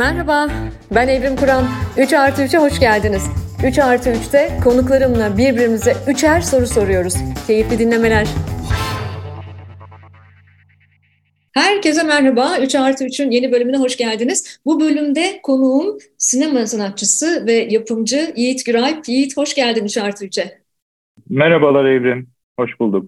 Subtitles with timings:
[0.00, 0.48] Merhaba,
[0.94, 1.64] ben Evrim Kur'an.
[1.98, 3.22] 3 artı 3'e hoş geldiniz.
[3.66, 7.14] 3 artı 3'te konuklarımla birbirimize üçer soru soruyoruz.
[7.46, 8.26] Keyifli dinlemeler.
[11.52, 12.58] Herkese merhaba.
[12.58, 14.60] 3 artı 3'ün yeni bölümüne hoş geldiniz.
[14.64, 19.08] Bu bölümde konuğum sinema sanatçısı ve yapımcı Yiğit Güralp.
[19.08, 20.60] Yiğit hoş geldin 3 artı 3'e.
[21.28, 22.30] Merhabalar Evrim.
[22.58, 23.06] Hoş bulduk.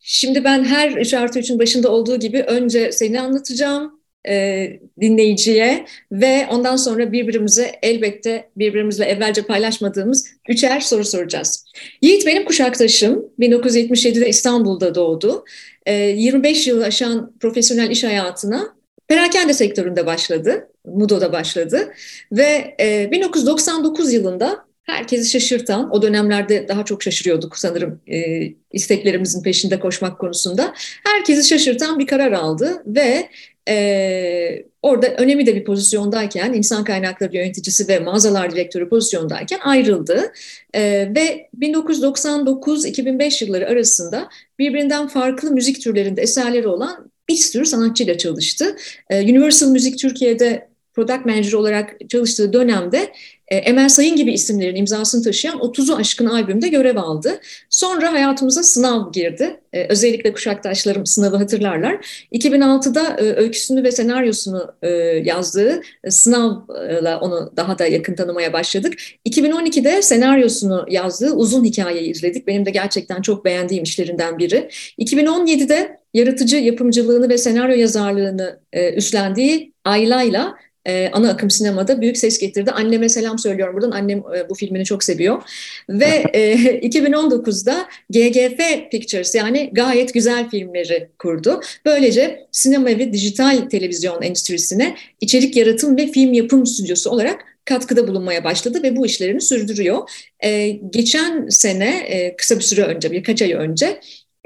[0.00, 4.66] Şimdi ben her 3 artı 3'ün başında olduğu gibi önce seni anlatacağım e,
[5.00, 11.64] dinleyiciye ve ondan sonra birbirimize elbette birbirimizle evvelce paylaşmadığımız üçer soru soracağız.
[12.02, 13.24] Yiğit benim kuşaktaşım.
[13.38, 15.44] 1977'de İstanbul'da doğdu.
[15.86, 18.74] E, 25 yıl aşan profesyonel iş hayatına
[19.08, 20.68] perakende sektöründe başladı.
[20.84, 21.92] Mudo'da başladı
[22.32, 29.80] ve e, 1999 yılında herkesi şaşırtan, o dönemlerde daha çok şaşırıyorduk sanırım e, isteklerimizin peşinde
[29.80, 30.74] koşmak konusunda.
[31.04, 33.28] Herkesi şaşırtan bir karar aldı ve
[33.68, 40.32] e, orada önemli de bir pozisyondayken, insan kaynakları yöneticisi ve mağazalar direktörü pozisyondayken ayrıldı.
[40.74, 40.82] E,
[41.16, 48.76] ve 1999-2005 yılları arasında birbirinden farklı müzik türlerinde eserleri olan bir sürü sanatçıyla çalıştı.
[49.10, 53.12] E, Universal Müzik Türkiye'de product manager olarak çalıştığı dönemde
[53.48, 57.40] e, Emel Sayın gibi isimlerin imzasını taşıyan 30'u aşkın albümde görev aldı.
[57.70, 59.60] Sonra hayatımıza sınav girdi.
[59.72, 62.26] E, özellikle kuşaktaşlarım sınavı hatırlarlar.
[62.32, 64.74] 2006'da e, öyküsünü ve senaryosunu
[65.22, 68.94] yazdığı sınavla onu daha da yakın tanımaya başladık.
[69.28, 72.46] 2012'de senaryosunu yazdığı uzun hikayeyi izledik.
[72.46, 74.68] Benim de gerçekten çok beğendiğim işlerinden biri.
[74.98, 78.60] 2017'de yaratıcı yapımcılığını ve senaryo yazarlığını
[78.96, 80.54] üstlendiği Ayla'yla
[80.86, 82.70] e, ana akım sinemada büyük ses getirdi.
[82.70, 83.90] Anneme selam söylüyorum buradan.
[83.90, 85.42] Annem e, bu filmini çok seviyor.
[85.88, 86.54] Ve e,
[86.88, 91.60] 2019'da GGF Pictures yani gayet güzel filmleri kurdu.
[91.84, 98.44] Böylece sinema ve dijital televizyon endüstrisine içerik yaratım ve film yapım stüdyosu olarak katkıda bulunmaya
[98.44, 100.10] başladı ve bu işlerini sürdürüyor.
[100.44, 104.00] Ee, geçen sene, e, kısa bir süre önce, birkaç ay önce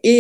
[0.05, 0.11] e,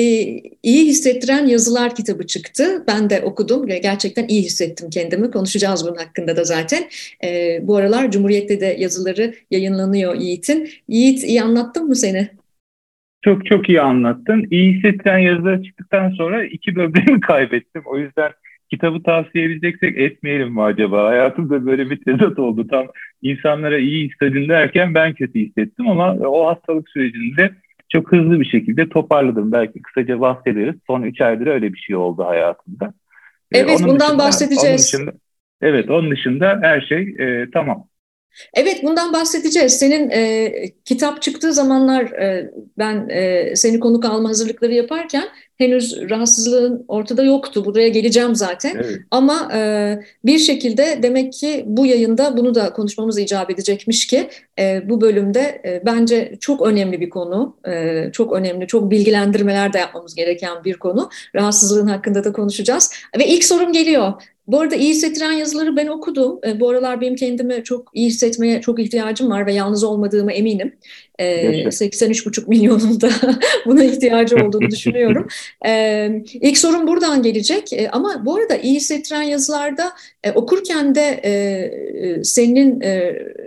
[0.62, 2.84] iyi hissettiren yazılar kitabı çıktı.
[2.88, 5.30] Ben de okudum gerçekten iyi hissettim kendimi.
[5.30, 6.82] Konuşacağız bunun hakkında da zaten.
[7.24, 10.68] E, bu aralar Cumhuriyet'te de yazıları yayınlanıyor Yiğit'in.
[10.88, 12.28] Yiğit iyi anlattım mı seni?
[13.24, 14.46] Çok çok iyi anlattın.
[14.50, 17.82] İyi hissettiren yazılar çıktıktan sonra iki böbreğimi kaybettim.
[17.84, 18.32] O yüzden
[18.70, 21.04] kitabı tavsiye edeceksek etmeyelim mi acaba?
[21.04, 22.66] Hayatımda böyle bir tezat oldu.
[22.66, 22.86] Tam
[23.22, 27.50] insanlara iyi hissedin derken ben kötü hissettim ama o hastalık sürecinde
[27.88, 29.52] çok hızlı bir şekilde toparladım.
[29.52, 30.74] Belki kısaca bahsederiz.
[30.86, 32.94] Son üç aydır öyle bir şey oldu hayatımda.
[33.52, 34.94] Ee, evet onun bundan dışında, bahsedeceğiz.
[34.94, 35.12] Onun dışında,
[35.62, 37.88] evet onun dışında her şey e, tamam.
[38.54, 39.78] Evet bundan bahsedeceğiz.
[39.78, 40.52] Senin e,
[40.84, 45.24] kitap çıktığı zamanlar e, ben e, seni konuk alma hazırlıkları yaparken
[45.58, 47.64] henüz rahatsızlığın ortada yoktu.
[47.64, 48.74] Buraya geleceğim zaten.
[48.74, 49.00] Evet.
[49.10, 49.60] Ama e,
[50.24, 55.62] bir şekilde demek ki bu yayında bunu da konuşmamız icap edecekmiş ki e, bu bölümde
[55.64, 57.56] e, bence çok önemli bir konu.
[57.68, 61.10] E, çok önemli, çok bilgilendirmeler de yapmamız gereken bir konu.
[61.34, 62.92] Rahatsızlığın hakkında da konuşacağız.
[63.18, 64.12] Ve ilk sorum geliyor.
[64.48, 66.38] Bu arada iyi hissettiren yazıları ben okudum.
[66.46, 70.76] E, bu aralar benim kendimi çok iyi hissetmeye çok ihtiyacım var ve yalnız olmadığıma eminim.
[71.18, 71.24] E,
[71.64, 73.10] 83,5 milyonun da
[73.66, 75.26] buna ihtiyacı olduğunu düşünüyorum.
[75.66, 77.72] E, ilk sorum buradan gelecek.
[77.72, 79.92] E, ama bu arada iyi hissettiren yazılarda
[80.24, 82.88] e, okurken de e, e senin e,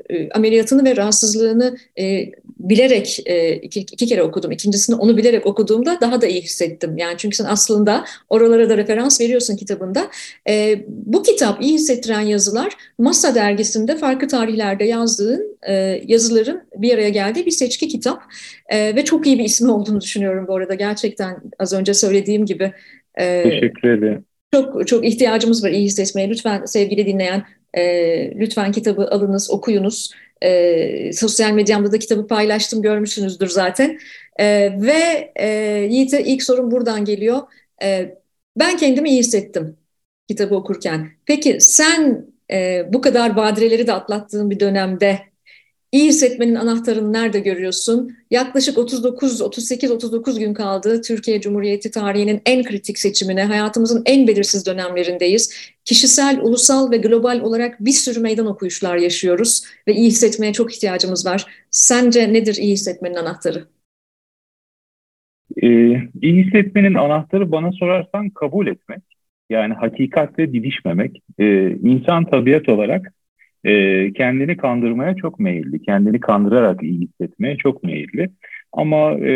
[0.09, 2.31] e, ameliyatını ve rahatsızlığını e,
[2.69, 4.51] bilerek e, iki, iki kere okudum.
[4.51, 6.97] İkincisini onu bilerek okuduğumda daha da iyi hissettim.
[6.97, 10.07] Yani çünkü sen aslında oralara da referans veriyorsun kitabında.
[10.49, 15.73] E, bu kitap iyi hissettiren yazılar Masa dergisinde farklı tarihlerde yazdığın e,
[16.07, 18.23] yazıların bir araya geldiği bir seçki kitap.
[18.69, 20.73] E, ve çok iyi bir ismi olduğunu düşünüyorum bu arada.
[20.73, 22.73] Gerçekten az önce söylediğim gibi.
[23.15, 24.25] E, Teşekkür ederim.
[24.53, 26.29] Çok çok ihtiyacımız var iyi hissetmeye.
[26.29, 27.43] Lütfen sevgili dinleyen
[27.73, 27.83] e,
[28.39, 30.11] lütfen kitabı alınız, okuyunuz.
[30.43, 33.99] E, sosyal medyamda da kitabı paylaştım, görmüşsünüzdür zaten.
[34.39, 34.45] E,
[34.81, 35.47] ve e,
[35.89, 37.39] Yiğit'e ilk sorun buradan geliyor.
[37.83, 38.17] E,
[38.59, 39.77] ben kendimi iyi hissettim
[40.27, 41.11] kitabı okurken.
[41.25, 45.30] Peki sen e, bu kadar badireleri de atlattığın bir dönemde
[45.91, 48.17] iyi hissetmenin anahtarını nerede görüyorsun?
[48.31, 54.65] Yaklaşık 39, 38, 39 gün kaldı Türkiye Cumhuriyeti tarihinin en kritik seçimine, hayatımızın en belirsiz
[54.65, 55.71] dönemlerindeyiz.
[55.85, 61.25] Kişisel, ulusal ve global olarak bir sürü meydan okuyuşlar yaşıyoruz ve iyi hissetmeye çok ihtiyacımız
[61.25, 61.45] var.
[61.71, 63.67] Sence nedir iyi hissetmenin anahtarı?
[65.63, 65.67] Ee,
[66.21, 69.01] iyi hissetmenin anahtarı bana sorarsan kabul etmek.
[69.49, 71.23] Yani hakikatle didişmemek.
[71.39, 73.13] Ee, insan tabiat olarak
[73.63, 75.81] e, kendini kandırmaya çok meyilli.
[75.81, 78.29] Kendini kandırarak iyi hissetmeye çok meyilli.
[78.73, 79.33] Ama e,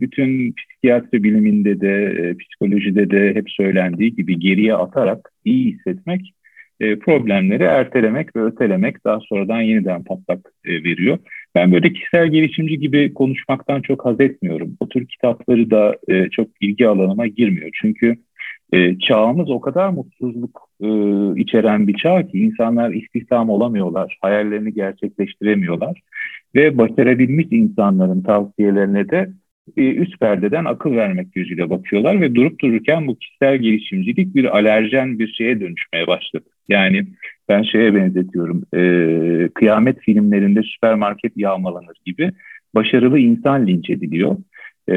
[0.00, 6.34] bütün psikiyatri biliminde de, e, psikolojide de hep söylendiği gibi geriye atarak iyi hissetmek
[6.80, 11.18] e, problemleri ertelemek ve ötelemek daha sonradan yeniden patlak e, veriyor.
[11.54, 14.76] Ben böyle kişisel gelişimci gibi konuşmaktan çok haz etmiyorum.
[14.80, 17.70] O tür kitapları da e, çok ilgi alanıma girmiyor.
[17.82, 18.16] Çünkü
[18.72, 20.88] e, çağımız o kadar mutsuzluk e,
[21.40, 26.00] içeren bir çağ ki insanlar istihdam olamıyorlar, hayallerini gerçekleştiremiyorlar
[26.54, 29.30] ve başarabilmiş insanların tavsiyelerine de
[29.76, 35.18] e, üst perdeden akıl vermek gözüyle bakıyorlar ve durup dururken bu kişisel gelişimcilik bir alerjen
[35.18, 36.44] bir şeye dönüşmeye başladı.
[36.68, 37.06] Yani
[37.48, 42.30] ben şeye benzetiyorum, e, kıyamet filmlerinde süpermarket yağmalanır gibi
[42.74, 44.36] başarılı insan linç ediliyor.
[44.88, 44.94] E,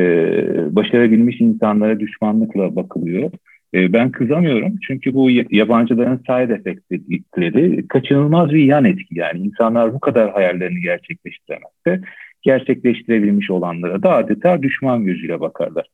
[0.76, 3.32] başarabilmiş insanlara düşmanlıkla bakılıyor.
[3.74, 9.20] E, ben kızamıyorum çünkü bu yabancıların side effect dedikleri kaçınılmaz bir yan etki.
[9.20, 12.02] Yani insanlar bu kadar hayallerini gerçekleştiremezse
[12.42, 15.86] gerçekleştirebilmiş olanlara da adeta düşman gözüyle bakarlar.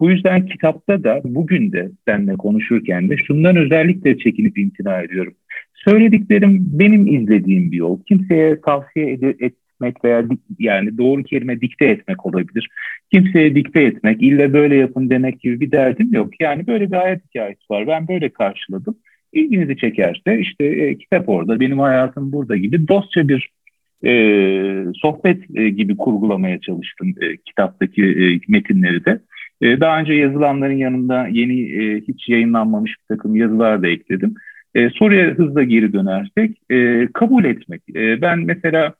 [0.00, 5.34] Bu yüzden kitapta da bugün de seninle konuşurken de şundan özellikle çekinip imtina ediyorum.
[5.74, 8.02] Söylediklerim benim izlediğim bir yol.
[8.02, 10.24] Kimseye tavsiye ed- etmek veya
[10.58, 12.68] yani doğru kelime dikte etmek olabilir.
[13.12, 16.40] Kimseye dikte etmek, illa böyle yapın demek gibi bir derdim yok.
[16.40, 17.86] Yani böyle bir hayat hikayesi var.
[17.86, 18.96] Ben böyle karşıladım.
[19.32, 23.50] İlginizi çekerse işte e, kitap orada, benim hayatım burada gibi dostça bir
[24.04, 24.12] e,
[24.94, 29.20] sohbet e, gibi kurgulamaya çalıştım e, kitaptaki e, metinleri de.
[29.60, 34.34] E, daha önce yazılanların yanında yeni e, hiç yayınlanmamış bir takım yazılar da ekledim.
[34.74, 37.82] E, soruya hızla geri dönersek e, kabul etmek.
[37.94, 38.94] E, ben mesela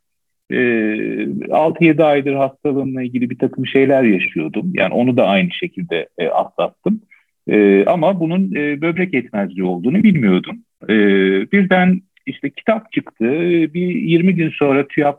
[0.50, 4.72] e, 6-7 aydır hastalığımla ilgili bir takım şeyler yaşıyordum.
[4.74, 7.00] Yani onu da aynı şekilde e, atlattım.
[7.48, 10.56] E, ama bunun e, böbrek yetmezliği olduğunu bilmiyordum.
[10.88, 10.96] E,
[11.52, 13.24] birden işte kitap çıktı.
[13.74, 15.18] Bir 20 gün sonra TÜYAP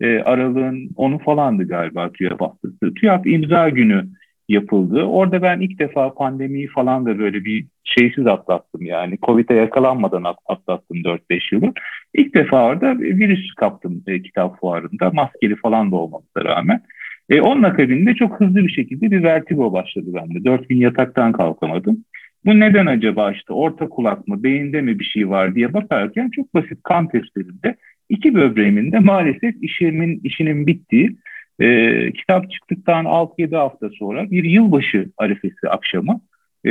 [0.00, 2.94] e, aralığın onu falandı galiba TÜYAP hastası.
[2.94, 4.08] TÜYAP imza günü
[4.52, 5.02] yapıldı.
[5.02, 9.18] Orada ben ilk defa pandemiyi falan da böyle bir şeysiz atlattım yani.
[9.22, 11.72] Covid'e yakalanmadan atlattım 4-5 yılı.
[12.14, 15.10] İlk defa orada virüs kaptım e, kitap fuarında.
[15.10, 16.82] Maskeli falan da olmasına rağmen.
[17.30, 20.44] E, onun akabinde çok hızlı bir şekilde bir vertigo başladı bende.
[20.44, 22.04] 4 gün yataktan kalkamadım.
[22.44, 26.54] Bu neden acaba işte orta kulak mı, beyinde mi bir şey var diye bakarken çok
[26.54, 27.76] basit kan testlerinde
[28.08, 31.16] iki böbreğimin de maalesef işimin, işinin bittiği
[31.60, 36.20] e, kitap çıktıktan 6-7 hafta sonra bir yılbaşı arifesi akşamı
[36.64, 36.70] e,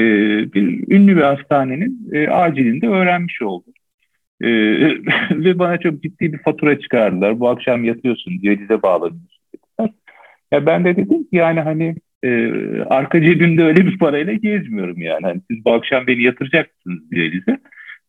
[0.54, 3.74] bir ünlü bir hastanenin e, acilinde öğrenmiş oldum.
[4.42, 4.48] E,
[5.32, 7.40] ve bana çok ciddi bir fatura çıkardılar.
[7.40, 9.42] Bu akşam yatıyorsun, diyalize bağlanıyorsun.
[10.52, 12.52] Ya ben de dedim ki yani hani e,
[12.82, 15.22] arka cebimde öyle bir parayla gezmiyorum yani.
[15.26, 17.58] Hani siz bu akşam beni yatıracaksınız diyalize.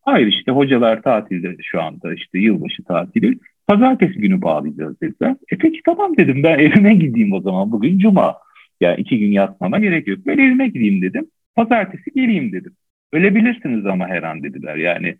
[0.01, 3.39] Hayır işte hocalar tatilde şu anda işte yılbaşı tatili.
[3.67, 5.35] Pazartesi günü bağlayacağız dediler.
[5.51, 8.37] E peki tamam dedim ben evime gideyim o zaman bugün cuma.
[8.81, 10.19] Yani iki gün yatmama gerek yok.
[10.27, 11.27] Ben evime gideyim dedim.
[11.55, 12.73] Pazartesi geleyim dedim.
[13.13, 14.75] Ölebilirsiniz ama her an dediler.
[14.75, 15.15] Yani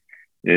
[0.47, 0.53] e,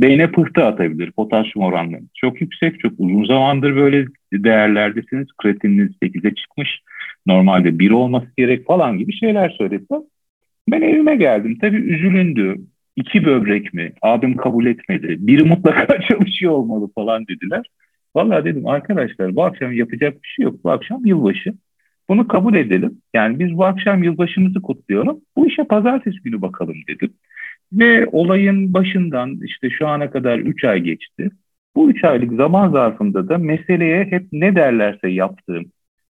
[0.00, 2.02] beyne pıhtı atabilir potasyum oranları.
[2.14, 5.28] Çok yüksek, çok uzun zamandır böyle değerlerdesiniz.
[5.42, 6.80] Kreatininiz 8'e çıkmış.
[7.26, 10.00] Normalde 1 olması gerek falan gibi şeyler söylediler.
[10.68, 11.58] Ben evime geldim.
[11.60, 12.56] Tabii üzülündü
[12.96, 13.92] iki böbrek mi?
[14.02, 15.16] Abim kabul etmedi.
[15.18, 17.66] Biri mutlaka çalışıyor olmalı falan dediler.
[18.16, 20.64] Vallahi dedim arkadaşlar bu akşam yapacak bir şey yok.
[20.64, 21.54] Bu akşam yılbaşı.
[22.08, 23.00] Bunu kabul edelim.
[23.14, 25.20] Yani biz bu akşam yılbaşımızı kutluyorum.
[25.36, 27.14] Bu işe pazartesi günü bakalım dedim.
[27.72, 31.30] Ve olayın başından işte şu ana kadar 3 ay geçti.
[31.76, 35.64] Bu 3 aylık zaman zarfında da meseleye hep ne derlerse yaptığım,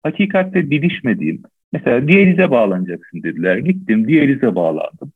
[0.02, 3.56] hakikatte didişmediğim, mesela diyalize bağlanacaksın dediler.
[3.58, 5.12] Gittim diyalize bağlandım.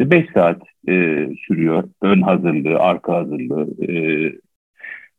[0.00, 1.84] İşte 5 saat e, sürüyor.
[2.02, 3.68] Ön hazırlığı, arka hazırlığı.
[3.88, 3.94] E,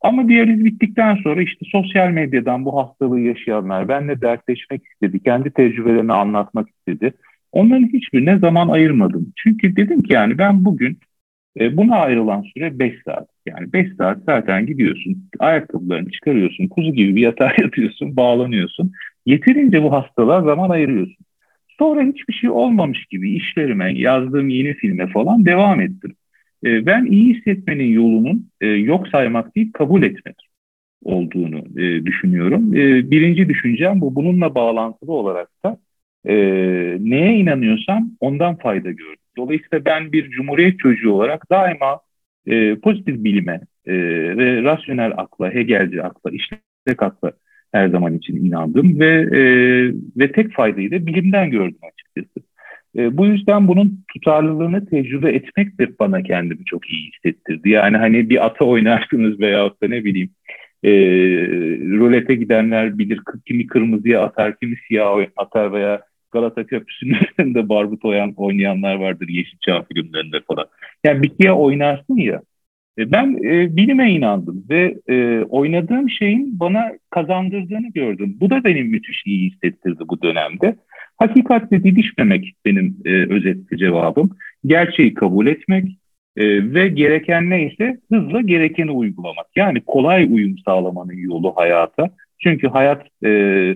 [0.02, 5.24] ama diyaliz bittikten sonra işte sosyal medyadan bu hastalığı yaşayanlar benimle dertleşmek istedi.
[5.24, 7.14] Kendi tecrübelerini anlatmak istedi.
[7.52, 9.34] Onların hiçbirine zaman ayırmadım.
[9.36, 11.00] Çünkü dedim ki yani ben bugün
[11.60, 13.28] e, buna ayrılan süre 5 saat.
[13.46, 18.92] Yani 5 saat zaten gidiyorsun, ayakkabılarını çıkarıyorsun, kuzu gibi bir yatağa yatıyorsun, bağlanıyorsun.
[19.26, 21.26] Yeterince bu hastalığa zaman ayırıyorsun.
[21.82, 26.16] Sonra hiçbir şey olmamış gibi işlerime, yazdığım yeni filme falan devam ettim.
[26.66, 30.36] E, ben iyi hissetmenin yolunun e, yok saymak değil, kabul etmek
[31.04, 32.76] olduğunu e, düşünüyorum.
[32.76, 34.16] E, birinci düşüncem bu.
[34.16, 35.78] Bununla bağlantılı olarak da
[36.26, 36.34] e,
[37.00, 39.26] neye inanıyorsam ondan fayda gördüm.
[39.38, 42.00] Dolayısıyla ben bir cumhuriyet çocuğu olarak daima
[42.48, 43.94] e, pozitif bilime e,
[44.38, 47.32] ve rasyonel akla, Hegelci akla, işlek akla
[47.72, 49.42] her zaman için inandım ve e,
[50.18, 52.48] ve tek faydayı da bilimden gördüm açıkçası.
[52.98, 57.70] E, bu yüzden bunun tutarlılığını tecrübe etmek bana kendimi çok iyi hissettirdi.
[57.70, 60.30] Yani hani bir ata oynarsınız veyahut da ne bileyim
[60.84, 60.92] e,
[61.98, 66.02] rulete gidenler bilir kimi kırmızıya atar, kimi siyah atar veya
[66.32, 68.06] Galata Köprüsü'nün üstünde barbut
[68.38, 70.66] oynayanlar vardır Yeşilçam filmlerinde falan.
[71.04, 72.42] Yani bir şeye oynarsın ya.
[72.98, 78.38] E, ben e, bilime inandım ve e, oynadığım şeyin bana kazandırdığını gördüm.
[78.40, 80.76] Bu da benim müthiş iyi hissettirdi bu dönemde.
[81.18, 84.30] Hakikatle didişmemek benim e, özetli cevabım.
[84.66, 85.98] Gerçeği kabul etmek
[86.38, 89.48] e, ve gereken neyse hızla gerekeni uygulamak.
[89.56, 92.10] Yani kolay uyum sağlamanın yolu hayata.
[92.40, 93.76] Çünkü hayat e,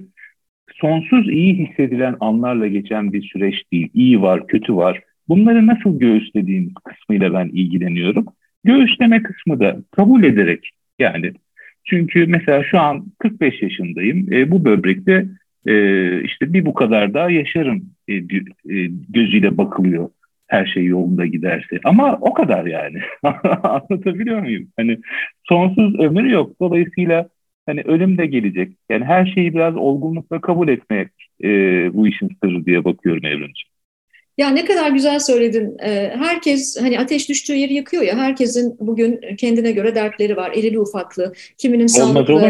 [0.73, 3.89] sonsuz iyi hissedilen anlarla geçen bir süreç değil.
[3.93, 5.01] İyi var, kötü var.
[5.27, 8.25] Bunları nasıl göğüslediğim kısmıyla ben ilgileniyorum.
[8.65, 10.69] Göğüsleme kısmı da kabul ederek
[10.99, 11.33] yani
[11.85, 14.33] çünkü mesela şu an 45 yaşındayım.
[14.33, 15.25] E, bu böbrekte
[15.65, 15.73] e,
[16.21, 18.21] işte bir bu kadar daha yaşarım e, e,
[19.09, 20.09] gözüyle bakılıyor
[20.47, 21.79] her şey yolunda giderse.
[21.83, 22.99] Ama o kadar yani.
[23.63, 24.67] Anlatabiliyor muyum?
[24.77, 24.97] Hani
[25.43, 26.59] sonsuz ömür yok.
[26.59, 27.29] Dolayısıyla
[27.65, 28.73] hani ölüm de gelecek.
[28.89, 31.07] Yani her şeyi biraz olgunlukla kabul etmek
[31.43, 31.49] e,
[31.93, 33.74] bu işin sırrı diye bakıyorum Evrimciğim.
[34.37, 35.77] Ya ne kadar güzel söyledin.
[35.83, 38.17] Ee, herkes hani ateş düştüğü yeri yakıyor ya.
[38.17, 40.51] Herkesin bugün kendine göre dertleri var.
[40.51, 41.33] Erili ufaklı.
[41.57, 42.41] Kiminin Olmaz sağlıklı.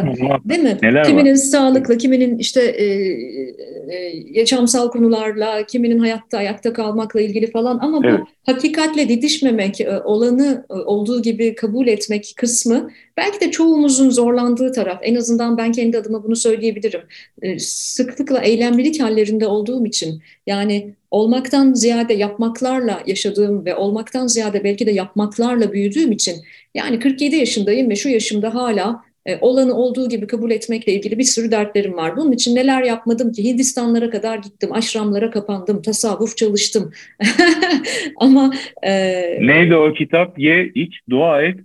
[0.49, 0.77] Değil mi?
[0.81, 1.35] Neler kiminin var?
[1.35, 8.19] sağlıklı, kiminin işte e, e, yaşamsal konularla, kiminin hayatta ayakta kalmakla ilgili falan ama evet.
[8.19, 14.71] bu hakikatle didişmemek, e, olanı e, olduğu gibi kabul etmek kısmı belki de çoğumuzun zorlandığı
[14.71, 14.99] taraf.
[15.01, 17.01] En azından ben kendi adıma bunu söyleyebilirim.
[17.41, 24.87] E, sıklıkla eylemlilik hallerinde olduğum için yani olmaktan ziyade yapmaklarla yaşadığım ve olmaktan ziyade belki
[24.87, 26.35] de yapmaklarla büyüdüğüm için
[26.73, 31.23] yani 47 yaşındayım ve şu yaşımda hala e, olanı olduğu gibi kabul etmekle ilgili bir
[31.23, 32.17] sürü dertlerim var.
[32.17, 33.43] Bunun için neler yapmadım ki?
[33.43, 36.91] Hindistanlara kadar gittim, aşramlara kapandım, tasavvuf çalıştım.
[38.17, 38.53] Ama
[38.83, 38.91] e,
[39.41, 40.39] neydi o kitap?
[40.39, 41.59] Ye, iç, dua et.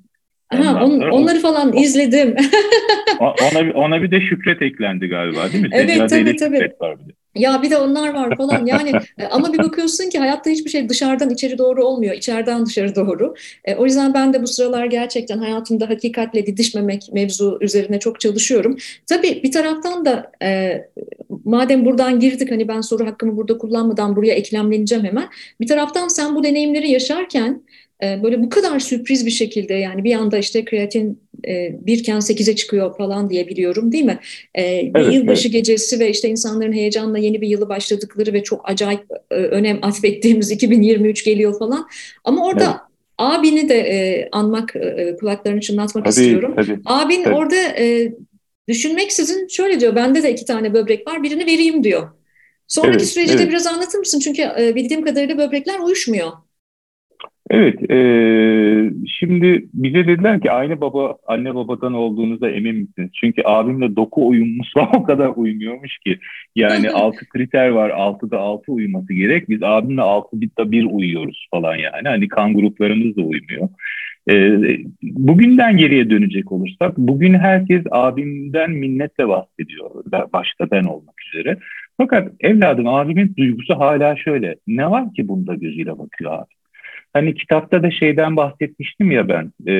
[0.48, 2.36] Ha, on, onları falan izledim.
[3.20, 5.70] ona, ona bir de şükret eklendi galiba değil mi?
[5.72, 6.72] Evet tabii tabii.
[6.80, 7.19] Var bir de.
[7.34, 10.88] Ya bir de onlar var falan yani e, ama bir bakıyorsun ki hayatta hiçbir şey
[10.88, 13.34] dışarıdan içeri doğru olmuyor, içeriden dışarı doğru.
[13.64, 18.76] E, o yüzden ben de bu sıralar gerçekten hayatımda hakikatle didişmemek mevzu üzerine çok çalışıyorum.
[19.06, 20.80] Tabii bir taraftan da e,
[21.44, 25.28] madem buradan girdik hani ben soru hakkımı burada kullanmadan buraya eklemleneceğim hemen.
[25.60, 27.62] Bir taraftan sen bu deneyimleri yaşarken
[28.02, 32.56] e, böyle bu kadar sürpriz bir şekilde yani bir anda işte kreatin e, birken sekize
[32.56, 34.18] çıkıyor falan diye biliyorum değil mi?
[34.54, 35.52] E, evet, yılbaşı evet.
[35.52, 40.50] gecesi ve işte insanların heyecanla yeni bir yılı başladıkları ve çok acayip e, önem atfettiğimiz
[40.60, 41.88] 2023 geliyor falan.
[42.24, 42.74] Ama orada evet.
[43.18, 46.54] abini de e, anmak, e, kulaklarını çınlatmak tabii, istiyorum.
[46.56, 47.34] Tabii, Abin tabii.
[47.34, 48.12] orada e,
[48.68, 52.08] düşünmeksizin şöyle diyor, bende de iki tane böbrek var, birini vereyim diyor.
[52.70, 53.46] Sonraki evet, süreci evet.
[53.46, 54.20] de biraz anlatır mısın?
[54.20, 56.32] Çünkü e, bildiğim kadarıyla böbrekler uyuşmuyor.
[57.50, 57.96] Evet, e,
[59.06, 63.10] şimdi bize dediler ki aynı baba, anne babadan olduğunuzda emin misiniz?
[63.20, 66.18] Çünkü abimle doku uyumumuzla o kadar uymuyormuş ki.
[66.56, 69.48] Yani altı kriter var, altıda altı uyuması gerek.
[69.48, 72.08] Biz abimle altı bitta bir uyuyoruz falan yani.
[72.08, 73.68] Hani kan gruplarımız da uymuyor.
[74.30, 74.34] E,
[75.02, 79.90] bugünden geriye dönecek olursak, bugün herkes abimden minnetle bahsediyor.
[80.32, 81.56] Başta ben olmak üzere.
[81.96, 84.56] Fakat evladım abimin duygusu hala şöyle.
[84.66, 86.59] Ne var ki bunda gözüyle bakıyor abi?
[87.12, 89.52] Hani kitapta da şeyden bahsetmiştim ya ben.
[89.66, 89.74] E,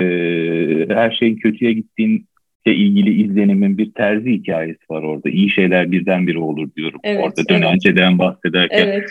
[0.95, 2.25] her şeyin kötüye gittiğinle
[2.67, 5.31] ilgili izlenimin bir terzi hikayesi var orada.
[5.31, 7.01] İyi şeyler birdenbire olur diyorum.
[7.05, 8.19] Evet, orada dönenceden evet.
[8.19, 8.87] bahsederken.
[8.87, 9.11] Evet.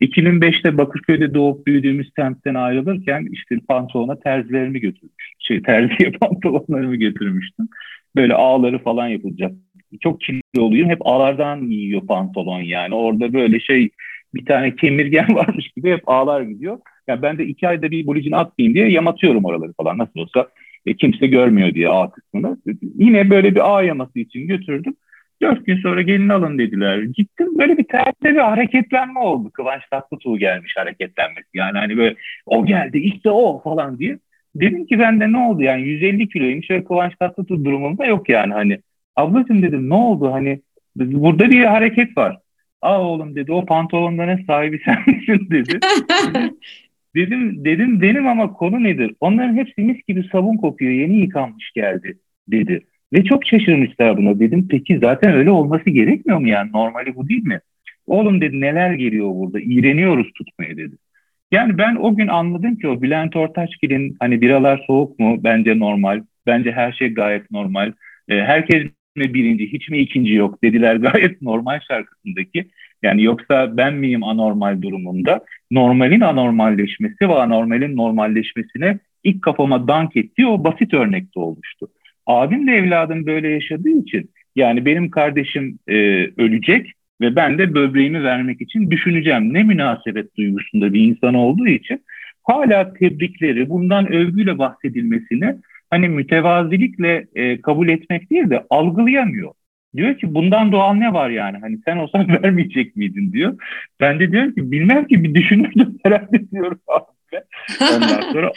[0.00, 5.32] 2005'te Bakırköy'de doğup büyüdüğümüz semtten ayrılırken işte pantolona terzilerimi götürmüş.
[5.38, 7.68] Şey terziye pantolonlarımı götürmüştüm.
[8.16, 9.52] Böyle ağları falan yapılacak.
[10.00, 10.88] Çok kiloluyum.
[10.88, 12.94] Hep ağlardan yiyor pantolon yani.
[12.94, 13.90] Orada böyle şey
[14.34, 16.78] bir tane kemirgen varmış gibi hep ağlar gidiyor.
[17.06, 20.48] Yani ben de iki ayda bir bulicini atmayayım diye yamatıyorum oraları falan nasıl olsa
[20.86, 22.58] e, kimse görmüyor diye A kısmını.
[22.94, 24.94] Yine böyle bir A yaması için götürdüm.
[25.42, 27.02] Dört gün sonra gelin alın dediler.
[27.02, 29.50] Gittim böyle bir terste bir hareketlenme oldu.
[29.50, 31.48] Kıvanç Tatlıtuğ gelmiş hareketlenmesi.
[31.54, 32.16] Yani hani böyle
[32.46, 34.18] o geldi işte o falan diye.
[34.54, 38.52] Dedim ki ben de ne oldu yani 150 kiloyum şöyle Kıvanç Tatlıtuğ durumunda yok yani
[38.52, 38.78] hani.
[39.16, 40.60] Ablacığım dedim ne oldu hani
[40.96, 42.38] burada bir hareket var.
[42.82, 45.78] Aa oğlum dedi o pantolonların sahibi sen misin dedi.
[47.14, 49.14] Dedim dedim benim ama konu nedir?
[49.20, 50.92] Onların hepsi mis gibi sabun kokuyor.
[50.92, 52.18] Yeni yıkanmış geldi
[52.48, 52.86] dedi.
[53.12, 54.40] Ve çok şaşırmışlar buna.
[54.40, 56.72] Dedim peki zaten öyle olması gerekmiyor mu yani?
[56.72, 57.60] Normali bu değil mi?
[58.06, 59.60] Oğlum dedi neler geliyor burada?
[59.60, 60.96] İğreniyoruz tutmaya dedi.
[61.52, 65.44] Yani ben o gün anladım ki o Bülent Ortaçgil'in hani biralar soğuk mu?
[65.44, 66.22] Bence normal.
[66.46, 67.92] Bence her şey gayet normal.
[68.28, 68.82] E, herkes
[69.18, 72.68] mi birinci, hiç mi ikinci yok dediler gayet normal şarkısındaki.
[73.02, 75.40] Yani yoksa ben miyim anormal durumunda?
[75.70, 81.88] Normalin anormalleşmesi ve anormalin normalleşmesine ilk kafama dank ettiği o basit örnekte olmuştu.
[82.26, 85.96] Abim de evladım böyle yaşadığı için yani benim kardeşim e,
[86.36, 89.54] ölecek Ve ben de böbreğimi vermek için düşüneceğim.
[89.54, 92.02] Ne münasebet duygusunda bir insan olduğu için
[92.44, 95.54] hala tebrikleri, bundan övgüyle bahsedilmesini
[95.90, 99.52] hani mütevazilikle e, kabul etmek değil de algılayamıyor.
[99.96, 101.58] Diyor ki bundan doğal ne var yani?
[101.60, 103.58] Hani sen olsan vermeyecek miydin diyor.
[104.00, 107.42] Ben de diyorum ki bilmem ki bir düşünürdüm herhalde diyorum abi.
[107.94, 108.52] Ondan sonra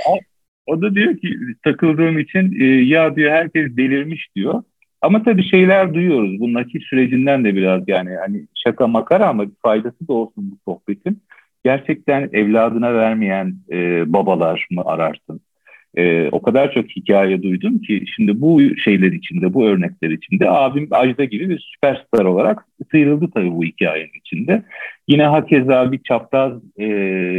[0.67, 4.63] o, da diyor ki takıldığım için e, ya diyor herkes delirmiş diyor.
[5.01, 6.39] Ama tabii şeyler duyuyoruz.
[6.39, 10.71] Bu nakil sürecinden de biraz yani hani şaka makara ama bir faydası da olsun bu
[10.71, 11.23] sohbetin.
[11.63, 15.41] Gerçekten evladına vermeyen e, babalar mı ararsın?
[15.98, 20.88] E, o kadar çok hikaye duydum ki şimdi bu şeyler içinde, bu örnekler içinde abim
[20.91, 24.63] Ajda gibi bir süperstar olarak sıyrıldı tabii bu hikayenin içinde.
[25.07, 26.88] Yine hakeza bir çapraz e,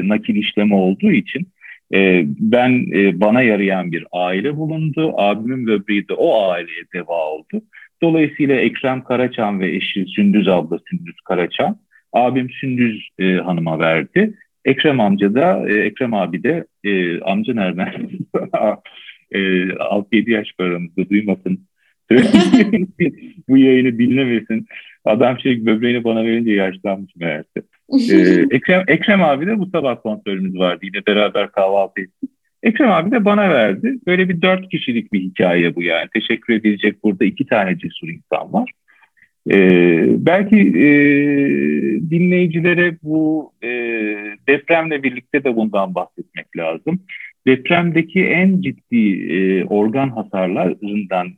[0.08, 1.48] nakil işlemi olduğu için
[1.94, 5.14] e, ben e, bana yarayan bir aile bulundu.
[5.16, 7.62] Abimin böbreği de o aileye deva oldu.
[8.02, 11.78] Dolayısıyla Ekrem Karaçan ve eşi Sündüz abla Sündüz Karaçan
[12.12, 14.34] abim Sündüz e, hanıma verdi.
[14.64, 17.92] Ekrem amca da, e, Ekrem abi de, e, amca nereden?
[19.30, 21.66] e, 6-7 yaş var aramızda duymasın.
[23.48, 24.66] bu yayını dinlemesin.
[25.04, 27.62] Adam şey böbreğini bana verince yaşlanmış meğerse.
[28.10, 30.80] Ee, Ekrem, Ekrem abi de bu sabah kontrolümüz vardı.
[30.82, 32.30] Yine beraber kahvaltı ettik.
[32.62, 33.98] Ekrem abi de bana verdi.
[34.06, 36.08] Böyle bir dört kişilik bir hikaye bu yani.
[36.14, 38.70] Teşekkür edilecek burada iki tane cesur insan var.
[39.50, 40.90] Ee, belki e,
[42.10, 43.68] dinleyicilere bu e,
[44.48, 47.00] depremle birlikte de bundan bahsetmek lazım.
[47.46, 51.32] Depremdeki en ciddi e, organ hasarlarından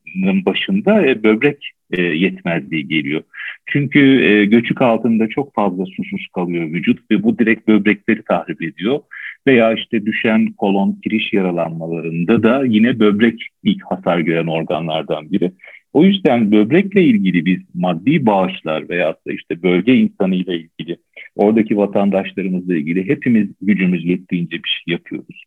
[0.44, 3.22] başında e, böbrek e, yetmezliği geliyor.
[3.66, 9.00] Çünkü e, göçük altında çok fazla susuz kalıyor vücut ve bu direkt böbrekleri tahrip ediyor.
[9.46, 15.52] Veya işte düşen kolon kiriş yaralanmalarında da yine böbrek ilk hasar gören organlardan biri.
[15.94, 20.96] O yüzden böbrekle ilgili biz maddi bağışlar veya da işte bölge insanıyla ilgili,
[21.36, 25.44] oradaki vatandaşlarımızla ilgili hepimiz gücümüz yettiğince bir şey yapıyoruz.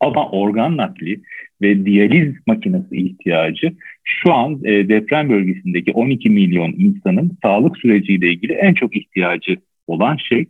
[0.00, 1.20] Ama organ nakli
[1.62, 3.72] ve diyaliz makinesi ihtiyacı
[4.04, 10.16] şu an e, deprem bölgesindeki 12 milyon insanın sağlık süreciyle ilgili en çok ihtiyacı olan
[10.16, 10.46] şey.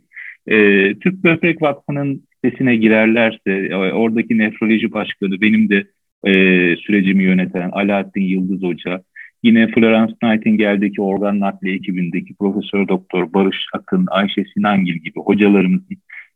[0.47, 0.55] E,
[0.99, 5.85] Türk Böbrek Vakfı'nın sitesine girerlerse e, oradaki nefroloji başkanı benim de
[6.25, 6.31] e,
[6.75, 9.01] sürecimi yöneten Alaaddin Yıldız Hoca,
[9.43, 15.81] yine Florence Nightingale'deki organ nakli ekibindeki Profesör Doktor Barış Akın, Ayşe Sinangil gibi hocalarımız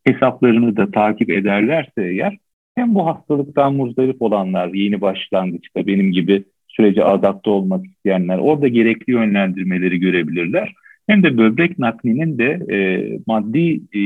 [0.06, 2.38] hesaplarını da takip ederlerse eğer
[2.74, 9.12] hem bu hastalıktan muzdarip olanlar yeni başlangıçta benim gibi sürece adapte olmak isteyenler orada gerekli
[9.12, 10.74] yönlendirmeleri görebilirler.
[11.06, 12.78] Hem de böbrek naklinin de e,
[13.26, 14.00] maddi e,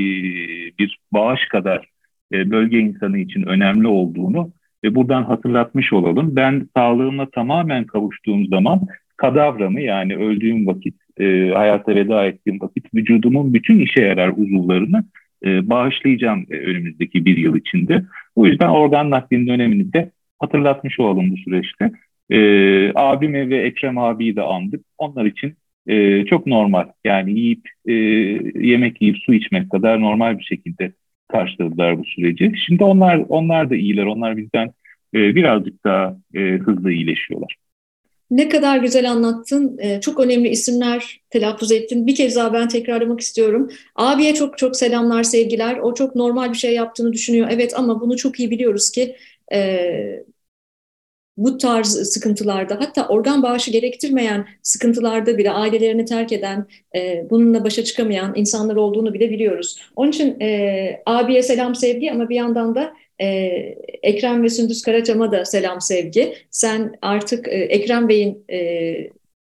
[0.78, 1.88] bir bağış kadar
[2.32, 4.52] e, bölge insanı için önemli olduğunu
[4.84, 6.36] ve buradan hatırlatmış olalım.
[6.36, 8.80] Ben sağlığıma tamamen kavuştuğum zaman
[9.16, 15.04] kadavramı yani öldüğüm vakit, e, hayata veda ettiğim vakit vücudumun bütün işe yarar uzuvlarını
[15.44, 18.04] e, bağışlayacağım e, önümüzdeki bir yıl içinde.
[18.36, 21.90] O yüzden organ naklinin önemini de hatırlatmış olalım bu süreçte.
[22.30, 22.38] E,
[22.94, 24.84] abimi ve Ekrem abiyi de andık.
[24.98, 25.54] Onlar için
[25.86, 26.88] e, çok normal.
[27.04, 27.92] Yani yiyip e,
[28.68, 30.92] yemek yiyip su içmek kadar normal bir şekilde
[31.28, 32.52] karşıladılar bu süreci.
[32.66, 34.06] Şimdi onlar onlar da iyiler.
[34.06, 34.66] Onlar bizden
[35.14, 37.56] e, birazcık daha e, hızlı iyileşiyorlar.
[38.30, 39.78] Ne kadar güzel anlattın.
[39.78, 42.06] Ee, çok önemli isimler telaffuz ettin.
[42.06, 43.70] Bir kez daha ben tekrarlamak istiyorum.
[43.96, 45.78] Abiye çok çok selamlar, sevgiler.
[45.78, 47.48] O çok normal bir şey yaptığını düşünüyor.
[47.50, 49.16] Evet ama bunu çok iyi biliyoruz ki
[49.52, 50.24] e,
[51.36, 56.66] bu tarz sıkıntılarda hatta organ bağışı gerektirmeyen sıkıntılarda bile ailelerini terk eden,
[56.96, 59.78] e, bununla başa çıkamayan insanlar olduğunu bile biliyoruz.
[59.96, 63.26] Onun için e, abiye selam sevgi ama bir yandan da e,
[64.02, 66.34] Ekrem ve Sündüz Karaçam'a da selam sevgi.
[66.50, 68.94] Sen artık e, Ekrem Bey'in e,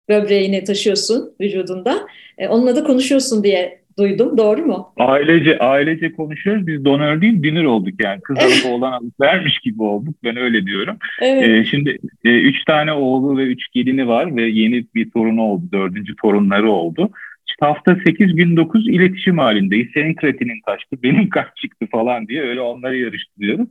[0.08, 2.06] böbreğini taşıyorsun vücudunda.
[2.38, 4.38] E, onunla da konuşuyorsun diye duydum.
[4.38, 4.92] Doğru mu?
[4.96, 6.66] Ailece ailece konuşuyoruz.
[6.66, 8.20] Biz donör değil dinir olduk yani.
[8.20, 10.14] Kız alıp oğlan alıp vermiş gibi olduk.
[10.24, 10.96] Ben öyle diyorum.
[11.22, 11.48] Evet.
[11.48, 15.64] Ee, şimdi e, üç tane oğlu ve üç gelini var ve yeni bir torunu oldu.
[15.72, 17.10] Dördüncü torunları oldu.
[17.48, 19.88] İşte hafta 8 gün 9 iletişim halindeyiz.
[19.94, 23.68] Senin kretinin kaçtı, benim kaç çıktı falan diye öyle onları yarıştırıyoruz.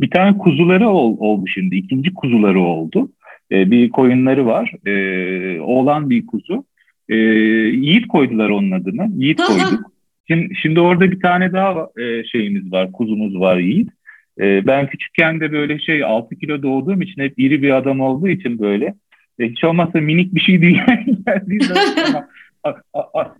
[0.00, 1.76] Bir tane kuzuları ol, oldu şimdi.
[1.76, 3.10] ikinci kuzuları oldu.
[3.52, 4.72] Ee, bir koyunları var.
[4.86, 6.64] Ee, oğlan bir kuzu.
[7.08, 9.08] Ee, Yiğit koydular onun adını.
[9.16, 9.92] Yiğit koyduk.
[10.28, 12.92] Şimdi, şimdi orada bir tane daha e, şeyimiz var.
[12.92, 13.90] Kuzumuz var Yiğit.
[14.40, 18.28] E, ben küçükken de böyle şey 6 kilo doğduğum için hep iri bir adam olduğu
[18.28, 18.94] için böyle
[19.38, 20.80] e, hiç olmazsa minik bir şey değil.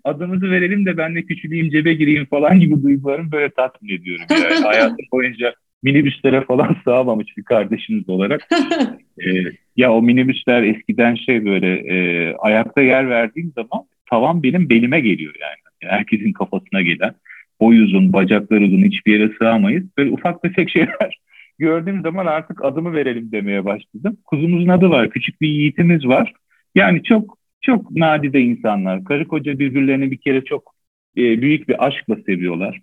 [0.05, 4.27] adımızı verelim de ben de küçüleyim cebe gireyim falan gibi duygularımı böyle tatmin ediyorum.
[4.31, 5.55] Yani hayatım boyunca
[5.87, 8.49] minibüslere falan sığamamış bir kardeşiniz olarak.
[9.27, 9.31] ee,
[9.77, 11.97] ya o minibüsler eskiden şey böyle e,
[12.35, 15.93] ayakta yer verdiğim zaman tavan benim belime geliyor yani.
[15.93, 17.15] Herkesin kafasına gelen.
[17.61, 19.85] Boy uzun, bacaklar uzun, hiçbir yere sığamayız.
[19.99, 21.21] Böyle ufak tefek şeyler
[21.59, 24.17] gördüğüm zaman artık adımı verelim demeye başladım.
[24.25, 26.33] Kuzumuzun adı var, küçük bir yiğitimiz var.
[26.75, 29.05] Yani çok çok nadide insanlar.
[29.05, 30.75] Karı koca birbirlerini bir kere çok
[31.17, 32.81] e, büyük bir aşkla seviyorlar.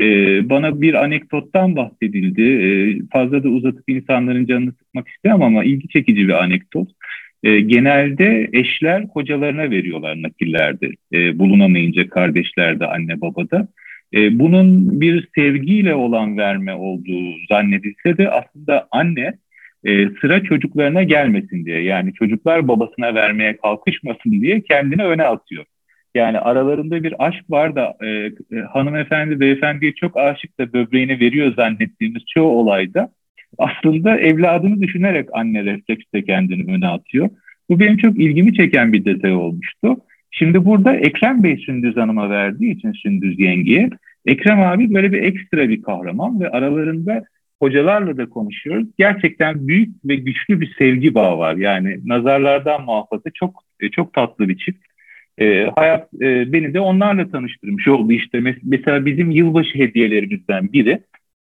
[0.00, 0.04] E,
[0.50, 2.42] bana bir anekdottan bahsedildi.
[2.42, 2.68] E,
[3.12, 6.88] fazla da uzatıp insanların canını sıkmak istemem ama ilgi çekici bir anekdot.
[7.42, 10.90] E, genelde eşler kocalarına veriyorlar nakillerde.
[11.12, 13.68] E, bulunamayınca kardeşlerde, anne babada.
[14.14, 19.34] E, bunun bir sevgiyle olan verme olduğu zannedilse de aslında anne
[19.84, 25.64] e, sıra çocuklarına gelmesin diye yani çocuklar babasına vermeye kalkışmasın diye kendini öne atıyor.
[26.18, 28.32] Yani aralarında bir aşk var da e, e,
[28.72, 33.12] hanımefendi beyefendiye çok aşık da böbreğini veriyor zannettiğimiz çoğu olayda
[33.58, 37.30] aslında evladını düşünerek anne refleksle kendini öne atıyor.
[37.70, 39.96] Bu benim çok ilgimi çeken bir detay olmuştu.
[40.30, 43.90] Şimdi burada Ekrem Bey Sündüz Hanım'a verdiği için Sündüz yengeye
[44.26, 47.24] Ekrem abi böyle bir ekstra bir kahraman ve aralarında
[47.62, 48.88] hocalarla da konuşuyoruz.
[48.98, 51.56] Gerçekten büyük ve güçlü bir sevgi bağı var.
[51.56, 54.88] Yani nazarlardan muhafaza çok e, çok tatlı bir çift.
[55.40, 58.40] E, hayat e, beni de onlarla tanıştırmış oldu işte.
[58.62, 61.00] Mesela bizim yılbaşı hediyelerimizden biri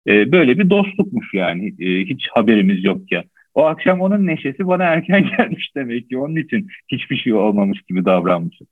[0.07, 3.23] e, böyle bir dostlukmuş yani e, hiç haberimiz yok ya.
[3.53, 8.05] O akşam onun neşesi bana erken gelmiş demek ki onun için hiçbir şey olmamış gibi
[8.05, 8.67] davranmışım.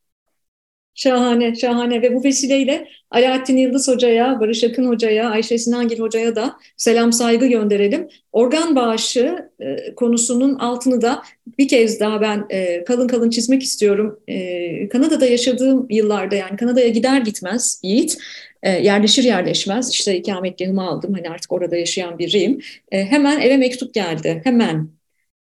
[0.95, 6.53] Şahane, şahane ve bu vesileyle Alaaddin Yıldız Hoca'ya, Barış Akın Hoca'ya, Ayşe Sinangil Hoca'ya da
[6.77, 8.07] selam saygı gönderelim.
[8.31, 11.23] Organ bağışı e, konusunun altını da
[11.57, 14.19] bir kez daha ben e, kalın kalın çizmek istiyorum.
[14.27, 18.17] E, Kanada'da yaşadığım yıllarda yani Kanada'ya gider gitmez Yiğit,
[18.63, 22.61] e, yerleşir yerleşmez işte ikametgahımı aldım hani artık orada yaşayan biriyim.
[22.91, 24.89] E, hemen eve mektup geldi, hemen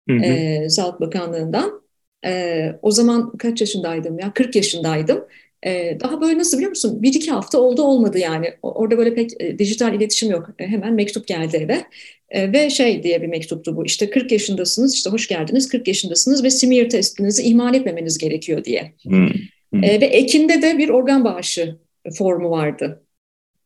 [0.08, 0.24] hı hı.
[0.24, 1.77] E, Sağlık Bakanlığı'ndan.
[2.26, 4.32] E, o zaman kaç yaşındaydım ya?
[4.32, 5.24] 40 yaşındaydım.
[5.66, 7.02] E, daha böyle nasıl biliyor musun?
[7.02, 8.54] Bir iki hafta oldu olmadı yani.
[8.62, 10.50] Orada böyle pek e, dijital iletişim yok.
[10.58, 11.82] E, hemen mektup geldi eve.
[12.30, 13.86] E, ve şey diye bir mektuptu bu.
[13.86, 18.92] İşte 40 yaşındasınız, işte hoş geldiniz, 40 yaşındasınız ve smear testinizi ihmal etmemeniz gerekiyor diye.
[19.02, 19.28] Hmm.
[19.72, 19.84] Hmm.
[19.84, 21.76] E, ve Ekim'de de bir organ bağışı
[22.18, 23.02] formu vardı.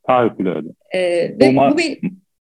[0.03, 0.69] Harikulade.
[0.95, 1.01] E,
[1.41, 1.99] ve bu, bir,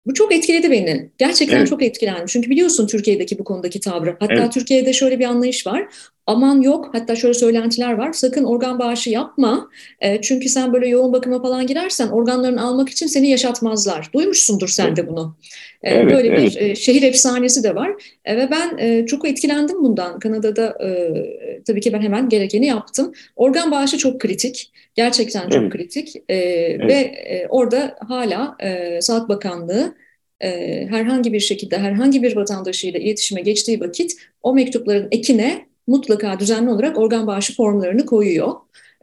[0.06, 1.10] bu çok etkiledi beni.
[1.18, 1.68] Gerçekten evet.
[1.68, 2.26] çok etkilendim.
[2.26, 4.16] Çünkü biliyorsun Türkiye'deki bu konudaki tavrı.
[4.20, 4.52] Hatta evet.
[4.52, 5.88] Türkiye'de şöyle bir anlayış var.
[6.26, 8.12] Aman yok hatta şöyle söylentiler var.
[8.12, 9.68] Sakın organ bağışı yapma.
[10.00, 14.10] E, çünkü sen böyle yoğun bakıma falan girersen organlarını almak için seni yaşatmazlar.
[14.14, 14.96] Duymuşsundur sen evet.
[14.96, 15.36] de bunu.
[15.82, 16.56] E, evet, böyle evet.
[16.56, 17.90] bir e, şehir efsanesi de var.
[18.24, 20.18] E, ve ben e, çok etkilendim bundan.
[20.18, 23.12] Kanada'da e, tabii ki ben hemen gerekeni yaptım.
[23.36, 24.72] Organ bağışı çok kritik.
[24.94, 25.72] Gerçekten çok evet.
[25.72, 26.16] kritik.
[26.28, 26.88] E, evet.
[26.88, 29.94] Ve e, orada hala e, Sağlık Bakanlığı
[30.40, 30.48] e,
[30.90, 36.98] herhangi bir şekilde herhangi bir vatandaşıyla iletişime geçtiği vakit o mektupların ekine mutlaka düzenli olarak
[36.98, 38.52] organ bağışı formlarını koyuyor.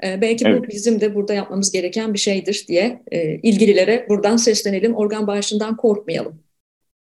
[0.04, 0.60] E, belki evet.
[0.60, 4.96] bu bizim de burada yapmamız gereken bir şeydir diye e, ilgililere buradan seslenelim.
[4.96, 6.40] Organ bağışından korkmayalım.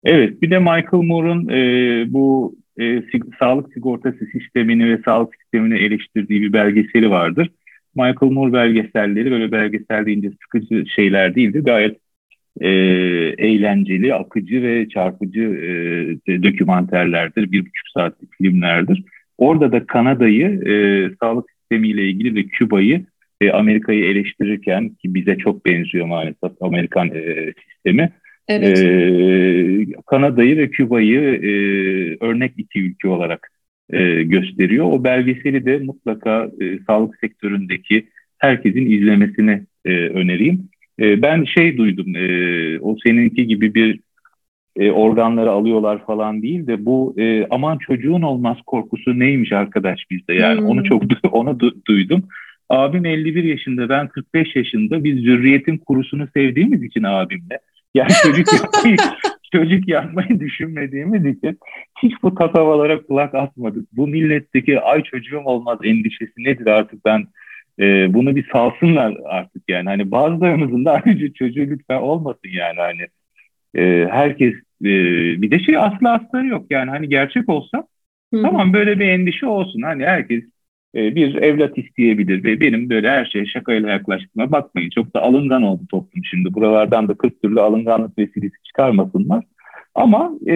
[0.04, 3.02] Evet, bir de Michael Moore'un e, bu e,
[3.38, 7.50] sağlık sigortası sistemini ve sağlık sistemini eleştirdiği bir belgeseli vardır.
[7.96, 11.64] Michael Moore belgeselleri böyle belgesel deyince sıkıcı şeyler değildir.
[11.64, 11.96] Gayet
[12.60, 12.68] e,
[13.38, 15.40] eğlenceli, akıcı ve çarpıcı
[16.28, 17.52] e, dokümanterlerdir.
[17.52, 19.04] Bir buçuk saatlik filmlerdir.
[19.38, 20.74] Orada da Kanada'yı e,
[21.20, 23.04] sağlık sistemiyle ilgili ve Küba'yı
[23.40, 28.12] e, Amerika'yı eleştirirken ki bize çok benziyor maalesef Amerikan e, sistemi.
[28.48, 28.78] Evet.
[28.78, 31.50] E, Kanada'yı ve Küba'yı e,
[32.24, 33.50] örnek iki ülke olarak
[33.90, 34.86] e, gösteriyor.
[34.92, 40.68] O belgeseli de mutlaka e, sağlık sektöründeki herkesin izlemesini e, önereyim.
[41.00, 44.00] E, ben şey duydum, e, o seninki gibi bir
[44.76, 50.34] e, organları alıyorlar falan değil de bu e, aman çocuğun olmaz korkusu neymiş arkadaş bizde
[50.34, 50.66] yani hmm.
[50.66, 52.22] onu çok onu du- duydum.
[52.68, 57.58] Abim 51 yaşında ben 45 yaşında biz zürriyetin kurusunu sevdiğimiz için abimle
[57.94, 58.96] yani çocuk yapmayı,
[59.54, 61.58] çocuk yapmayı düşünmediğimiz için
[62.02, 63.88] hiç bu tatavalara kulak atmadık.
[63.92, 67.26] Bu milletteki ay çocuğum olmaz endişesi nedir artık ben
[67.80, 69.88] e, bunu bir salsınlar artık yani.
[69.88, 73.06] Hani bazılarımızın da ayrıca çocuğu lütfen olmasın yani hani.
[73.74, 74.92] E, herkes e,
[75.42, 77.84] bir de şey aslı asları yok yani hani gerçek olsa
[78.34, 78.42] Hı-hı.
[78.42, 79.82] tamam böyle bir endişe olsun.
[79.82, 80.44] Hani herkes
[80.94, 84.90] bir evlat isteyebilir ve benim böyle her şeye şakayla yaklaştığıma bakmayın.
[84.90, 86.54] Çok da alıngan oldu toplum şimdi.
[86.54, 89.44] Buralardan da 40 türlü alınganlık vesilesi çıkarmasınlar.
[89.94, 90.54] Ama e,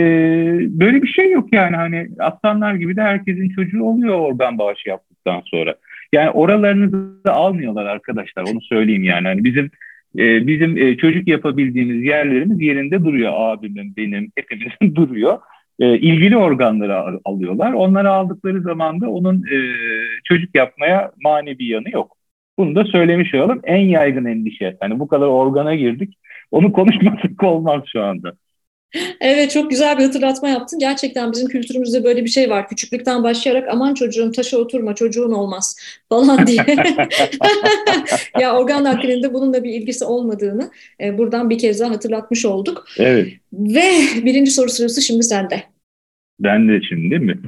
[0.80, 5.42] böyle bir şey yok yani hani aslanlar gibi de herkesin çocuğu oluyor organ bağışı yaptıktan
[5.44, 5.74] sonra.
[6.12, 6.92] Yani oralarını
[7.24, 9.28] da almıyorlar arkadaşlar onu söyleyeyim yani.
[9.28, 9.70] Hani bizim
[10.18, 13.32] e, bizim e, çocuk yapabildiğimiz yerlerimiz yerinde duruyor.
[13.34, 15.38] Abimin, benim, hepimizin duruyor.
[15.78, 17.72] E, ilgili organları alıyorlar.
[17.72, 19.56] Onları aldıkları zaman da onun e,
[20.24, 22.16] çocuk yapmaya manevi yanı yok.
[22.58, 23.60] Bunu da söylemiş olalım.
[23.64, 24.76] En yaygın endişe.
[24.82, 26.18] Yani bu kadar organa girdik.
[26.50, 28.32] Onu konuşmasak olmaz şu anda.
[29.20, 30.78] Evet çok güzel bir hatırlatma yaptın.
[30.78, 32.68] Gerçekten bizim kültürümüzde böyle bir şey var.
[32.68, 35.76] Küçüklükten başlayarak aman çocuğum taşa oturma çocuğun olmaz
[36.08, 36.64] falan diye.
[38.40, 40.70] ya organ naklinde bununla bir ilgisi olmadığını
[41.00, 42.84] e, buradan bir kez daha hatırlatmış olduk.
[42.98, 43.28] Evet.
[43.52, 43.92] Ve
[44.24, 45.62] birinci soru sırası şimdi sende.
[46.40, 47.40] Ben de şimdi değil mi?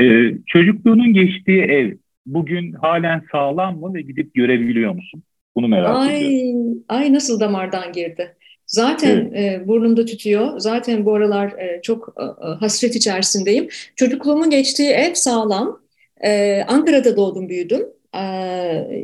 [0.00, 1.92] Ee, çocukluğunun geçtiği ev
[2.26, 5.22] bugün halen sağlam mı ve gidip görebiliyor musun?
[5.56, 6.84] Bunu merak ay, ediyorum.
[6.88, 8.36] Ay nasıl damardan girdi.
[8.72, 9.62] Zaten evet.
[9.62, 10.58] e, burnumda tütüyor.
[10.58, 13.68] Zaten bu aralar e, çok e, e hasret içerisindeyim.
[13.96, 15.80] Çocukluğumun geçtiği ev sağlam.
[16.24, 17.82] E, Ankara'da doğdum, büyüdüm.
[18.14, 18.22] E,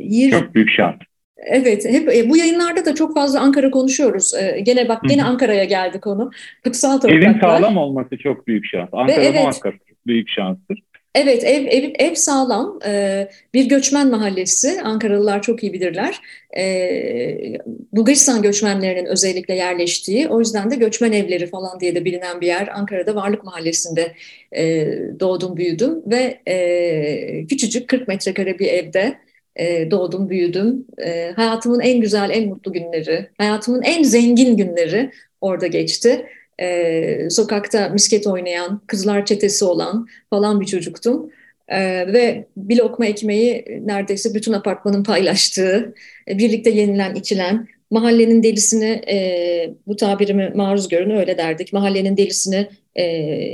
[0.01, 0.31] yer...
[0.31, 0.95] Çok büyük şans.
[1.37, 4.33] Evet, hep e, bu yayınlarda da çok fazla Ankara konuşuyoruz.
[4.33, 6.31] E, gene bak gene Ankara'ya geldi konu.
[6.63, 7.17] Kutsal topraklar.
[7.17, 8.89] Evin sağlam olması çok büyük şans.
[8.91, 9.73] Ankara evet, muhakkak
[10.07, 10.79] büyük şanstır.
[11.21, 12.79] Evet, ev, ev, ev sağlam.
[12.85, 14.81] Ee, bir göçmen mahallesi.
[14.81, 16.21] Ankaralılar çok iyi bilirler.
[16.57, 17.57] Ee,
[17.91, 22.67] Bulgaristan göçmenlerinin özellikle yerleştiği, o yüzden de göçmen evleri falan diye de bilinen bir yer.
[22.73, 24.11] Ankara'da Varlık Mahallesi'nde
[24.55, 24.87] e,
[25.19, 29.17] doğdum, büyüdüm ve e, küçücük 40 metrekare bir evde
[29.55, 30.85] e, doğdum, büyüdüm.
[31.05, 36.25] E, hayatımın en güzel, en mutlu günleri, hayatımın en zengin günleri orada geçti
[36.61, 41.29] e, sokakta misket oynayan, kızlar çetesi olan falan bir çocuktum.
[41.67, 41.79] E,
[42.13, 45.93] ve bir lokma ekmeği neredeyse bütün apartmanın paylaştığı,
[46.27, 52.67] e, birlikte yenilen, içilen, mahallenin delisini, e, bu tabirimi maruz görün öyle derdik, mahallenin delisini
[52.95, 53.05] e,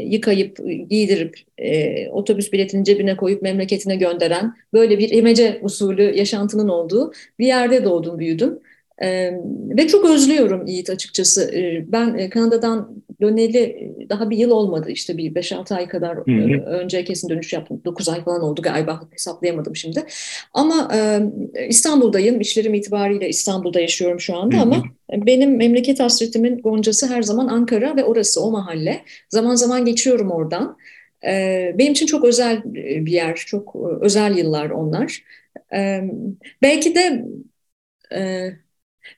[0.02, 0.58] yıkayıp,
[0.90, 7.46] giydirip, e, otobüs biletini cebine koyup memleketine gönderen, böyle bir imece usulü yaşantının olduğu bir
[7.46, 8.60] yerde doğdum, büyüdüm.
[9.04, 9.32] Ee,
[9.78, 11.52] ve çok özlüyorum Yiğit açıkçası.
[11.56, 16.18] Ee, ben e, Kanada'dan döneli e, daha bir yıl olmadı işte bir 5-6 ay kadar
[16.18, 16.32] hı hı.
[16.32, 17.82] E, önce kesin dönüş yaptım.
[17.86, 20.04] 9 ay falan oldu galiba hesaplayamadım şimdi.
[20.54, 21.20] Ama e,
[21.68, 22.42] İstanbul'dayım.
[22.42, 24.64] İşlerim itibariyle İstanbul'da yaşıyorum şu anda hı hı.
[24.64, 29.02] ama benim memleket hasretimin goncası her zaman Ankara ve orası o mahalle.
[29.30, 30.78] Zaman zaman geçiyorum oradan.
[31.28, 35.24] E, benim için çok özel bir yer, çok özel yıllar onlar.
[35.76, 36.02] E,
[36.62, 37.26] belki de...
[38.16, 38.50] E,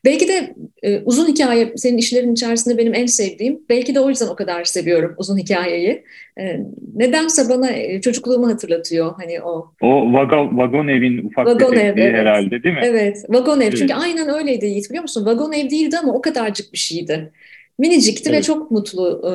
[0.05, 3.59] Belki de e, uzun hikaye senin işlerin içerisinde benim en sevdiğim.
[3.69, 6.03] Belki de o yüzden o kadar seviyorum uzun hikayeyi.
[6.39, 6.59] E,
[6.95, 9.71] nedense bana e, çocukluğumu hatırlatıyor hani o.
[9.81, 12.13] O vagon, vagon evin ufak vagon ev, evet.
[12.13, 12.81] herhalde değil mi?
[12.83, 13.63] Evet, vagon ev.
[13.63, 13.77] Evet.
[13.77, 15.25] Çünkü aynen öyleydi Yiğit biliyor musun?
[15.25, 17.31] Vagon ev değildi ama o kadarcık bir şeydi.
[17.79, 18.39] Minicikti evet.
[18.39, 19.31] ve çok mutlu, e,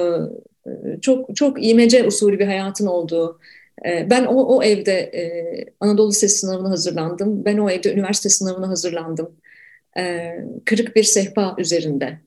[0.71, 3.39] e, çok çok imece usulü bir hayatın olduğu.
[3.87, 5.23] E, ben o, o evde e,
[5.81, 7.45] Anadolu Lisesi sınavına hazırlandım.
[7.45, 9.31] Ben o evde üniversite sınavına hazırlandım
[9.99, 10.33] e,
[10.65, 12.21] kırık bir sehpa üzerinde.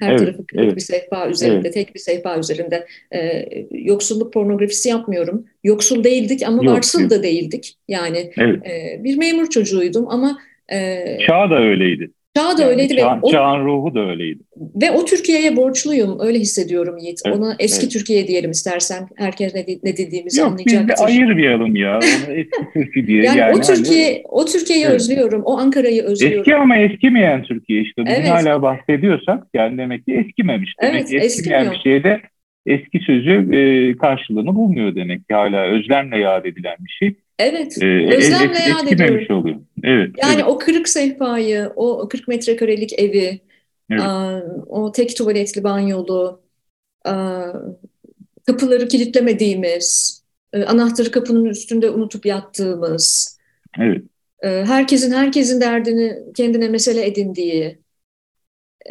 [0.00, 0.76] Her evet, tarafı kırık evet.
[0.76, 1.74] bir sehpa üzerinde, evet.
[1.74, 2.86] tek bir sehpa üzerinde.
[3.14, 5.46] E, yoksulluk pornografisi yapmıyorum.
[5.64, 7.78] Yoksul değildik ama Yok, varsıl da değildik.
[7.88, 8.66] Yani evet.
[8.66, 10.38] e, bir memur çocuğuydum ama...
[10.72, 12.10] E, Çağ da öyleydi.
[12.36, 12.96] Çağ da yani öyleydi.
[12.96, 14.38] Çağ, ve o, çağın ruhu da öyleydi.
[14.82, 16.20] Ve o Türkiye'ye borçluyum.
[16.20, 17.20] Öyle hissediyorum Yiğit.
[17.26, 17.92] Evet, Ona eski evet.
[17.92, 19.08] Türkiye diyelim istersen.
[19.16, 20.88] Herkes ne, ne dediğimizi Yok, anlayacaktır.
[20.88, 21.98] Yok biz de ayırmayalım ya.
[21.98, 23.22] Onu eski Türkiye diye.
[23.22, 24.94] yani, yani o Türkiye, hani, o Türkiye'yi evet.
[24.94, 25.42] özlüyorum.
[25.44, 26.38] O Ankara'yı özlüyorum.
[26.38, 28.02] Eski ama eskimeyen Türkiye işte.
[28.06, 28.28] Evet.
[28.28, 30.70] hala bahsediyorsak yani demek ki eskimemiş.
[30.82, 31.84] Demek evet, ki eskimeyen eskimiyor.
[31.84, 32.20] bir şeyde
[32.66, 35.34] eski sözü e, karşılığını bulmuyor demek ki.
[35.34, 37.14] Hala özlemle yad edilen bir şey.
[37.38, 39.36] Evet, ee, özlemle es, yad ediyorum.
[39.36, 39.56] Oluyor.
[39.84, 40.44] Evet, yani evet.
[40.46, 43.40] o kırık sehpayı, o 40 metrekarelik evi,
[43.90, 44.02] evet.
[44.66, 46.40] o tek tuvaletli banyolu,
[48.46, 50.22] kapıları kilitlemediğimiz,
[50.52, 53.38] e, anahtarı kapının üstünde unutup yattığımız,
[53.80, 54.02] evet.
[54.42, 57.78] E, herkesin herkesin derdini kendine mesele edindiği,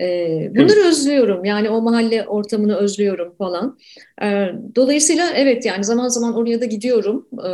[0.01, 0.08] e,
[0.55, 0.86] bunları evet.
[0.86, 1.45] özlüyorum.
[1.45, 3.77] Yani o mahalle ortamını özlüyorum falan.
[4.21, 7.27] E, dolayısıyla evet yani zaman zaman oraya da gidiyorum.
[7.34, 7.49] E,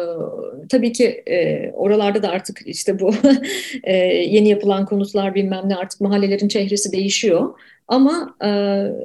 [0.69, 3.11] tabii ki e, oralarda da artık işte bu
[3.83, 7.49] e, yeni yapılan konutlar bilmem ne artık mahallelerin çehresi değişiyor.
[7.87, 8.49] Ama e,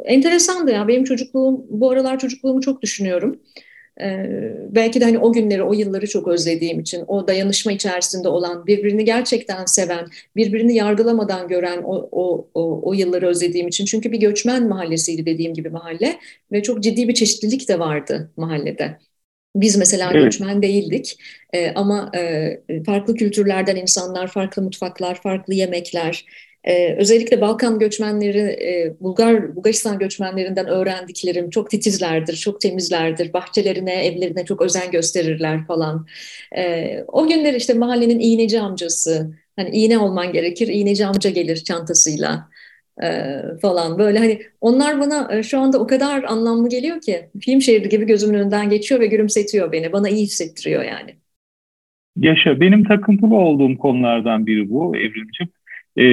[0.05, 3.41] enteresan da ya benim çocukluğum bu aralar çocukluğumu çok düşünüyorum.
[4.01, 8.67] Ee, belki de hani o günleri, o yılları çok özlediğim için, o dayanışma içerisinde olan,
[8.67, 10.07] birbirini gerçekten seven,
[10.37, 13.85] birbirini yargılamadan gören o, o, o, o yılları özlediğim için.
[13.85, 16.19] Çünkü bir göçmen mahallesiydi dediğim gibi mahalle
[16.53, 18.99] ve çok ciddi bir çeşitlilik de vardı mahallede.
[19.57, 20.25] Biz mesela evet.
[20.25, 21.19] göçmen değildik
[21.53, 26.27] ee, ama e, farklı kültürlerden insanlar, farklı mutfaklar, farklı yemekler,
[26.67, 33.33] ee, özellikle Balkan göçmenleri, e, Bulgar, Bulgaristan göçmenlerinden öğrendiklerim çok titizlerdir, çok temizlerdir.
[33.33, 36.07] Bahçelerine, evlerine çok özen gösterirler falan.
[36.57, 42.49] Ee, o günler işte mahallenin iğneci amcası, hani iğne olman gerekir, iğneci amca gelir çantasıyla
[43.03, 43.09] e,
[43.63, 43.99] falan.
[43.99, 48.07] Böyle hani onlar bana e, şu anda o kadar anlamlı geliyor ki film şeridi gibi
[48.07, 49.93] gözümün önünden geçiyor ve gülümsetiyor beni.
[49.93, 51.15] Bana iyi hissettiriyor yani.
[52.17, 55.56] Yaşa, benim takıntılı olduğum konulardan biri bu Evrimciğim.
[55.97, 56.05] Ee,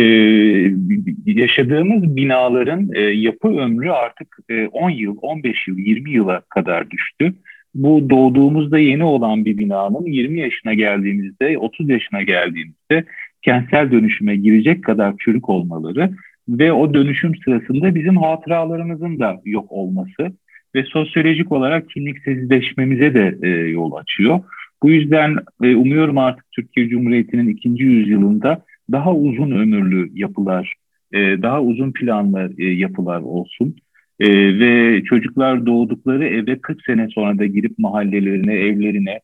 [1.25, 7.33] yaşadığımız binaların e, yapı ömrü artık e, 10 yıl, 15 yıl, 20 yıla kadar düştü.
[7.75, 13.05] Bu doğduğumuzda yeni olan bir binanın 20 yaşına geldiğimizde, 30 yaşına geldiğimizde
[13.41, 16.09] kentsel dönüşüme girecek kadar çürük olmaları
[16.49, 20.31] ve o dönüşüm sırasında bizim hatıralarımızın da yok olması
[20.75, 24.39] ve sosyolojik olarak kimliksizleşmemize de e, yol açıyor.
[24.83, 30.75] Bu yüzden e, umuyorum artık Türkiye Cumhuriyeti'nin ikinci yüzyılında daha uzun ömürlü yapılar,
[31.13, 33.75] e, daha uzun planlı e, yapılar olsun.
[34.19, 39.19] E, ve çocuklar doğdukları eve 40 sene sonra da girip mahallelerine, evlerine,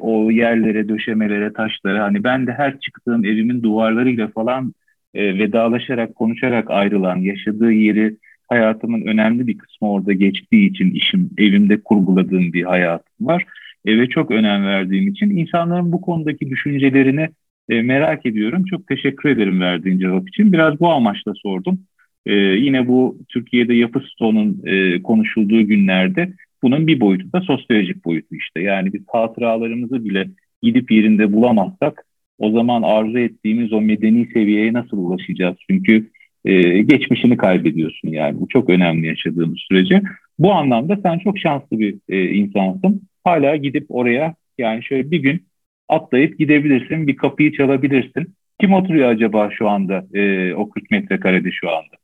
[0.00, 4.74] o yerlere, döşemelere, taşlara hani ben de her çıktığım evimin duvarlarıyla falan
[5.14, 8.16] e, vedalaşarak, konuşarak ayrılan, yaşadığı yeri
[8.48, 13.44] hayatımın önemli bir kısmı orada geçtiği için işim, evimde kurguladığım bir hayatım var.
[13.84, 17.28] E, ve çok önem verdiğim için insanların bu konudaki düşüncelerini
[17.68, 18.64] e, merak ediyorum.
[18.64, 20.52] Çok teşekkür ederim verdiğin cevap için.
[20.52, 21.78] Biraz bu amaçla sordum.
[22.26, 28.34] E, yine bu Türkiye'de yapı stoğunun e, konuşulduğu günlerde bunun bir boyutu da sosyolojik boyutu
[28.34, 28.60] işte.
[28.60, 30.28] Yani biz hatıralarımızı bile
[30.62, 32.04] gidip yerinde bulamazsak
[32.38, 35.56] o zaman arzu ettiğimiz o medeni seviyeye nasıl ulaşacağız?
[35.70, 36.10] Çünkü
[36.44, 38.40] e, geçmişini kaybediyorsun yani.
[38.40, 40.02] Bu çok önemli yaşadığımız sürece.
[40.38, 43.02] Bu anlamda sen çok şanslı bir e, insansın.
[43.24, 45.42] Hala gidip oraya yani şöyle bir gün
[45.88, 48.34] atlayıp gidebilirsin, bir kapıyı çalabilirsin.
[48.60, 51.98] Kim oturuyor acaba şu anda e, o 40 metrekarede şu anda?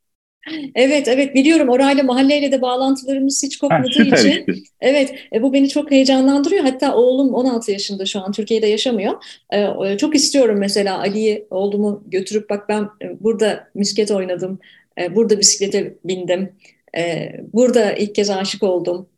[0.75, 1.69] Evet, evet biliyorum.
[1.69, 4.29] Orayla mahalleyle de bağlantılarımız hiç kopmadığı ha, için.
[4.29, 4.45] Işte.
[4.81, 6.63] Evet, e, bu beni çok heyecanlandırıyor.
[6.63, 9.13] Hatta oğlum 16 yaşında şu an Türkiye'de yaşamıyor.
[9.53, 14.59] E, çok istiyorum mesela Ali'yi oğlumu götürüp bak ben e, burada misket oynadım,
[15.01, 16.51] e, burada bisiklete bindim,
[16.97, 19.09] e, burada ilk kez aşık oldum.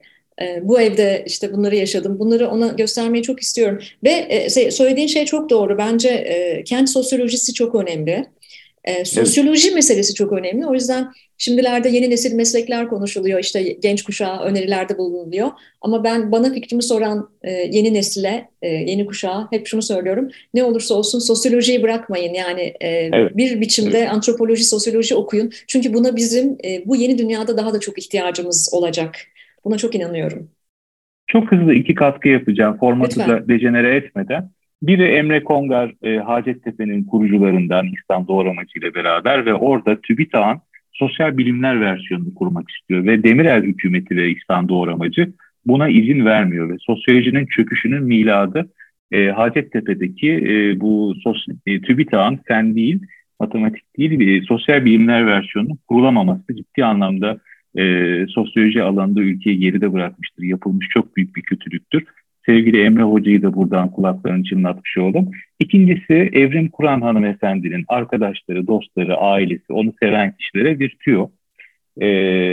[0.42, 2.20] E, bu evde işte bunları yaşadım.
[2.20, 3.80] Bunları ona göstermeyi çok istiyorum.
[4.04, 5.78] Ve e, söylediğin şey çok doğru.
[5.78, 8.26] Bence e, kent sosyolojisi çok önemli.
[8.84, 9.76] E, sosyoloji evet.
[9.76, 10.68] meselesi çok önemli.
[10.68, 13.40] O yüzden şimdilerde yeni nesil meslekler konuşuluyor.
[13.40, 15.52] İşte genç kuşağa önerilerde bulunuluyor.
[15.82, 20.30] Ama ben bana fikrimi soran e, yeni nesile, e, yeni kuşağa hep şunu söylüyorum.
[20.54, 22.34] Ne olursa olsun sosyolojiyi bırakmayın.
[22.34, 23.38] Yani e, evet.
[23.38, 24.10] bir biçimde evet.
[24.12, 25.52] antropoloji, sosyoloji okuyun.
[25.68, 29.16] Çünkü buna bizim e, bu yeni dünyada daha da çok ihtiyacımız olacak.
[29.68, 30.50] Buna çok inanıyorum.
[31.28, 33.30] Çok hızlı iki katkı yapacağım formatı Lütfen.
[33.30, 34.50] da dejenere etmeden.
[34.82, 40.62] Biri Emre Kongar, e, Hacettepe'nin kurucularından İhsan Doğramacı ile beraber ve orada TÜBİTAK'ın
[40.94, 43.06] sosyal bilimler versiyonunu kurmak istiyor.
[43.06, 45.34] Ve Demirel hükümeti ve İhsan Doğramacı
[45.66, 46.70] buna izin vermiyor.
[46.70, 48.70] Ve sosyolojinin çöküşünün miladı
[49.12, 53.00] e, Hacettepe'deki e, bu sos, e, TÜBİTAK'ın fen değil,
[53.40, 57.38] matematik değil, e, sosyal bilimler versiyonunun kurulamaması ciddi anlamda
[57.76, 60.44] e, sosyoloji alanında ülkeyi geride bırakmıştır.
[60.44, 62.04] Yapılmış çok büyük bir kötülüktür.
[62.46, 65.32] Sevgili Emre Hoca'yı da buradan kulaklarını çınlatmış oldum.
[65.60, 71.30] İkincisi Evrim Kur'an hanımefendinin arkadaşları, dostları, ailesi, onu seven kişilere bir tüyo.
[72.02, 72.08] Ee,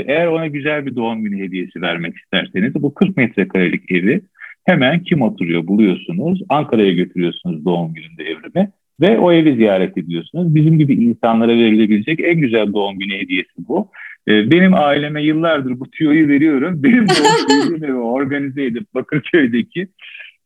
[0.07, 4.21] eğer ona güzel bir doğum günü hediyesi vermek isterseniz bu 40 metrekarelik evi
[4.65, 6.43] hemen kim oturuyor buluyorsunuz.
[6.49, 10.55] Ankara'ya götürüyorsunuz doğum gününde evrime ve o evi ziyaret ediyorsunuz.
[10.55, 13.91] Bizim gibi insanlara verilebilecek en güzel doğum günü hediyesi bu.
[14.29, 16.83] Ee, benim aileme yıllardır bu tüyoyu veriyorum.
[16.83, 19.89] Benim doğum evi organize edip Bakırköy'deki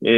[0.03, 0.13] e,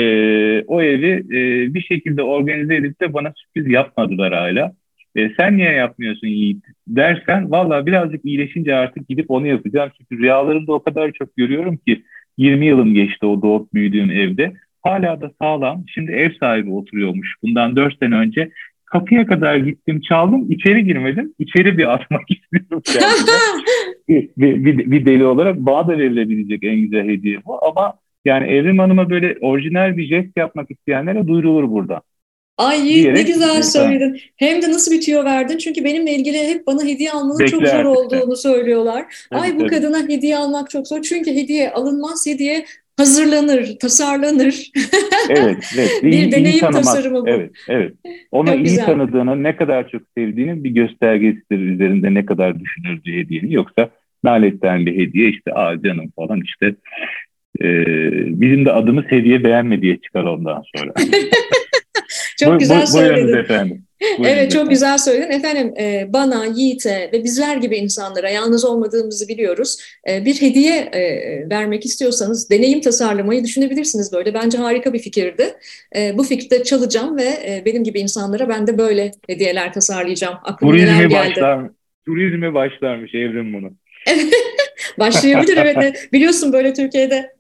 [0.63, 4.73] o evi e, bir şekilde organize edip de bana sürpriz yapmadılar hala.
[5.17, 9.91] E, sen niye yapmıyorsun Yiğit dersen valla birazcık iyileşince artık gidip onu yapacağım.
[9.99, 12.03] Çünkü rüyalarımda o kadar çok görüyorum ki
[12.39, 14.53] 20 yılım geçti o doğup büyüdüğüm evde.
[14.83, 15.85] Hala da sağlam.
[15.95, 17.35] Şimdi ev sahibi oturuyormuş.
[17.43, 18.51] Bundan 4 sene önce
[18.91, 22.83] kapıya kadar gittim çaldım içeri girmedim içeri bir atmak istiyorum
[24.09, 28.47] bir, bir, bir, bir deli olarak bana da verilebilecek en güzel hediye bu ama yani
[28.47, 32.03] Evrim Hanım'a böyle orijinal bir jest yapmak isteyenlere duyurulur burada.
[32.61, 34.21] Ay Yiğit ne güzel söyledin.
[34.37, 35.59] Hem de nasıl bitiyor verdin.
[35.59, 37.59] Çünkü benimle ilgili hep bana hediye almanın Bekler.
[37.59, 39.27] çok zor olduğunu söylüyorlar.
[39.33, 39.71] Evet, Ay bu evet.
[39.71, 41.03] kadına hediye almak çok zor.
[41.03, 42.27] Çünkü hediye alınmaz.
[42.27, 42.65] Hediye
[43.01, 44.71] hazırlanır, tasarlanır.
[45.31, 45.91] Evet, evet.
[46.03, 46.85] bir iyi, deneyim iyi tanımak.
[46.85, 47.29] tasarımı bu.
[47.29, 47.93] Evet, evet.
[48.31, 48.87] Onu çok iyi güzel.
[48.87, 53.51] tanıdığını, ne kadar çok sevdiğinin bir göstergesidir üzerinde ne kadar düşünürdüğü hediyenin.
[53.51, 53.91] Yoksa
[54.25, 56.67] naletten bir hediye işte aa canım falan işte
[57.61, 57.67] e,
[58.41, 60.93] bizim de adımız hediye beğenme diye çıkar ondan sonra.
[62.39, 63.37] çok bu, güzel bu, söyledin.
[63.37, 63.83] efendim.
[64.25, 65.31] Evet çok güzel söyledin.
[65.31, 69.77] Efendim e, bana, Yiğit'e ve bizler gibi insanlara yalnız olmadığımızı biliyoruz.
[70.11, 71.01] E, bir hediye e,
[71.51, 74.35] vermek istiyorsanız deneyim tasarlamayı düşünebilirsiniz böyle.
[74.35, 75.55] Bence harika bir fikirdi.
[75.97, 80.35] E, bu fikirde çalacağım ve e, benim gibi insanlara ben de böyle hediyeler tasarlayacağım.
[80.45, 81.71] Aklıma Turizme başlar,
[82.07, 83.71] turizme başlarmış Evrim bunu.
[84.99, 86.09] Başlayabilir evet.
[86.13, 87.33] Biliyorsun böyle Türkiye'de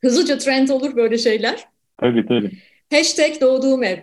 [0.00, 1.64] hızlıca trend olur böyle şeyler.
[2.00, 2.50] Tabii tabii.
[2.92, 3.98] Hashtag doğduğum ev.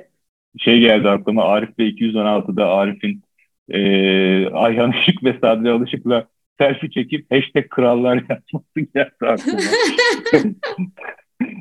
[0.58, 3.22] Şey geldi aklıma Arif Bey 216'da Arif'in
[3.70, 3.80] e,
[4.49, 6.28] Ayhan Işık ve Sadri Alışık'la
[6.58, 9.60] selfie çekip hashtag krallar yapması geldi aklıma.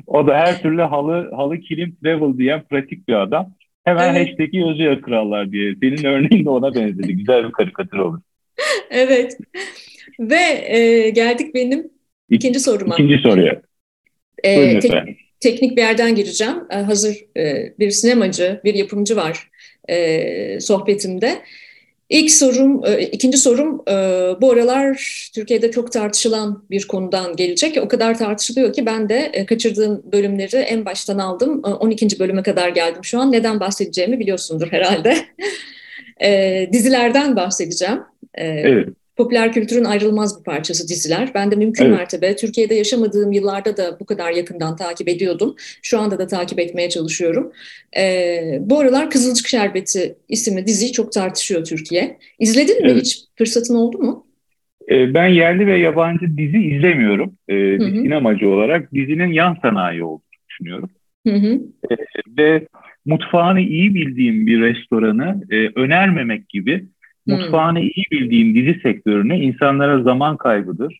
[0.07, 3.53] o da her türlü halı, halı kilim travel diyen pratik bir adam.
[3.83, 4.27] Hemen evet.
[4.27, 5.75] hashtag'i yazıyor krallar diye.
[5.81, 7.15] Senin örneğin de ona benzedi.
[7.15, 8.19] Güzel bir karikatür olur.
[8.89, 9.37] evet.
[10.19, 11.89] Ve e, geldik benim
[12.29, 12.95] ikinci soruma.
[12.95, 13.61] İkinci soruya.
[14.43, 15.15] E, te-
[15.45, 16.55] teknik bir yerden gireceğim.
[16.69, 19.49] E, hazır e, bir sinemacı, bir yapımcı var
[19.89, 21.41] e, sohbetimde.
[22.09, 23.93] İlk sorum, e, ikinci sorum e,
[24.41, 27.77] bu aralar Türkiye'de çok tartışılan bir konudan gelecek.
[27.77, 31.61] O kadar tartışılıyor ki ben de e, kaçırdığım bölümleri en baştan aldım.
[31.63, 32.19] 12.
[32.19, 33.31] bölüme kadar geldim şu an.
[33.31, 35.15] Neden bahsedeceğimi biliyorsundur herhalde.
[36.73, 37.99] Dizilerden bahsedeceğim.
[38.33, 41.31] Evet popüler kültürün ayrılmaz bir parçası diziler.
[41.35, 41.97] Ben de mümkün evet.
[41.97, 45.55] mertebe Türkiye'de yaşamadığım yıllarda da bu kadar yakından takip ediyordum.
[45.81, 47.51] Şu anda da takip etmeye çalışıyorum.
[47.97, 52.17] Ee, bu aralar Kızılcık Şerbeti isimli diziyi çok tartışıyor Türkiye.
[52.39, 52.95] İzledin evet.
[52.95, 53.17] mi hiç?
[53.37, 54.27] Fırsatın oldu mu?
[54.89, 57.37] Ee, ben yerli ve yabancı dizi izlemiyorum.
[57.49, 60.89] Ee, bir sinemacı olarak dizinin yan sanayi olduğunu düşünüyorum.
[61.27, 61.61] Hı hı.
[61.91, 61.95] Ee,
[62.37, 62.67] ve
[63.05, 66.85] mutfağını iyi bildiğim bir restoranı e, önermemek gibi
[67.27, 67.87] Mutfağını hmm.
[67.87, 70.99] iyi bildiğim dizi sektörüne insanlara zaman kaybıdır.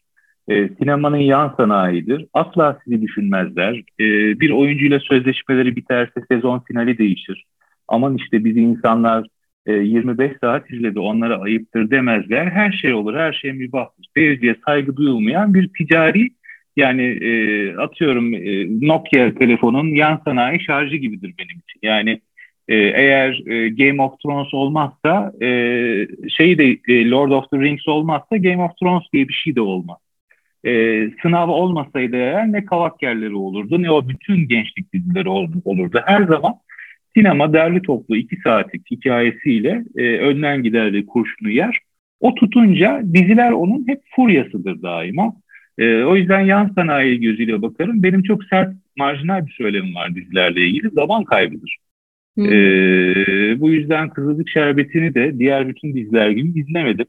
[0.50, 2.26] E, sinemanın yan sanayidir.
[2.34, 3.76] Asla sizi düşünmezler.
[4.00, 4.06] E,
[4.40, 7.46] bir oyuncuyla sözleşmeleri biterse sezon finali değişir.
[7.88, 9.28] Aman işte bizi insanlar
[9.66, 12.46] e, 25 saat izledi onlara ayıptır demezler.
[12.46, 14.06] Her şey olur, her şey mübahtır.
[14.14, 16.30] Seyirciye saygı duyulmayan bir ticari
[16.76, 17.30] yani e,
[17.76, 21.80] atıyorum e, Nokia telefonun yan sanayi şarjı gibidir benim için.
[21.84, 22.22] Yani
[22.68, 25.48] e, eğer e, Game of Thrones olmazsa e,
[26.30, 29.62] şey de e, Lord of the Rings olmazsa Game of Thrones diye bir şey de
[29.62, 29.98] olmaz.
[30.66, 30.72] E,
[31.22, 35.30] sınav olmasaydı eğer ne kavak yerleri olurdu ne o bütün gençlik dizileri
[35.66, 36.02] olurdu.
[36.06, 36.54] Her zaman
[37.16, 41.80] sinema derli toplu iki saatlik hikayesiyle e, önden gider ve kurşunu yer.
[42.20, 45.34] O tutunca diziler onun hep furyasıdır daima.
[45.78, 48.04] E, o yüzden yan sanayi gözüyle bakarım.
[48.04, 50.90] Benim çok sert marjinal bir söylemim var dizilerle ilgili.
[50.90, 51.78] Zaman kaybıdır.
[52.36, 52.46] Hmm.
[52.46, 57.06] Ee, bu yüzden Kızılcık Şerbeti'ni de diğer bütün diziler gibi izlemedim.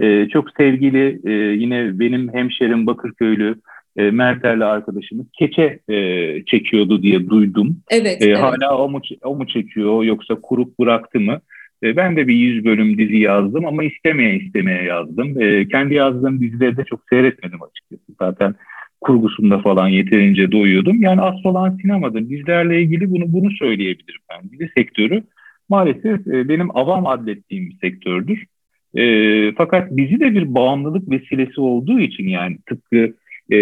[0.00, 3.54] Ee, çok sevgili e, yine benim hemşerim Bakırköylü
[3.96, 7.76] e, Mertel'le arkadaşımız keçe e, çekiyordu diye duydum.
[7.90, 8.38] Evet, ee, evet.
[8.38, 11.40] Hala o mu, o mu çekiyor yoksa kurup bıraktı mı?
[11.82, 15.42] E, ben de bir yüz bölüm dizi yazdım ama istemeye istemeye yazdım.
[15.42, 18.12] E, kendi yazdığım dizileri de çok seyretmedim açıkçası.
[18.20, 18.54] Zaten
[19.00, 21.02] kurgusunda falan yeterince doyuyordum.
[21.02, 22.30] Yani asıl olan sinemadır.
[22.30, 24.50] Bizlerle ilgili bunu bunu söyleyebilirim ben.
[24.50, 25.22] Dizi sektörü
[25.68, 28.46] maalesef e, benim avam adlettiğim bir sektördür.
[28.94, 33.14] E, fakat bizi de bir bağımlılık vesilesi olduğu için yani tıpkı
[33.52, 33.56] e,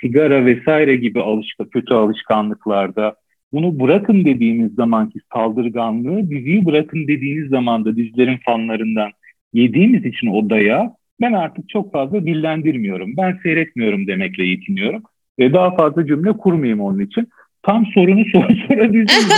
[0.00, 3.14] sigara vesaire gibi alışka, kötü alışkanlıklarda
[3.52, 9.10] bunu bırakın dediğimiz zamanki saldırganlığı diziyi bırakın dediğiniz zaman da dizilerin fanlarından
[9.52, 10.90] yediğimiz için o dayağı
[11.20, 13.16] ben artık çok fazla dillendirmiyorum.
[13.16, 15.02] Ben seyretmiyorum demekle yetiniyorum.
[15.38, 17.28] E, daha fazla cümle kurmayayım onun için.
[17.62, 19.08] Tam sorunu sor sorabildiğim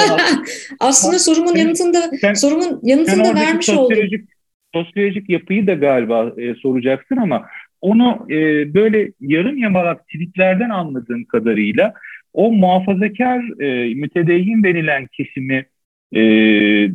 [0.80, 4.28] Aslında tam, sorumun yanıtında sen, sorumun yanıtını da vermiş sosyolojik, oldum.
[4.74, 7.46] Sosyolojik yapıyı da galiba e, soracaksın ama
[7.80, 8.34] onu e,
[8.74, 11.94] böyle yarım yamalak tweetlerden anladığım kadarıyla
[12.32, 15.66] o muhafazakar e, mütedeyyin denilen kesimi
[16.12, 16.20] e,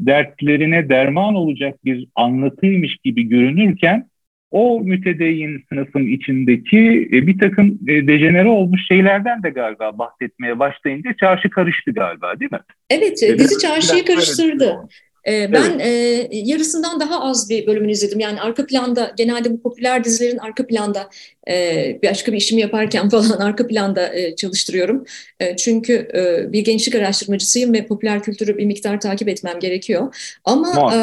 [0.06, 4.08] dertlerine derman olacak bir anlatıymış gibi görünürken
[4.52, 11.14] o mütedeyyin sınıfın içindeki e, bir takım e, dejenere olmuş şeylerden de galiba bahsetmeye başlayınca
[11.20, 12.60] çarşı karıştı galiba değil mi?
[12.89, 14.88] Evet, e, dizi çarşıyı karıştırdı.
[15.28, 16.34] Ee, ben evet.
[16.34, 18.20] e, yarısından daha az bir bölümünü izledim.
[18.20, 21.10] Yani arka planda genelde bu popüler dizilerin arka planda
[21.50, 25.06] e, başka bir işimi yaparken falan arka planda e, çalıştırıyorum.
[25.39, 30.16] E, çünkü e, bir gençlik araştırmacısıyım ve popüler kültürü bir miktar takip etmem gerekiyor.
[30.43, 31.00] Ama e,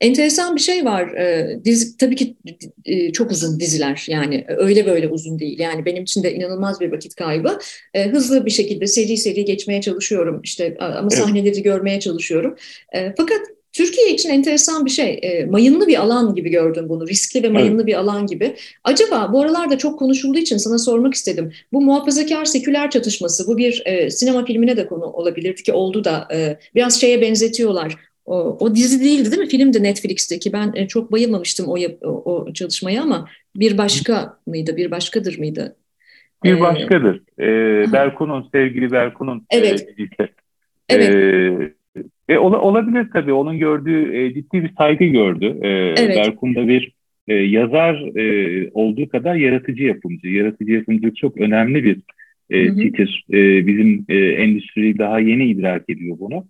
[0.00, 1.08] Enteresan bir şey var.
[1.08, 2.36] E, dizi, tabii ki
[2.84, 5.58] e, çok uzun diziler yani öyle böyle uzun değil.
[5.58, 7.58] Yani benim için de inanılmaz bir vakit kaybı.
[7.94, 12.56] E, hızlı bir şekilde seri seri geçmeye çalışıyorum işte ama sahneleri görmeye çalışıyorum.
[12.94, 13.40] E, fakat
[13.76, 15.18] Türkiye için enteresan bir şey.
[15.22, 17.08] E, mayınlı bir alan gibi gördüm bunu.
[17.08, 17.86] Riskli ve mayınlı evet.
[17.86, 18.56] bir alan gibi.
[18.84, 21.52] Acaba bu aralarda çok konuşulduğu için sana sormak istedim.
[21.72, 26.28] Bu muhafazakar seküler çatışması, bu bir e, sinema filmine de konu olabilirdi ki oldu da
[26.34, 27.96] e, biraz şeye benzetiyorlar.
[28.26, 29.48] O, o dizi değildi değil mi?
[29.48, 30.52] Filmdi Netflix'teki.
[30.52, 34.76] Ben e, çok bayılmamıştım o, o, o çalışmaya ama bir başka mıydı?
[34.76, 35.76] Bir başkadır mıydı?
[36.44, 37.22] Bir ee, başkadır.
[37.38, 39.88] Ee, Berkun'un, sevgili Berkun'un e, evet.
[39.88, 40.28] dizisi.
[40.88, 41.14] Evet.
[41.14, 43.32] Ee, e, olabilir tabii.
[43.32, 45.58] Onun gördüğü e, ciddi bir saygı gördü.
[45.62, 46.16] E, evet.
[46.16, 46.92] Berkun'da bir
[47.28, 50.28] e, yazar e, olduğu kadar yaratıcı yapımcı.
[50.28, 52.00] Yaratıcı yapımcılık çok önemli bir
[52.50, 56.46] E, Titir e, bizim e, endüstri daha yeni idrak ediyor bunu.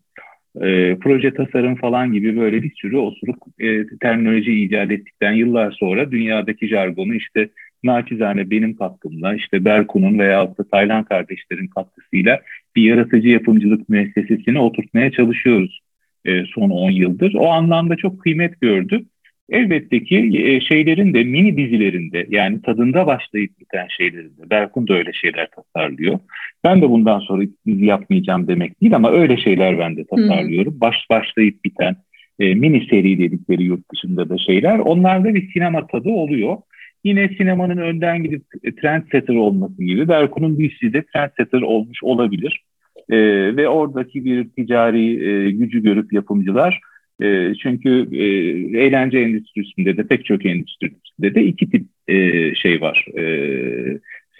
[0.63, 6.11] E, proje tasarım falan gibi böyle bir sürü osuruk e, terminoloji icat ettikten yıllar sonra
[6.11, 7.49] dünyadaki jargonu işte
[7.85, 12.41] naçizane benim katkımla işte Berkun'un veya da Taylan kardeşlerin katkısıyla
[12.77, 15.81] bir yaratıcı yapımcılık müessesesini oturtmaya çalışıyoruz
[16.25, 17.35] e, son 10 yıldır.
[17.35, 19.05] O anlamda çok kıymet gördü.
[19.51, 25.13] Elbette ki e, şeylerin de mini dizilerinde yani tadında başlayıp biten şeylerinde Berkun da öyle
[25.13, 26.19] şeyler tasarlıyor.
[26.65, 30.73] Ben de bundan sonra dizi yapmayacağım demek değil ama öyle şeyler ben de tasarlıyorum.
[30.73, 30.81] Hmm.
[30.81, 31.97] Baş başlayıp biten
[32.39, 34.79] e, mini seri dedikleri yurt dışında da şeyler.
[34.79, 36.57] Onlarda bir sinema tadı oluyor.
[37.05, 38.43] Yine sinemanın önden gidip
[38.81, 42.65] trendsetter olması gibi Berkun'un DC'de trendsetter olmuş olabilir.
[43.11, 43.17] E,
[43.57, 46.81] ve oradaki bir ticari e, gücü görüp yapımcılar
[47.23, 48.25] e, çünkü e,
[48.79, 53.07] eğlence endüstrisinde de pek çok endüstrisinde de iki tip e, şey var.
[53.19, 53.25] E,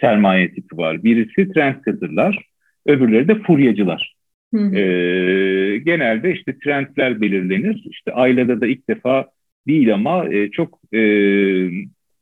[0.01, 1.03] sermaye tipi var.
[1.03, 2.39] Birisi trendsetterlar,
[2.85, 4.15] öbürleri de furyacılar.
[4.53, 4.75] Hı hı.
[4.75, 7.83] E, genelde işte trendler belirlenir.
[7.89, 9.27] İşte ailede de ilk defa
[9.67, 11.01] değil ama e, çok e,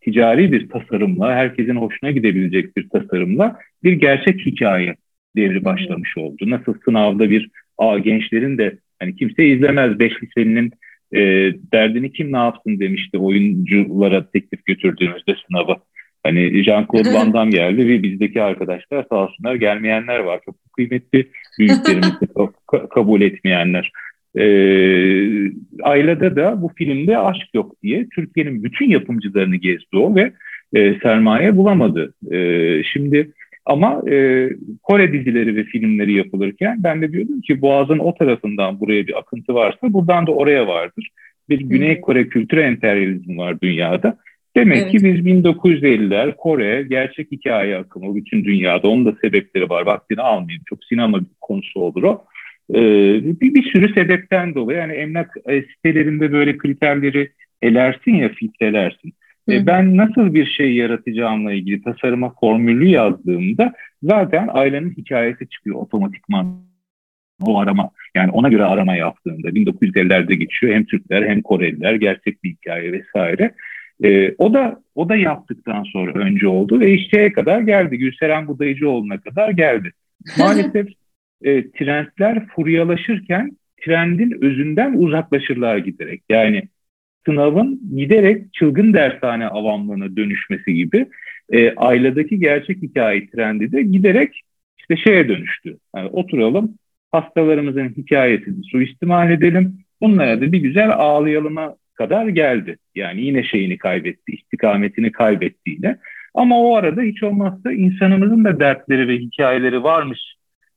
[0.01, 4.95] ticari bir tasarımla, herkesin hoşuna gidebilecek bir tasarımla bir gerçek hikaye
[5.35, 6.49] devri başlamış oldu.
[6.49, 10.71] Nasıl sınavda bir a gençlerin de hani kimse izlemez beş liselinin
[11.13, 11.19] e,
[11.73, 15.75] derdini kim ne yapsın demişti oyunculara teklif götürdüğümüzde sınavı.
[16.23, 20.39] Hani Jean-Claude Van Damme geldi ve bizdeki arkadaşlar sağ olsunlar gelmeyenler var.
[20.45, 21.27] Çok kıymetli
[21.59, 22.27] büyüklerimizi
[22.89, 23.91] kabul etmeyenler.
[24.37, 25.51] Ee,
[25.83, 30.33] Ayla'da da bu filmde aşk yok diye Türkiye'nin bütün yapımcılarını gezdi o ve
[30.73, 32.13] e, sermaye bulamadı.
[32.31, 33.31] E, şimdi
[33.65, 34.49] ama e,
[34.83, 39.53] Kore dizileri ve filmleri yapılırken ben de diyordum ki Boğaz'ın o tarafından buraya bir akıntı
[39.53, 41.09] varsa buradan da oraya vardır.
[41.49, 44.17] Bir Güney Kore kültür emperyalizmi var dünyada.
[44.55, 44.91] Demek evet.
[44.91, 48.87] ki biz 1950'ler Kore gerçek hikaye akımı bütün dünyada.
[48.87, 49.85] Onun da sebepleri var.
[49.85, 50.63] Vaktini almayayım.
[50.69, 52.25] Çok sinema konusu olur o.
[52.73, 59.13] Ee, bir, bir sürü sebepten dolayı yani emlak e, sitelerinde böyle kriterleri elersin ya filtrelersin.
[59.49, 63.73] E, ben nasıl bir şey yaratacağımla ilgili tasarıma formülü yazdığımda
[64.03, 66.65] zaten ailenin hikayesi çıkıyor otomatikman
[67.41, 72.49] o arama yani ona göre arama yaptığında 1950'lerde geçiyor hem Türkler hem Koreliler gerçek bir
[72.49, 73.51] hikaye vesaire.
[74.03, 77.97] E, o da o da yaptıktan sonra önce oldu ve işçiye kadar geldi.
[77.97, 79.91] Gülseren Budayıcıoğlu'na kadar geldi.
[80.39, 80.87] Maalesef
[81.41, 86.23] e, trendler furyalaşırken trendin özünden uzaklaşırlar giderek.
[86.29, 86.63] Yani
[87.25, 91.07] sınavın giderek çılgın dershane avamlığına dönüşmesi gibi
[91.49, 94.41] e, ailedeki gerçek hikaye trendi de giderek
[94.77, 95.77] işte şeye dönüştü.
[95.95, 96.75] Yani oturalım
[97.11, 99.79] hastalarımızın hikayesini suistimal edelim.
[100.01, 102.77] Bunlara da bir güzel ağlayalıma kadar geldi.
[102.95, 105.97] Yani yine şeyini kaybetti, istikametini kaybetti yine.
[106.33, 110.19] Ama o arada hiç olmazsa insanımızın da dertleri ve hikayeleri varmış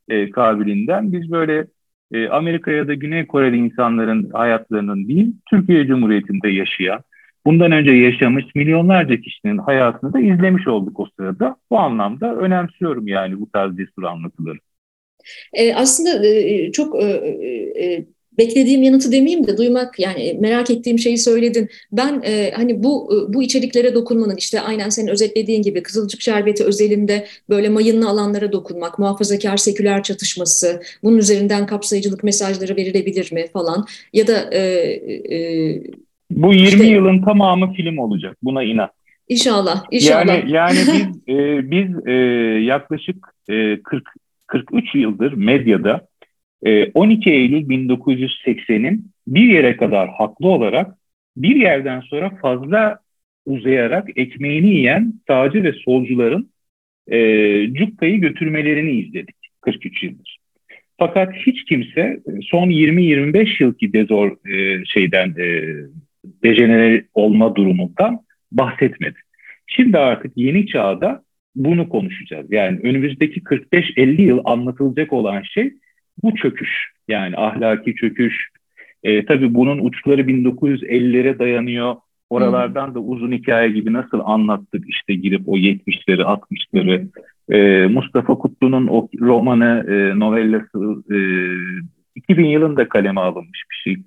[0.09, 1.65] e, kabilinden biz böyle
[2.13, 7.01] e, Amerika ya da Güney Koreli insanların hayatlarının değil, Türkiye Cumhuriyeti'nde yaşayan,
[7.47, 11.57] bundan önce yaşamış milyonlarca kişinin hayatını da izlemiş olduk o sırada.
[11.71, 14.59] Bu anlamda önemsiyorum yani bu tarz cesur anlatıları.
[15.53, 18.07] E, aslında e, çok e, e,
[18.39, 21.69] beklediğim yanıtı demeyeyim de duymak yani merak ettiğim şeyi söyledin.
[21.93, 26.65] Ben e, hani bu e, bu içeriklere dokunmanın işte aynen senin özetlediğin gibi Kızılcık Şerbeti
[26.65, 33.87] özelinde böyle mayınlı alanlara dokunmak, muhafazakar seküler çatışması, bunun üzerinden kapsayıcılık mesajları verilebilir mi falan
[34.13, 34.61] ya da e,
[35.35, 35.83] e,
[36.31, 38.37] bu 20 işte, yılın tamamı film olacak.
[38.43, 38.89] Buna inan.
[39.29, 40.27] İnşallah, inşallah.
[40.27, 42.13] Yani yani biz e, biz e,
[42.65, 43.17] yaklaşık
[43.49, 44.05] e, 40
[44.47, 46.08] 43 yıldır medyada
[46.63, 50.95] 12 ee, Eylül 1980'in bir yere kadar haklı olarak
[51.37, 52.99] bir yerden sonra fazla
[53.47, 56.51] uzayarak ekmeğini yiyen sağcı ve solcuların
[57.11, 57.19] e,
[57.75, 60.39] cukkayı götürmelerini izledik 43 yıldır.
[60.99, 65.75] Fakat hiç kimse e, son 20-25 yılki dezor e, şeyden e,
[66.25, 68.21] dejenere olma durumundan
[68.53, 69.17] bahsetmedi.
[69.67, 71.23] Şimdi artık yeni çağda
[71.55, 72.47] bunu konuşacağız.
[72.53, 75.75] Yani önümüzdeki 45-50 yıl anlatılacak olan şey
[76.23, 76.71] bu çöküş
[77.09, 78.49] yani ahlaki çöküş
[79.03, 81.97] e, tabii bunun uçları 1950'lere dayanıyor.
[82.31, 87.09] Oralardan da uzun hikaye gibi nasıl anlattık işte girip o 70'leri 60'ları
[87.51, 91.19] e, Mustafa Kutlu'nun o romanı e, novellası e,
[92.17, 94.03] 2000 yılında kaleme alınmış bir şey.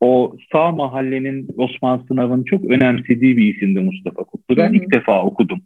[0.00, 4.56] O sağ mahallenin Osman Sınav'ın çok önemsediği bir isimdi Mustafa Kutlu.
[4.56, 4.74] Ben hı hı.
[4.74, 5.60] ilk defa okudum.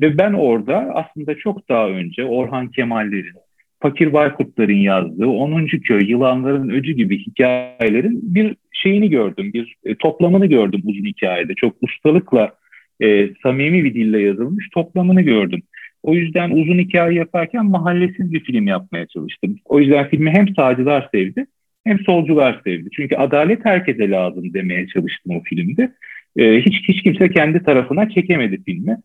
[0.00, 3.34] Ve ben orada aslında çok daha önce Orhan Kemal'lerin,
[3.80, 5.66] Fakir Baykurtların yazdığı 10.
[5.66, 11.54] Köy, Yılanların Öcü gibi hikayelerin bir şeyini gördüm, bir e, toplamını gördüm uzun hikayede.
[11.54, 12.54] Çok ustalıkla,
[13.02, 15.62] e, samimi bir dille yazılmış toplamını gördüm.
[16.02, 19.56] O yüzden uzun hikaye yaparken mahallesiz bir film yapmaya çalıştım.
[19.64, 21.46] O yüzden filmi hem sağcılar sevdi
[21.84, 22.88] hem solcular sevdi.
[22.92, 25.92] Çünkü adalet herkese lazım demeye çalıştım o filmde.
[26.36, 28.96] Ee, hiç hiç kimse kendi tarafına çekemedi filmi.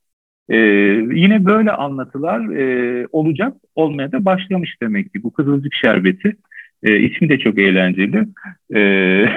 [0.50, 0.58] Ee,
[1.14, 5.24] yine böyle anlatılar e, olacak, olmaya da başlamış demek ki.
[5.24, 6.36] Bu Kızılcık Şerbeti
[6.84, 8.28] e, ismi de çok eğlenceli.
[8.76, 8.80] E,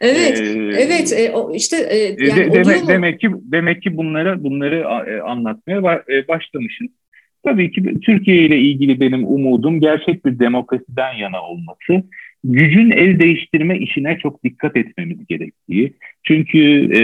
[0.00, 1.12] evet, e, evet.
[1.12, 4.76] E, o işte e, yani de, demek, demek ki demek ki bunlara bunları
[5.10, 6.88] e, anlatmaya e, başlamışız.
[7.44, 12.02] Tabii ki Türkiye ile ilgili benim umudum gerçek bir demokrasiden yana olması.
[12.44, 15.94] Gücün el değiştirme işine çok dikkat etmemiz gerektiği.
[16.24, 17.02] Çünkü e,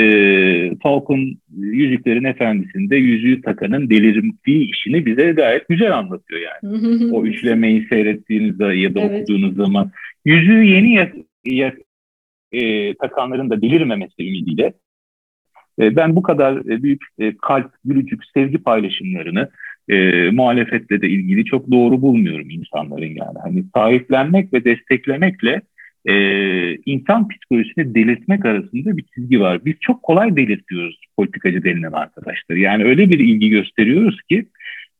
[0.82, 7.12] Falcon Yüzüklerin Efendisi'nde yüzüğü takanın delirdiği işini bize gayet güzel anlatıyor yani.
[7.12, 9.10] o üçlemeyi seyrettiğinizde ya da evet.
[9.10, 9.90] okuduğunuz zaman.
[10.24, 11.12] Yüzüğü yeni ya,
[11.44, 11.74] ya,
[12.52, 14.72] e, takanların da delirmemesi ümidiyle
[15.80, 19.48] e, ben bu kadar e, büyük e, kalp, gülücük, sevgi paylaşımlarını
[19.88, 23.38] e, muhalefetle de ilgili çok doğru bulmuyorum insanların yani.
[23.42, 25.62] Hani sahiplenmek ve desteklemekle
[26.07, 26.14] e,
[26.76, 29.64] insan psikolojisini delirtmek arasında bir çizgi var.
[29.64, 32.57] Biz çok kolay delirtiyoruz politikacı denilen arkadaşlar.
[32.57, 34.46] Yani öyle bir ilgi gösteriyoruz ki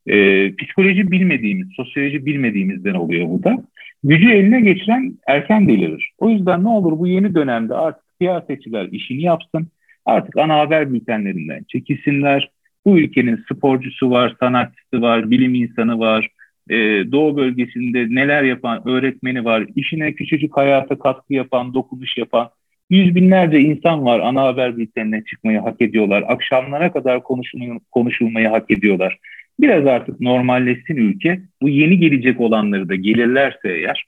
[0.07, 0.15] e,
[0.55, 3.63] psikoloji bilmediğimiz, sosyoloji bilmediğimizden oluyor bu da.
[4.03, 6.11] Gücü eline geçiren erken delirir.
[6.17, 9.67] O yüzden ne olur bu yeni dönemde artık siyasetçiler işini yapsın.
[10.05, 12.49] Artık ana haber bültenlerinden çekilsinler
[12.85, 16.29] bu ülkenin sporcusu var, sanatçısı var, bilim insanı var,
[16.71, 22.49] e, Doğu bölgesinde neler yapan öğretmeni var, işine küçücük hayata katkı yapan, dokunuş yapan
[22.89, 26.23] yüz binlerce insan var ana haber bültenine çıkmayı hak ediyorlar.
[26.27, 29.17] Akşamlara kadar konuşulmayı, konuşulmayı hak ediyorlar.
[29.59, 31.41] Biraz artık normalleşsin ülke.
[31.61, 34.05] Bu yeni gelecek olanları da gelirlerse eğer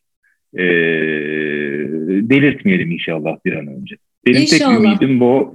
[0.53, 0.63] e,
[2.29, 3.95] delirtmeyelim inşallah bir an önce.
[4.27, 4.77] Benim İnşallah.
[4.77, 5.53] tek ümidim bu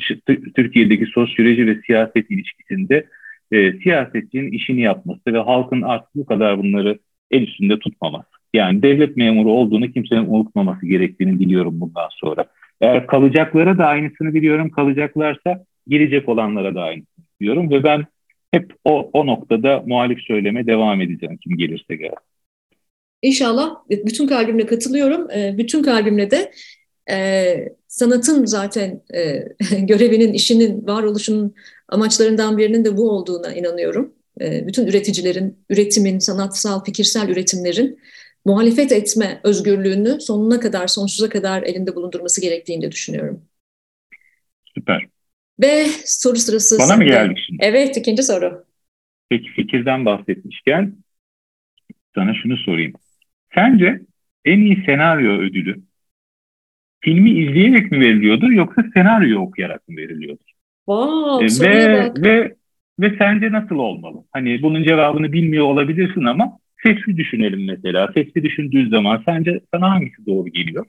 [0.56, 3.06] Türkiye'deki sosyoloji ve siyaset ilişkisinde
[3.52, 6.98] e, siyasetçinin işini yapması ve halkın artık bu kadar bunları
[7.30, 8.28] el üstünde tutmaması.
[8.54, 12.44] Yani devlet memuru olduğunu kimsenin unutmaması gerektiğini biliyorum bundan sonra.
[12.80, 18.06] Eğer kalacaklara da aynısını biliyorum, kalacaklarsa gelecek olanlara da aynısını biliyorum ve ben
[18.52, 22.28] hep o, o noktada muhalif söyleme devam edeceğim kim gelirse gelsin.
[23.22, 25.30] İnşallah bütün kalbimle katılıyorum.
[25.30, 26.52] E, bütün kalbimle de
[27.10, 27.54] e,
[27.88, 29.44] sanatın zaten e,
[29.80, 31.54] görevinin, işinin, varoluşunun
[31.88, 34.14] amaçlarından birinin de bu olduğuna inanıyorum.
[34.40, 37.98] E, bütün üreticilerin, üretimin, sanatsal, fikirsel üretimlerin
[38.44, 43.42] muhalefet etme özgürlüğünü sonuna kadar, sonsuza kadar elinde bulundurması gerektiğini de düşünüyorum.
[44.74, 45.06] Süper.
[45.60, 46.78] Ve soru sırası...
[46.78, 47.64] Bana mı geldik şimdi?
[47.64, 48.64] Evet, ikinci soru.
[49.28, 50.94] Peki fikirden bahsetmişken
[52.14, 52.92] sana şunu sorayım.
[53.54, 54.00] Sence
[54.44, 55.82] en iyi senaryo ödülü
[57.00, 60.47] filmi izleyerek mi veriliyordur yoksa senaryo okuyarak mı veriliyordur?
[60.88, 62.54] Wow, e, ve, ve
[63.00, 64.24] ve sence nasıl olmalı?
[64.32, 68.08] Hani bunun cevabını bilmiyor olabilirsin ama sesli düşünelim mesela.
[68.14, 70.86] Sesli düşündüğün zaman sence sana hangisi doğru geliyor?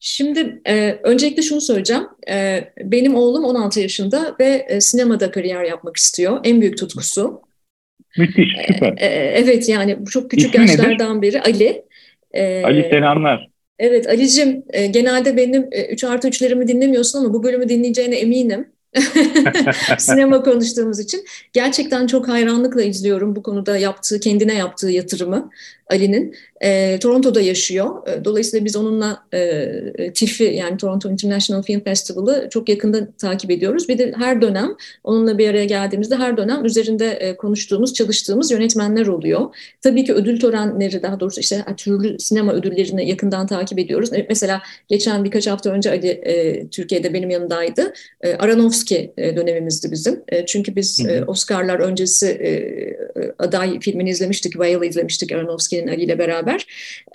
[0.00, 2.02] Şimdi e, öncelikle şunu söyleyeceğim.
[2.30, 6.40] E, benim oğlum 16 yaşında ve e, sinemada kariyer yapmak istiyor.
[6.44, 7.40] En büyük tutkusu.
[8.18, 8.94] Müthiş, süper.
[8.96, 11.32] E, e, evet yani çok küçük İsmi yaşlardan nedir?
[11.32, 11.84] beri Ali.
[12.32, 13.48] E, Ali selamlar.
[13.78, 18.77] Evet Ali'cim e, genelde benim e, 3 artı 3'lerimi dinlemiyorsun ama bu bölümü dinleyeceğine eminim.
[19.98, 21.24] Sinema konuştuğumuz için.
[21.52, 25.50] Gerçekten çok hayranlıkla izliyorum bu konuda yaptığı, kendine yaptığı yatırımı.
[25.90, 26.34] Ali'nin.
[26.60, 28.08] E, Toronto'da yaşıyor.
[28.08, 33.88] E, dolayısıyla biz onunla e, TIF'i yani Toronto International Film Festival'ı çok yakında takip ediyoruz.
[33.88, 39.06] Bir de her dönem onunla bir araya geldiğimizde her dönem üzerinde e, konuştuğumuz, çalıştığımız yönetmenler
[39.06, 39.54] oluyor.
[39.82, 44.12] Tabii ki ödül törenleri daha doğrusu işte türlü sinema ödüllerini yakından takip ediyoruz.
[44.12, 47.92] E, mesela geçen birkaç hafta önce Ali e, Türkiye'de benim yanındaydı.
[48.20, 50.22] E, Aronofsky e, dönemimizdi bizim.
[50.28, 52.52] E, çünkü biz e, Oscar'lar öncesi e,
[53.38, 56.66] aday filmini izlemiştik, Whale izlemiştik Aronofsky Türkiye'nin Ali ile beraber.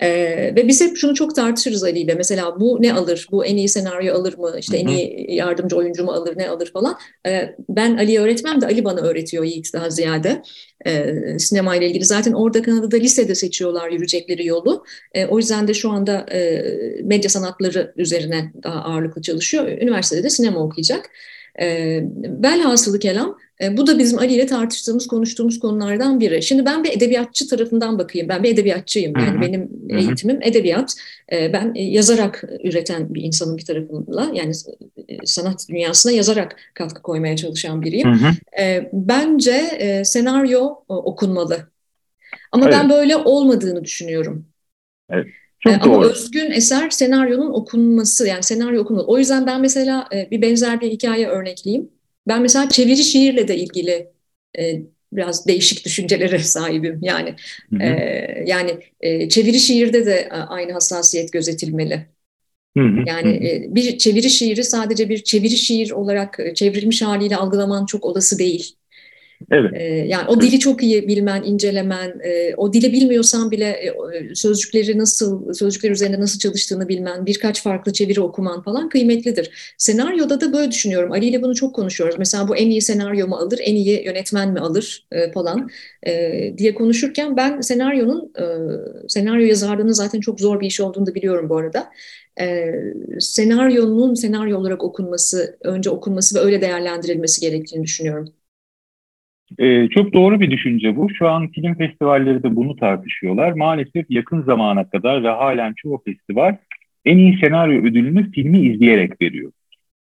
[0.02, 0.08] E,
[0.56, 2.14] ve biz hep şunu çok tartışırız Ali ile.
[2.14, 3.28] Mesela bu ne alır?
[3.30, 4.54] Bu en iyi senaryo alır mı?
[4.58, 6.36] İşte en iyi yardımcı oyuncu mu alır?
[6.36, 6.96] Ne alır falan.
[7.26, 10.42] E, ben Ali'ye öğretmem de Ali bana öğretiyor Yiğit daha ziyade.
[10.86, 12.04] E, sinema ile ilgili.
[12.04, 14.84] Zaten orada Kanada'da lisede seçiyorlar yürüyecekleri yolu.
[15.14, 16.62] E, o yüzden de şu anda e,
[17.02, 19.68] medya sanatları üzerine daha ağırlıklı çalışıyor.
[19.68, 21.10] Üniversitede de sinema okuyacak.
[21.60, 22.00] E,
[22.42, 26.42] velhasılı kelam e, bu da bizim Ali ile tartıştığımız, konuştuğumuz konulardan biri.
[26.42, 28.28] Şimdi ben bir edebiyatçı tarafından bakayım.
[28.28, 29.12] Ben bir edebiyatçıyım.
[29.18, 29.40] Yani Hı-hı.
[29.40, 29.98] benim Hı-hı.
[29.98, 30.94] eğitimim edebiyat.
[31.32, 34.52] E, ben yazarak üreten bir insanın bir tarafıyla yani
[35.08, 38.08] e, sanat dünyasına yazarak katkı koymaya çalışan biriyim.
[38.08, 38.32] Hı-hı.
[38.92, 41.58] Bence senaryo okunmalı.
[42.52, 42.74] Ama evet.
[42.74, 44.46] ben böyle olmadığını düşünüyorum.
[45.10, 45.26] Evet.
[45.64, 46.06] Çok Ama doğru.
[46.10, 49.06] özgün eser senaryonun okunması yani senaryo okunmalı.
[49.06, 51.90] O yüzden ben mesela bir benzer bir hikaye örnekleyeyim.
[52.28, 54.10] Ben mesela çeviri şiirle de ilgili
[54.58, 57.34] e, biraz değişik düşüncelere sahibim yani.
[57.70, 57.82] Hı hı.
[57.82, 62.06] E, yani e, çeviri şiirde de aynı hassasiyet gözetilmeli.
[63.06, 68.04] Yani e, bir çeviri şiiri sadece bir çeviri şiir olarak e, çevrilmiş haliyle algılaman çok
[68.04, 68.76] olası değil.
[69.50, 69.70] Evet.
[69.74, 73.86] Ee, yani o dili çok iyi bilmen, incelemen, e, o dili bilmiyorsan bile e,
[74.16, 79.74] e, sözcükleri nasıl, sözcükler üzerinde nasıl çalıştığını bilmen, birkaç farklı çeviri okuman falan kıymetlidir.
[79.78, 81.12] Senaryoda da böyle düşünüyorum.
[81.12, 82.16] Ali ile bunu çok konuşuyoruz.
[82.18, 85.70] Mesela bu en iyi senaryo mu alır, en iyi yönetmen mi alır falan
[86.58, 88.32] diye konuşurken ben senaryonun,
[89.08, 91.90] senaryo yazarlığının zaten çok zor bir iş olduğunu da biliyorum bu arada
[92.40, 92.72] e,
[93.20, 98.32] senaryonun senaryo olarak okunması, önce okunması ve öyle değerlendirilmesi gerektiğini düşünüyorum.
[99.58, 101.10] Ee, çok doğru bir düşünce bu.
[101.10, 103.52] Şu an film festivalleri de bunu tartışıyorlar.
[103.52, 106.56] Maalesef yakın zamana kadar ve halen çoğu festival
[107.04, 109.52] en iyi senaryo ödülünü filmi izleyerek veriyor.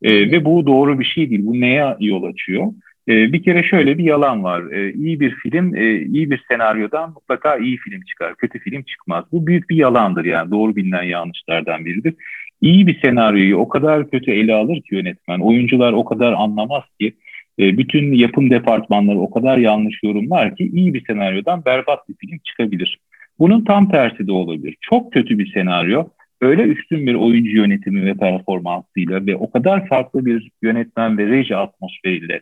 [0.02, 1.46] Ee, ve bu doğru bir şey değil.
[1.46, 2.66] Bu neye yol açıyor?
[3.08, 4.72] Ee, bir kere şöyle bir yalan var.
[4.72, 8.34] Ee, iyi bir film, e, iyi bir senaryodan mutlaka iyi film çıkar.
[8.36, 9.24] Kötü film çıkmaz.
[9.32, 10.50] Bu büyük bir yalandır yani.
[10.50, 12.14] Doğru bilinen yanlışlardan biridir.
[12.60, 15.40] İyi bir senaryoyu o kadar kötü ele alır ki yönetmen.
[15.40, 17.12] Oyuncular o kadar anlamaz ki
[17.58, 22.38] e, bütün yapım departmanları o kadar yanlış yorumlar ki iyi bir senaryodan berbat bir film
[22.38, 22.98] çıkabilir.
[23.38, 24.76] Bunun tam tersi de olabilir.
[24.80, 26.08] Çok kötü bir senaryo
[26.40, 31.56] öyle üstün bir oyuncu yönetimi ve performansıyla ve o kadar farklı bir yönetmen ve reji
[31.56, 32.40] atmosferiyle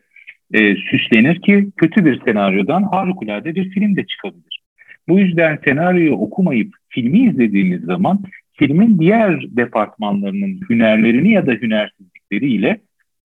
[0.55, 4.63] e, süslenir ki kötü bir senaryodan harikulade bir film de çıkabilir.
[5.09, 12.81] Bu yüzden senaryoyu okumayıp filmi izlediğimiz zaman filmin diğer departmanlarının hünerlerini ya da hünersizlikleriyle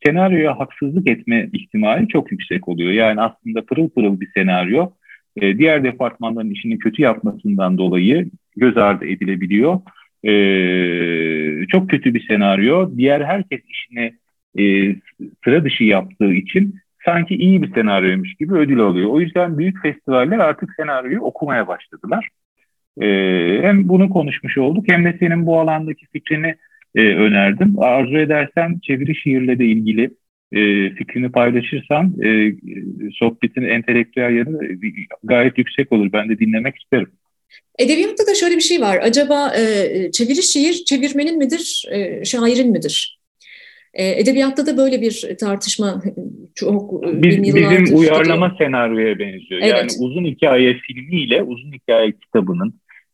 [0.05, 2.91] senaryoya haksızlık etme ihtimali çok yüksek oluyor.
[2.91, 4.91] Yani aslında pırıl pırıl bir senaryo
[5.41, 9.79] e, diğer departmanların işini kötü yapmasından dolayı göz ardı edilebiliyor.
[10.23, 12.97] E, çok kötü bir senaryo.
[12.97, 14.13] Diğer herkes işini
[14.59, 14.95] e,
[15.43, 16.75] sıra dışı yaptığı için
[17.05, 19.09] sanki iyi bir senaryoymuş gibi ödül alıyor.
[19.09, 22.29] O yüzden büyük festivaller artık senaryoyu okumaya başladılar.
[23.01, 23.07] E,
[23.61, 26.55] hem bunu konuşmuş olduk hem de senin bu alandaki fikrini
[26.95, 27.79] e, önerdim.
[27.79, 30.03] Arzu edersen çeviri şiirle de ilgili
[30.51, 32.55] e, fikrini paylaşırsan e,
[33.13, 34.59] sohbetin entelektüel yanı
[35.23, 36.09] gayet yüksek olur.
[36.13, 37.11] Ben de dinlemek isterim.
[37.79, 38.99] Edebiyatta da şöyle bir şey var.
[39.01, 43.19] Acaba e, çeviri şiir çevirmenin midir, e, şairin midir?
[43.93, 46.01] E, edebiyatta da böyle bir tartışma
[46.55, 48.67] çok Biz, Bizim uyarlama gidiyor.
[48.67, 49.61] senaryoya benziyor.
[49.63, 49.73] Evet.
[49.77, 52.73] Yani uzun hikaye filmiyle uzun hikaye kitabının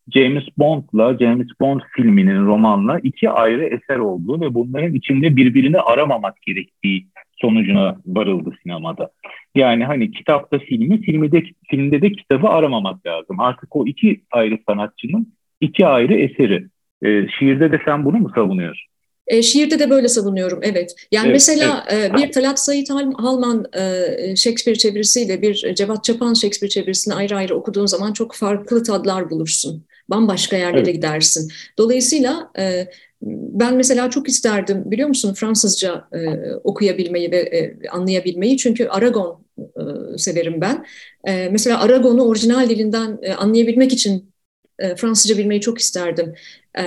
[0.10, 6.42] James Bond'la James Bond filminin romanla iki ayrı eser olduğu ve bunların içinde birbirini aramamak
[6.42, 7.08] gerektiği
[7.42, 9.12] sonucuna varıldı sinemada.
[9.56, 13.40] Yani hani kitapta filmi, filmde, filmde de kitabı aramamak lazım.
[13.40, 16.68] Artık o iki ayrı sanatçının iki ayrı eseri.
[17.04, 18.92] E, şiirde de sen bunu mu savunuyorsun?
[19.28, 20.96] E, şiirde de böyle savunuyorum, evet.
[21.12, 22.12] Yani evet, mesela evet.
[22.12, 27.56] E, bir Talat Sait Halman e, Shakespeare çevirisiyle bir Cevat Çapan Shakespeare çevirisini ayrı ayrı
[27.56, 29.84] okuduğun zaman çok farklı tadlar bulursun.
[30.12, 30.94] Bambaşka yerlere evet.
[30.94, 31.52] gidersin.
[31.78, 32.88] Dolayısıyla e,
[33.22, 38.58] ben mesela çok isterdim biliyor musun Fransızca e, okuyabilmeyi ve e, anlayabilmeyi.
[38.58, 40.86] Çünkü Aragon e, severim ben.
[41.28, 44.32] E, mesela Aragon'u orijinal dilinden e, anlayabilmek için
[44.80, 46.34] e, Fransızca bilmeyi çok isterdim.
[46.76, 46.84] E,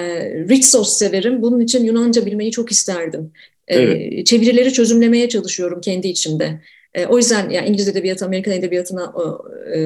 [0.48, 1.42] Ritsos severim.
[1.42, 3.32] Bunun için Yunanca bilmeyi çok isterdim.
[3.68, 4.26] E, evet.
[4.26, 6.60] Çevirileri çözümlemeye çalışıyorum kendi içimde.
[6.94, 9.12] E, o yüzden yani İngiliz edebiyatı, Amerikan edebiyatına
[9.76, 9.80] e,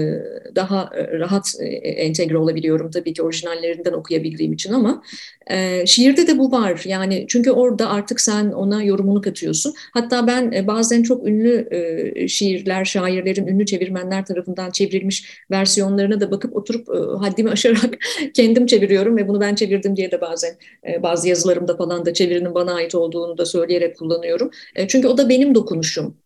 [0.54, 5.02] daha rahat e, entegre olabiliyorum tabii ki orijinallerinden okuyabildiğim için ama
[5.50, 6.82] e, şiirde de bu var.
[6.84, 9.74] Yani çünkü orada artık sen ona yorumunu katıyorsun.
[9.94, 16.30] Hatta ben e, bazen çok ünlü e, şiirler, şairlerin, ünlü çevirmenler tarafından çevrilmiş versiyonlarına da
[16.30, 17.98] bakıp oturup e, haddimi aşarak
[18.34, 20.56] kendim çeviriyorum ve bunu ben çevirdim diye de bazen
[20.88, 24.50] e, bazı yazılarımda falan da çevirinin bana ait olduğunu da söyleyerek kullanıyorum.
[24.76, 26.16] E, çünkü o da benim dokunuşum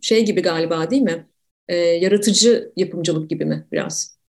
[0.00, 1.26] şey gibi galiba değil mi?
[1.68, 4.20] E, yaratıcı yapımcılık gibi mi biraz?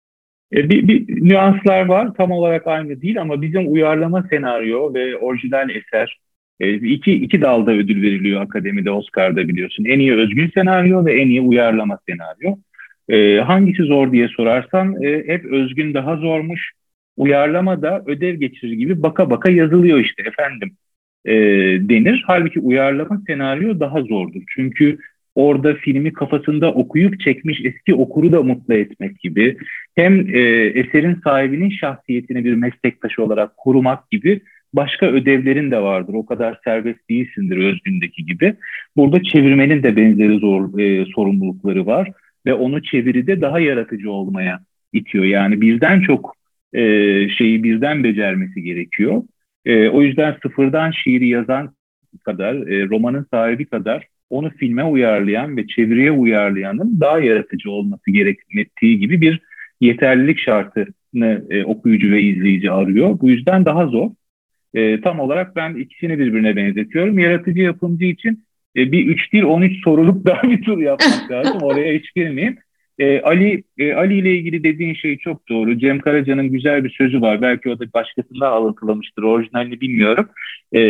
[0.53, 5.71] E, bir, bir nüanslar var tam olarak aynı değil ama bizim uyarlama senaryo ve orijinal
[5.71, 6.21] eser
[6.61, 9.85] e, iki, iki dalda ödül veriliyor akademide Oscar'da biliyorsun.
[9.85, 12.57] En iyi özgün senaryo ve en iyi uyarlama senaryo.
[13.09, 16.73] E, hangisi zor diye sorarsan e, hep özgün daha zormuş.
[17.17, 20.77] Uyarlama da ödev geçirir gibi baka baka yazılıyor işte efendim
[21.25, 21.33] e,
[21.89, 22.25] denir.
[22.27, 24.43] Halbuki uyarlama senaryo daha zordur.
[24.55, 24.99] Çünkü
[25.35, 29.57] orada filmi kafasında okuyup çekmiş eski okuru da mutlu etmek gibi
[29.95, 30.41] hem e,
[30.74, 34.41] eserin sahibinin şahsiyetini bir meslektaşı olarak korumak gibi
[34.74, 36.14] başka ödevlerin de vardır.
[36.14, 38.55] O kadar serbest değilsindir özgündeki gibi.
[38.97, 42.12] Burada çevirmenin de benzeri zor e, sorumlulukları var
[42.47, 44.61] ve onu çeviride daha yaratıcı olmaya
[44.93, 45.24] itiyor.
[45.24, 46.37] Yani birden çok
[46.72, 46.83] e,
[47.28, 49.22] şeyi birden becermesi gerekiyor.
[49.64, 51.74] E, o yüzden sıfırdan şiiri yazan
[52.24, 58.99] kadar, e, romanın sahibi kadar onu filme uyarlayan ve çeviriye uyarlayanın daha yaratıcı olması gerektiği
[58.99, 59.41] gibi bir
[59.81, 63.20] yeterlilik şartını e, okuyucu ve izleyici arıyor.
[63.20, 64.11] Bu yüzden daha zor.
[64.74, 67.18] E, tam olarak ben ikisini birbirine benzetiyorum.
[67.18, 68.45] Yaratıcı yapımcı için
[68.76, 71.62] e, bir 3 değil 13 soruluk daha bir tur yapmak lazım.
[71.62, 72.59] Oraya hiç girmeyeyim.
[73.01, 75.79] E, Ali e, Ali ile ilgili dediğin şey çok doğru.
[75.79, 77.43] Cem Karaca'nın güzel bir sözü var.
[77.43, 79.23] Belki o da başkasından alıntılamıştır.
[79.23, 80.29] Orijinalini bilmiyorum.
[80.75, 80.81] E,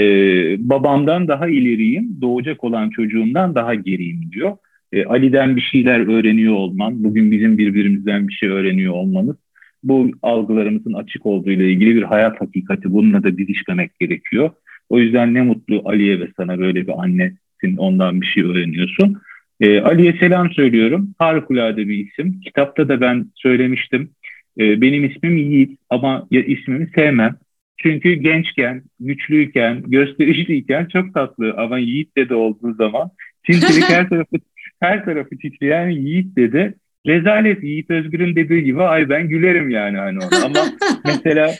[0.70, 4.56] babamdan daha ileriyim, doğacak olan çocuğumdan daha geriyim diyor.
[4.92, 9.36] E, Ali'den bir şeyler öğreniyor olman, bugün bizim birbirimizden bir şey öğreniyor olmamız,
[9.82, 12.92] bu algılarımızın açık olduğu ile ilgili bir hayat hakikati.
[12.92, 14.50] Bununla da didişmemek gerekiyor.
[14.88, 19.16] O yüzden ne mutlu Ali'ye ve sana böyle bir annesin, ondan bir şey öğreniyorsun.
[19.60, 21.14] E, Ali'ye selam söylüyorum.
[21.18, 22.40] Harikulade bir isim.
[22.40, 24.10] Kitapta da ben söylemiştim.
[24.58, 27.36] E, benim ismim Yiğit ama ismimi sevmem.
[27.76, 33.10] Çünkü gençken, güçlüyken, gösterişliyken çok tatlı ama Yiğit dede olduğu zaman
[33.46, 34.36] sinsilik her tarafı
[34.80, 36.74] her tarafı titreyen Yiğit dede
[37.06, 40.44] rezalet Yiğit Özgür'ün dediği gibi ay ben gülerim yani hani ona.
[40.44, 40.60] Ama
[41.04, 41.50] mesela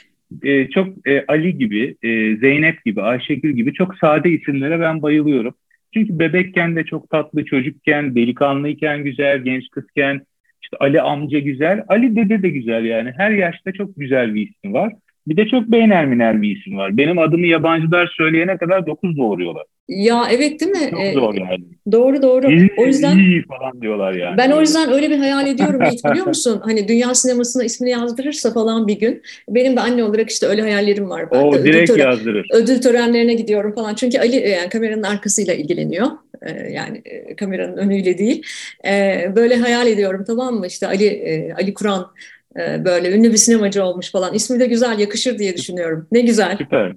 [0.43, 5.55] e, çok e, Ali gibi, e, Zeynep gibi, Ayşegül gibi çok sade isimlere ben bayılıyorum.
[5.95, 10.21] Çünkü bebekken de çok tatlı, çocukken, delikanlıyken güzel, genç kızken,
[10.63, 13.13] işte Ali amca güzel, Ali dede de güzel yani.
[13.17, 14.93] Her yaşta çok güzel bir isim var.
[15.27, 16.97] Bir de çok beynelminer bir isim var.
[16.97, 19.65] Benim adımı yabancılar söyleyene kadar dokuz doğuruyorlar.
[19.89, 20.91] Ya evet değil mi?
[20.91, 21.65] Çok ee, zor yani.
[21.93, 22.51] Doğru doğru.
[22.53, 24.39] İyi, o yüzden iyi falan diyorlar yani.
[24.39, 26.61] Ben o yüzden öyle bir hayal ediyorum hiç biliyor musun?
[26.65, 29.23] Hani dünya sinemasına ismini yazdırırsa falan bir gün.
[29.49, 31.31] Benim de anne olarak işte öyle hayallerim var.
[31.33, 32.47] Ben o direkt tören, yazdırır.
[32.53, 33.95] Ödül törenlerine gidiyorum falan.
[33.95, 36.07] Çünkü Ali yani kameranın arkasıyla ilgileniyor.
[36.43, 38.43] Ee, yani e, kameranın önüyle değil.
[38.87, 40.67] Ee, böyle hayal ediyorum tamam mı?
[40.67, 44.35] İşte Ali e, Ali Kur'an e, böyle ünlü bir sinemacı olmuş falan.
[44.35, 46.07] İsmi de güzel, yakışır diye düşünüyorum.
[46.13, 46.57] Ne güzel.
[46.59, 46.93] Süper.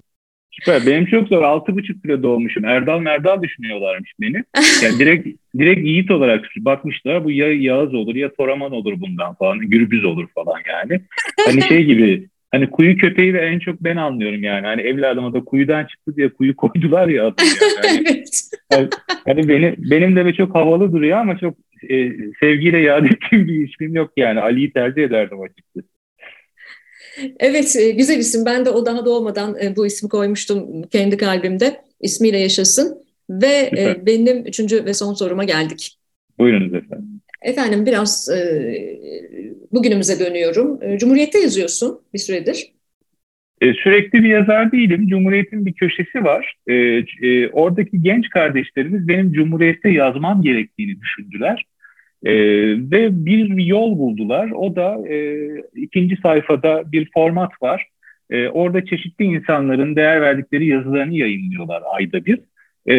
[0.50, 0.86] Süper.
[0.86, 1.42] Benim çok zor.
[1.42, 2.64] Altı buçuk kilo doğmuşum.
[2.64, 4.44] Erdal Merdal düşünüyorlarmış beni.
[4.82, 5.28] Yani direkt
[5.58, 7.24] direkt Yiğit olarak bakmışlar.
[7.24, 9.58] Bu ya Yağız olur ya Toraman olur bundan falan.
[9.58, 11.00] Gürbüz olur falan yani.
[11.46, 14.66] Hani şey gibi hani kuyu köpeği ve en çok ben anlıyorum yani.
[14.66, 17.24] Hani evladıma da kuyudan çıktı diye kuyu koydular ya
[17.84, 18.04] yani.
[18.04, 18.46] evet.
[18.72, 18.88] Hani,
[19.26, 21.54] hani benim, benim de çok havalı duruyor ama çok
[21.90, 24.40] e, sevgiyle yad ettiğim bir ismim yok yani.
[24.40, 25.94] Ali'yi tercih ederdim açıkçası.
[27.40, 28.44] Evet, e, güzel isim.
[28.46, 31.80] Ben de o daha doğmadan e, bu ismi koymuştum kendi kalbimde.
[32.00, 33.04] İsmiyle yaşasın.
[33.30, 34.06] Ve e, Süper.
[34.06, 35.98] benim üçüncü ve son soruma geldik.
[36.38, 37.20] Buyurunuz efendim.
[37.42, 38.30] Efendim biraz
[39.72, 40.98] bugünümüze dönüyorum.
[40.98, 42.72] Cumhuriyet'te yazıyorsun bir süredir.
[43.62, 45.08] Sürekli bir yazar değilim.
[45.08, 46.56] Cumhuriyet'in bir köşesi var.
[47.52, 51.64] Oradaki genç kardeşlerimiz benim Cumhuriyet'te yazmam gerektiğini düşündüler.
[52.24, 52.34] E,
[52.90, 54.50] ve bir yol buldular.
[54.50, 57.86] O da e, ikinci sayfada bir format var.
[58.30, 62.40] E, orada çeşitli insanların değer verdikleri yazılarını yayınlıyorlar ayda bir.
[62.88, 62.96] E,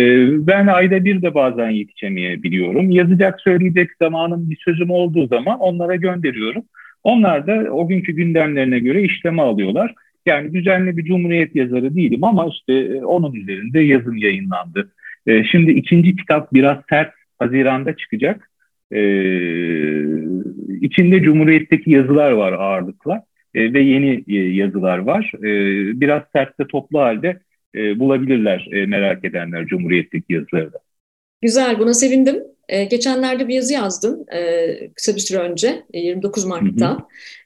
[0.48, 2.90] ben ayda bir de bazen yetişemeyebiliyorum.
[2.90, 6.64] Yazacak, söyleyecek zamanım bir sözüm olduğu zaman onlara gönderiyorum.
[7.04, 9.94] Onlar da o günkü gündemlerine göre işleme alıyorlar.
[10.26, 14.92] Yani düzenli bir cumhuriyet yazarı değilim ama işte e, onun üzerinde yazım yayınlandı.
[15.28, 18.50] E, şimdi ikinci kitap biraz sert Haziran'da çıkacak.
[18.92, 19.00] E,
[20.82, 23.24] içinde Cumhuriyet'teki yazılar var ağırlıkla
[23.54, 25.32] e, ve yeni e, yazılar var.
[25.38, 25.50] E,
[26.02, 27.40] biraz sertte toplu halde
[27.76, 30.80] e, bulabilirler e, merak edenler Cumhuriyet'teki yazıları da.
[31.42, 32.36] Güzel, buna sevindim.
[32.70, 36.92] Ee, geçenlerde bir yazı yazdım e, kısa bir süre önce, 29 Mart'ta.
[36.92, 36.98] Hı hı.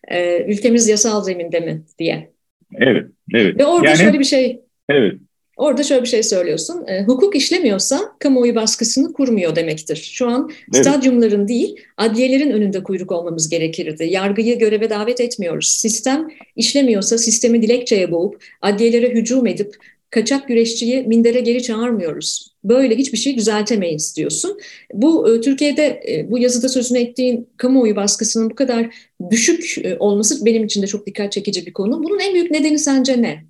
[0.07, 2.31] E, ülkemiz yasal zeminde mi diye.
[2.75, 3.59] Evet, evet.
[3.59, 5.19] Ve orada yani, şöyle bir şey evet.
[5.59, 6.87] Orada şöyle bir şey söylüyorsun.
[6.87, 9.95] E, hukuk işlemiyorsa kamuoyu baskısını kurmuyor demektir.
[9.95, 10.85] Şu an evet.
[10.85, 14.05] stadyumların değil, adliyelerin önünde kuyruk olmamız gerekirdi.
[14.05, 15.67] Yargıyı göreve davet etmiyoruz.
[15.67, 19.75] Sistem işlemiyorsa sistemi dilekçeye boğup, adliyelere hücum edip,
[20.09, 22.55] kaçak güreşçiyi mindere geri çağırmıyoruz.
[22.63, 24.57] Böyle hiçbir şey düzeltemeyiz diyorsun.
[24.93, 28.95] Bu e, Türkiye'de e, bu yazıda sözünü ettiğin kamuoyu baskısının bu kadar
[29.31, 32.03] düşük e, olması benim için de çok dikkat çekici bir konu.
[32.03, 33.48] Bunun en büyük nedeni sence ne?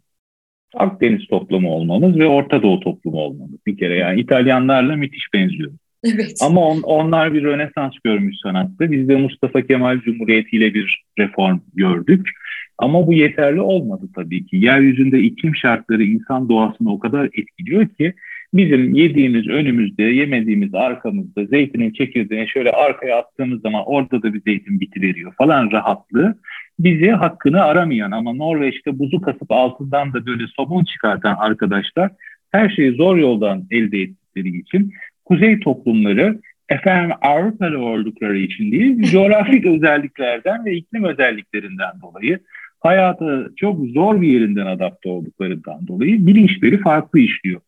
[0.75, 3.95] Akdeniz toplumu olmamız ve Orta Doğu toplumu olmamız bir kere.
[3.95, 5.71] Yani İtalyanlarla müthiş benziyor.
[6.03, 6.39] Evet.
[6.41, 8.91] Ama on, onlar bir rönesans görmüş sanatta.
[8.91, 12.29] Biz de Mustafa Kemal Cumhuriyeti ile bir reform gördük.
[12.77, 14.57] Ama bu yeterli olmadı tabii ki.
[14.57, 18.13] Yeryüzünde iklim şartları insan doğasını o kadar etkiliyor ki
[18.53, 24.79] bizim yediğimiz önümüzde, yemediğimiz arkamızda, zeytinin çekirdeğini şöyle arkaya attığımız zaman orada da bir zeytin
[24.79, 26.35] bitiveriyor falan rahatlığı
[26.79, 32.11] bizi hakkını aramayan ama Norveç'te buzu kasıp altından da böyle somon çıkartan arkadaşlar
[32.51, 34.93] her şeyi zor yoldan elde ettikleri için
[35.25, 42.39] kuzey toplumları efendim Avrupalı oldukları için değil, coğrafik özelliklerden ve iklim özelliklerinden dolayı
[42.79, 47.61] hayatı çok zor bir yerinden adapte olduklarından dolayı bilinçleri farklı işliyor.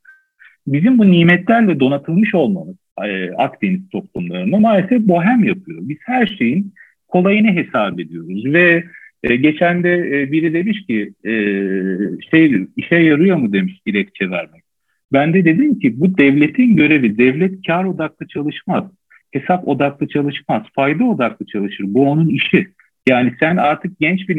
[0.68, 5.80] Bizim bu nimetlerle donatılmış olmamız, e, Akdeniz toplumlarında maalesef bohem yapıyor.
[5.82, 6.74] Biz her şeyin
[7.08, 8.84] kolayını hesap ediyoruz ve
[9.24, 11.34] e, geçen de e, biri demiş ki e,
[12.32, 14.64] şey işe yarıyor mu demiş dilekçe vermek.
[15.14, 17.18] Ben de dedim ki bu devletin görevi.
[17.18, 18.84] Devlet kar odaklı çalışmaz.
[19.32, 20.64] Hesap odaklı çalışmaz.
[20.76, 21.86] Fayda odaklı çalışır.
[21.88, 22.68] Bu onun işi.
[23.10, 24.36] Yani sen artık genç bir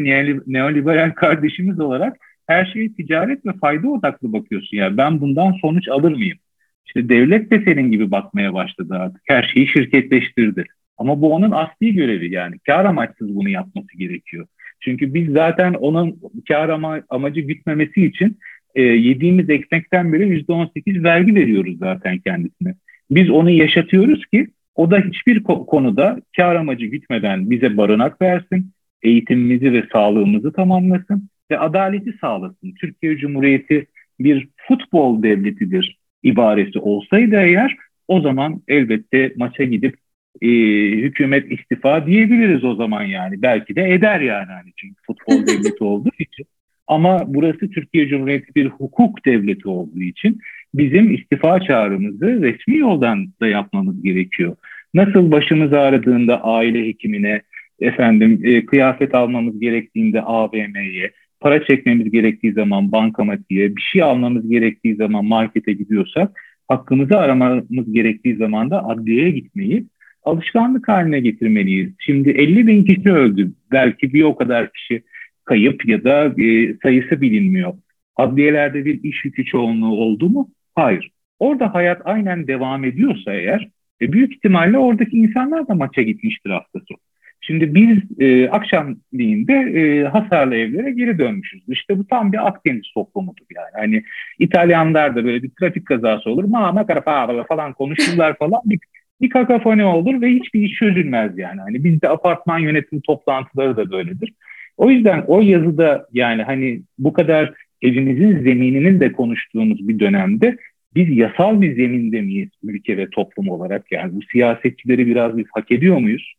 [0.47, 2.17] neoliberal kardeşimiz olarak
[2.47, 4.77] her şeye ticaret ve fayda odaklı bakıyorsun.
[4.77, 6.37] Yani ben bundan sonuç alır mıyım?
[6.85, 9.21] İşte devlet de senin gibi bakmaya başladı artık.
[9.25, 10.65] Her şeyi şirketleştirdi.
[10.97, 12.55] Ama bu onun asli görevi yani.
[12.65, 14.47] Kar amaçsız bunu yapması gerekiyor.
[14.85, 18.37] Çünkü biz zaten onun kar ama, amacı gütmemesi için
[18.75, 22.75] e, yediğimiz ekmekten bile %18 vergi veriyoruz zaten kendisine.
[23.11, 28.71] Biz onu yaşatıyoruz ki o da hiçbir konuda kar amacı gütmeden bize barınak versin,
[29.01, 32.73] eğitimimizi ve sağlığımızı tamamlasın ve adaleti sağlasın.
[32.81, 33.87] Türkiye Cumhuriyeti
[34.19, 37.77] bir futbol devletidir ibaresi olsaydı eğer
[38.07, 39.95] o zaman elbette maça gidip
[40.41, 40.47] e,
[40.91, 43.41] hükümet istifa diyebiliriz o zaman yani.
[43.41, 46.45] Belki de eder yani hani çünkü futbol devleti olduğu için.
[46.87, 50.39] Ama burası Türkiye Cumhuriyeti bir hukuk devleti olduğu için
[50.73, 54.55] bizim istifa çağrımızı resmi yoldan da yapmamız gerekiyor.
[54.93, 57.41] Nasıl başımız ağrıdığında aile hekimine,
[57.79, 64.95] efendim e, kıyafet almamız gerektiğinde AVM'ye, para çekmemiz gerektiği zaman bankamatiğe, bir şey almamız gerektiği
[64.95, 69.85] zaman markete gidiyorsak, hakkımızı aramamız gerektiği zaman da adliyeye gitmeyi
[70.23, 71.93] alışkanlık haline getirmeliyiz.
[71.99, 73.51] Şimdi 50 bin kişi öldü.
[73.71, 75.03] Belki bir o kadar kişi
[75.45, 77.73] kayıp ya da e, sayısı bilinmiyor.
[78.15, 80.49] Adliyelerde bir iş yükü çoğunluğu oldu mu?
[80.75, 81.11] Hayır.
[81.39, 83.69] Orada hayat aynen devam ediyorsa eğer
[84.01, 86.99] e, büyük ihtimalle oradaki insanlar da maça gitmiştir hafta sonu.
[87.41, 91.63] Şimdi biz e, akşamliğinde e, hasarlı evlere geri dönmüşüz.
[91.67, 93.71] İşte bu tam bir Akdeniz toplumudur yani.
[93.73, 94.03] Hani
[94.39, 96.43] İtalyanlar da böyle bir trafik kazası olur.
[96.43, 97.01] Mama kara
[97.43, 98.61] falan konuşurlar falan.
[98.65, 98.79] Bir,
[99.21, 101.61] bir kakafoni olur ve hiçbir iş çözülmez yani.
[101.61, 104.33] Hani bizde apartman yönetim toplantıları da böyledir.
[104.77, 110.57] O yüzden o yazıda yani hani bu kadar evimizin zemininin de konuştuğumuz bir dönemde
[110.95, 113.91] biz yasal bir zeminde miyiz ülke ve toplum olarak?
[113.91, 116.33] Yani bu siyasetçileri biraz biz hak ediyor muyuz?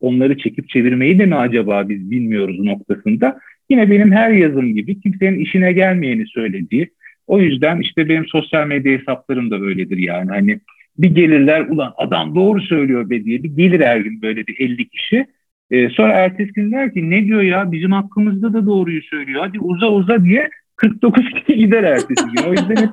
[0.00, 3.38] Onları çekip çevirmeyi de mi acaba biz bilmiyoruz noktasında?
[3.70, 6.90] Yine benim her yazım gibi kimsenin işine gelmeyeni söylediği.
[7.26, 10.30] O yüzden işte benim sosyal medya hesaplarım da böyledir yani.
[10.30, 10.60] Hani
[10.98, 14.88] bir gelirler ulan adam doğru söylüyor be diye bir gelir her gün böyle bir 50
[14.88, 15.26] kişi.
[15.70, 19.60] Ee, sonra ertesi gün der ki ne diyor ya bizim hakkımızda da doğruyu söylüyor hadi
[19.60, 22.42] uza uza diye 49 kişi gider ertesi gün.
[22.48, 22.92] O yüzden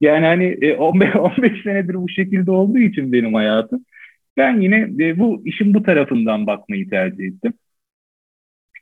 [0.00, 3.84] yani hani 15, e, 15 senedir bu şekilde olduğu için benim hayatım.
[4.36, 7.52] Ben yine e, bu işin bu tarafından bakmayı tercih ettim.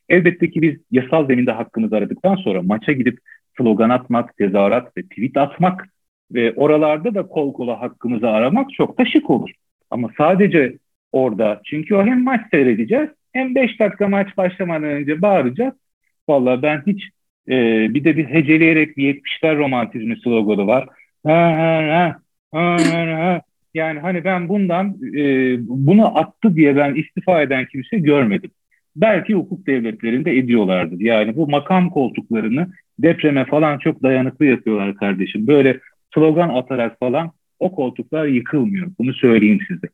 [0.09, 3.19] Elbette ki biz yasal zeminde hakkımızı aradıktan sonra maça gidip
[3.59, 5.89] slogan atmak, tezahürat ve tweet atmak
[6.35, 9.51] ve oralarda da kol kola hakkımızı aramak çok da şık olur.
[9.91, 10.79] Ama sadece
[11.13, 15.75] orada çünkü o hem maç seyredeceğiz hem 5 dakika maç başlamadan önce bağıracağız.
[16.29, 17.05] Vallahi ben hiç
[17.49, 17.55] e,
[17.95, 20.89] bir de bir heceleyerek bir 70'ler romantizmi sloganı var.
[21.27, 22.21] Ha, ha,
[22.53, 23.41] ha, ha, ha.
[23.75, 28.51] Yani hani ben bundan e, bunu attı diye ben istifa eden kimse görmedim.
[28.97, 31.01] Belki hukuk devletlerinde ediyorlardır.
[31.01, 32.69] Yani bu makam koltuklarını
[32.99, 35.47] depreme falan çok dayanıklı yapıyorlar kardeşim.
[35.47, 35.81] Böyle
[36.15, 38.91] slogan atarak falan o koltuklar yıkılmıyor.
[38.99, 39.89] Bunu söyleyeyim size.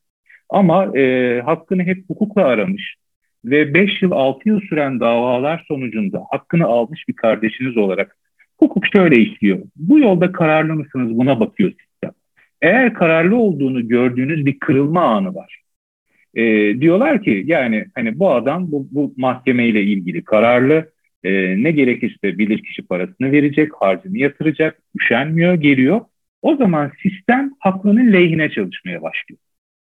[0.49, 2.97] Ama e, hakkını hep hukukla aramış
[3.45, 8.17] ve 5 yıl 6 yıl süren davalar sonucunda hakkını almış bir kardeşiniz olarak
[8.59, 9.59] hukuk şöyle işliyor.
[9.77, 12.11] Bu yolda kararlı mısınız buna bakıyor sistem.
[12.63, 15.61] Eğer kararlı olduğunu gördüğünüz bir kırılma anı var.
[16.35, 16.43] E,
[16.81, 20.91] diyorlar ki yani hani bu adam bu, bu mahkemeyle ilgili kararlı
[21.25, 21.31] e,
[21.63, 26.01] ne gerekirse bilirkişi parasını verecek, harcını yatıracak, üşenmiyor, geliyor.
[26.43, 29.39] O zaman sistem haklının lehine çalışmaya başlıyor.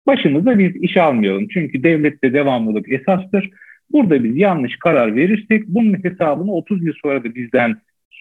[0.07, 1.47] Başımıza biz iş almayalım.
[1.47, 3.49] Çünkü devlette devamlılık esastır.
[3.91, 7.75] Burada biz yanlış karar verirsek bunun hesabını 30 yıl sonra da bizden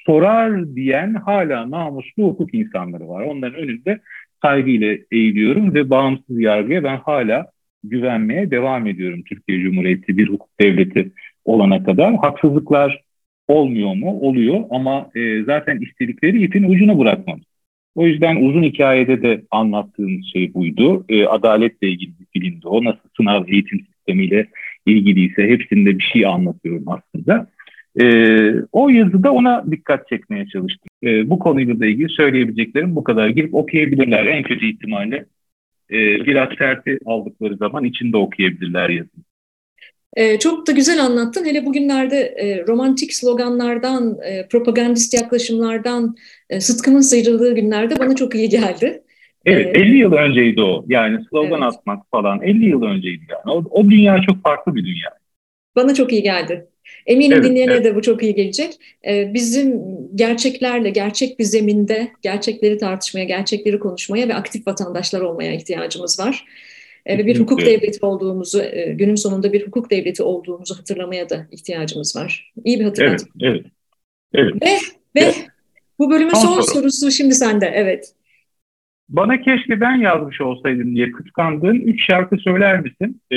[0.07, 3.23] sorar diyen hala namuslu hukuk insanları var.
[3.23, 4.01] Onların önünde
[4.43, 7.47] saygıyla eğiliyorum ve bağımsız yargıya ben hala
[7.85, 9.23] güvenmeye devam ediyorum.
[9.29, 11.13] Türkiye Cumhuriyeti bir hukuk devleti
[11.45, 12.15] olana kadar.
[12.15, 13.04] Haksızlıklar
[13.49, 14.21] olmuyor mu?
[14.21, 17.45] Oluyor ama e, zaten istedikleri ipin ucunu bırakmamız.
[17.95, 21.05] O yüzden uzun hikayede de anlattığım şey buydu.
[21.09, 22.85] E, adaletle ilgili bir filmdi o.
[22.85, 24.47] Nasıl sınav eğitim sistemiyle
[24.87, 27.51] ilgiliyse hepsinde bir şey anlatıyorum aslında.
[28.01, 28.05] E,
[28.73, 30.89] o yazıda ona dikkat çekmeye çalıştım.
[31.05, 33.29] E, bu konuyla da ilgili söyleyebileceklerim bu kadar.
[33.29, 35.25] Girip okuyabilirler en kötü ihtimalle.
[35.91, 39.25] E, biraz serti aldıkları zaman içinde okuyabilirler yazıyı.
[40.15, 41.45] E, çok da güzel anlattın.
[41.45, 46.17] Hele bugünlerde e, romantik sloganlardan, e, propagandist yaklaşımlardan
[46.51, 49.03] e, sıtkımın sıyrıldığı günlerde bana çok iyi geldi.
[49.47, 50.85] Evet, ee, 50 yıl önceydi o.
[50.89, 51.73] Yani slogan evet.
[51.73, 53.57] atmak falan 50 yıl önceydi yani.
[53.57, 55.11] O, o dünya çok farklı bir dünya.
[55.77, 56.67] Bana çok iyi geldi.
[57.07, 57.85] Eminim evet, dinleyene evet.
[57.85, 58.73] de bu çok iyi gelecek.
[59.07, 59.83] Ee, bizim
[60.15, 66.45] gerçeklerle, gerçek bir zeminde gerçekleri tartışmaya, gerçekleri konuşmaya ve aktif vatandaşlar olmaya ihtiyacımız var.
[67.07, 71.47] Ee, ve bir hukuk devleti olduğumuzu, e, günün sonunda bir hukuk devleti olduğumuzu hatırlamaya da
[71.51, 72.53] ihtiyacımız var.
[72.65, 73.29] İyi bir hatırlatma.
[73.41, 73.67] Evet,
[74.33, 74.53] evet.
[74.53, 74.63] evet.
[74.63, 75.47] Ve, ve evet.
[75.99, 76.65] bu bölümün son, son soru.
[76.65, 78.15] sorusu şimdi sende, evet.
[79.09, 83.21] Bana keşke ben yazmış olsaydım diye kıskandığın üç şarkı söyler misin?
[83.31, 83.37] E,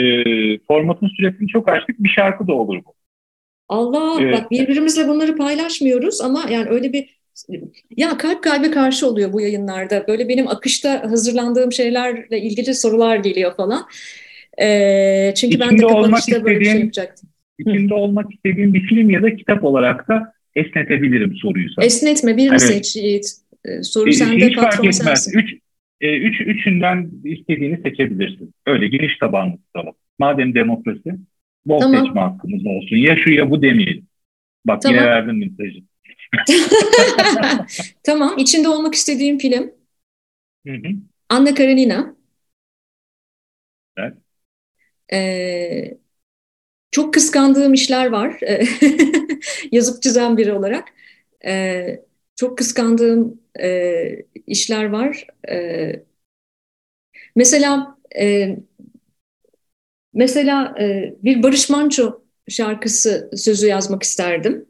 [0.60, 1.96] formatın süresini çok açtık.
[2.00, 2.94] Bir şarkı da olur bu.
[3.70, 4.34] Allah evet.
[4.34, 7.17] bak birbirimizle bunları paylaşmıyoruz ama yani öyle bir
[7.98, 10.06] ya kalp kalbe karşı oluyor bu yayınlarda.
[10.08, 13.88] Böyle benim akışta hazırlandığım şeylerle ilgili sorular geliyor falan.
[14.62, 17.30] Ee, çünkü içinde ben de kapanışta böyle bir şey yapacaktım.
[17.60, 17.98] İçinde Hı.
[17.98, 21.86] olmak istediğim bir film ya da kitap olarak da esnetebilirim soruyu sana.
[21.86, 23.26] Esnetme birini hani, seç Yiğit.
[23.66, 24.98] Ee, soru e, sende hiç fark etmez.
[24.98, 25.40] sensin.
[25.40, 25.54] Üç,
[26.02, 28.54] e, üç, üçünden istediğini seçebilirsin.
[28.66, 29.94] Öyle geniş tabanlı tutalım.
[30.20, 31.16] Madem demokrasi
[31.66, 32.06] bol tamam.
[32.06, 32.96] seçme hakkımız olsun.
[32.96, 34.08] Ya şu ya bu demeyelim.
[34.66, 34.96] Bak tamam.
[34.96, 35.80] yine verdim mesajı.
[38.04, 38.38] tamam.
[38.38, 39.72] İçinde olmak istediğim film.
[40.68, 40.90] Hı hı.
[41.30, 42.16] Anna Karenina.
[43.98, 44.18] Evet.
[45.14, 45.98] Ee,
[46.92, 48.40] çok kıskandığım işler var.
[49.72, 50.90] Yazıp çizen biri olarak.
[51.46, 52.04] Ee,
[52.36, 55.28] çok kıskandığım e, işler var.
[55.52, 55.94] E,
[57.36, 58.58] mesela e,
[60.14, 64.66] mesela e, bir Barış Manço şarkısı sözü yazmak isterdim.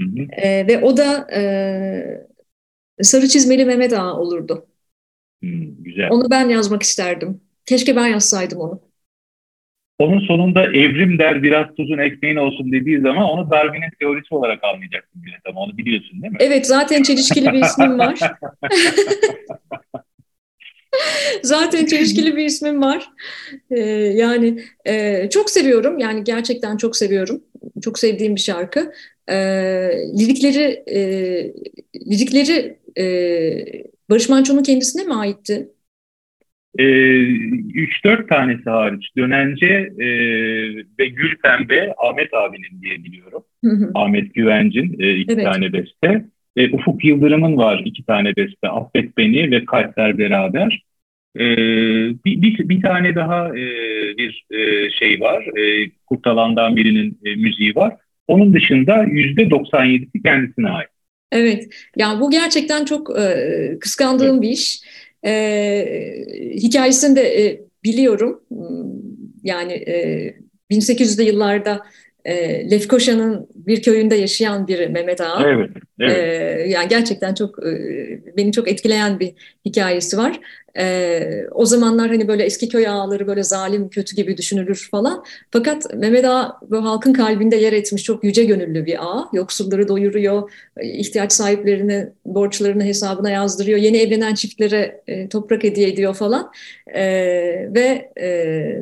[0.00, 0.42] Hı hı.
[0.42, 4.66] E, ve o da e, Sarı Çizmeli Mehmet Ağa olurdu.
[5.44, 5.48] Hı,
[5.78, 6.08] güzel.
[6.10, 7.40] Onu ben yazmak isterdim.
[7.66, 8.80] Keşke ben yazsaydım onu.
[9.98, 15.22] Onun sonunda evrim der biraz tuzun ekmeğin olsun dediği zaman onu Darwin'in teorisi olarak almayacaksın
[15.22, 15.34] bile.
[15.48, 16.38] Ama onu biliyorsun değil mi?
[16.40, 18.20] Evet zaten çelişkili bir ismim var.
[21.42, 23.10] zaten çelişkili bir ismim var.
[23.70, 23.80] Ee,
[24.14, 25.98] yani e, çok seviyorum.
[25.98, 27.42] Yani gerçekten çok seviyorum.
[27.82, 28.92] Çok sevdiğim bir şarkı.
[29.28, 29.34] Ee,
[30.18, 31.00] lirikleri e,
[32.10, 33.04] lirikleri e,
[34.10, 35.68] Barış Manço'nun kendisine mi aitti?
[36.78, 39.66] e, ee, 3-4 tanesi hariç Dönence
[39.98, 40.06] e,
[40.98, 43.44] ve Gül Pembe Ahmet abinin diye biliyorum.
[43.64, 43.90] Hı hı.
[43.94, 45.44] Ahmet Güvencin e, iki evet.
[45.44, 46.24] tane beste.
[46.56, 48.68] E, Ufuk Yıldırım'ın var iki tane beste.
[48.68, 50.82] Affet Beni ve Kalpler Beraber.
[51.36, 51.46] E,
[52.24, 53.64] bir, bir, bir tane daha e,
[54.18, 55.58] bir e, şey var.
[55.58, 57.96] E, Kurtalan'dan birinin e, müziği var.
[58.28, 60.88] Onun dışında yüzde 97'si kendisine ait.
[61.32, 64.42] Evet, yani bu gerçekten çok e, kıskandığım evet.
[64.42, 64.80] bir iş.
[65.24, 65.32] E,
[66.54, 68.40] hikayesini de e, biliyorum.
[69.42, 70.34] Yani e,
[70.70, 71.80] 1800'lü yıllarda
[72.24, 75.42] e, Lefkoşa'nın bir köyünde yaşayan bir Mehmet Ağa.
[75.46, 76.16] Evet, evet.
[76.16, 76.20] E,
[76.68, 77.72] yani gerçekten çok e,
[78.36, 79.32] beni çok etkileyen bir
[79.64, 80.40] hikayesi var.
[80.78, 85.24] E, o zamanlar hani böyle eski köy ağaları böyle zalim, kötü gibi düşünülür falan.
[85.50, 89.28] Fakat Mehmet Ağa böyle halkın kalbinde yer etmiş çok yüce gönüllü bir ağa.
[89.32, 90.50] Yoksulları doyuruyor,
[90.82, 93.78] ihtiyaç sahiplerini borçlarını hesabına yazdırıyor.
[93.78, 96.52] Yeni evlenen çiftlere e, toprak hediye ediyor falan.
[96.94, 97.02] E,
[97.74, 98.30] ve e,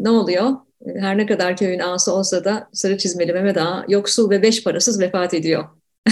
[0.00, 0.50] ne oluyor?
[0.86, 5.00] Her ne kadar köyün ağası olsa da sarı çizmeli Mehmet Ağa yoksul ve beş parasız
[5.00, 5.64] vefat ediyor.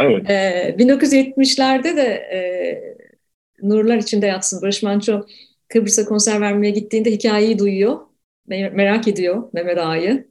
[0.00, 0.30] evet.
[0.30, 2.38] e, 1970'lerde de e,
[3.62, 5.26] Nurlar içinde yatsın Barış Manço
[5.68, 7.98] Kıbrıs'a konser vermeye gittiğinde hikayeyi duyuyor.
[8.48, 10.28] Merak ediyor Mehmet Ağa'yı.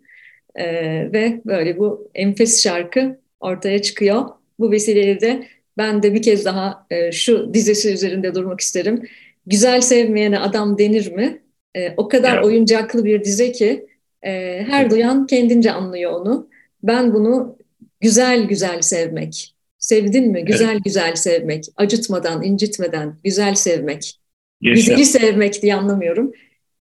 [0.55, 0.65] E,
[1.13, 4.25] ve böyle bu enfes şarkı ortaya çıkıyor.
[4.59, 5.47] Bu vesileyle de
[5.77, 9.03] ben de bir kez daha e, şu dizesi üzerinde durmak isterim.
[9.45, 11.44] Güzel sevmeyene adam denir mi?
[11.75, 12.45] E, o kadar evet.
[12.45, 13.85] oyuncaklı bir dize ki
[14.23, 16.47] e, her duyan kendince anlıyor onu.
[16.83, 17.57] Ben bunu
[18.01, 19.55] güzel güzel sevmek.
[19.77, 20.45] Sevdin mi?
[20.45, 20.83] Güzel evet.
[20.83, 21.63] güzel sevmek.
[21.75, 24.13] Acıtmadan, incitmeden, güzel sevmek.
[24.61, 24.81] Yaşa.
[24.81, 26.31] Güzeli sevmek diye anlamıyorum.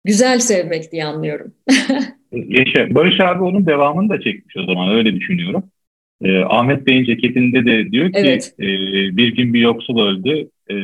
[0.05, 1.55] Güzel sevmek diye anlıyorum.
[2.33, 2.95] Yaşa.
[2.95, 5.65] Barış abi onun devamını da çekmiş o zaman öyle düşünüyorum.
[6.23, 8.55] Ee, Ahmet Bey'in ceketinde de diyor ki evet.
[8.61, 8.67] e,
[9.17, 10.49] bir gün bir yoksul öldü.
[10.71, 10.75] E,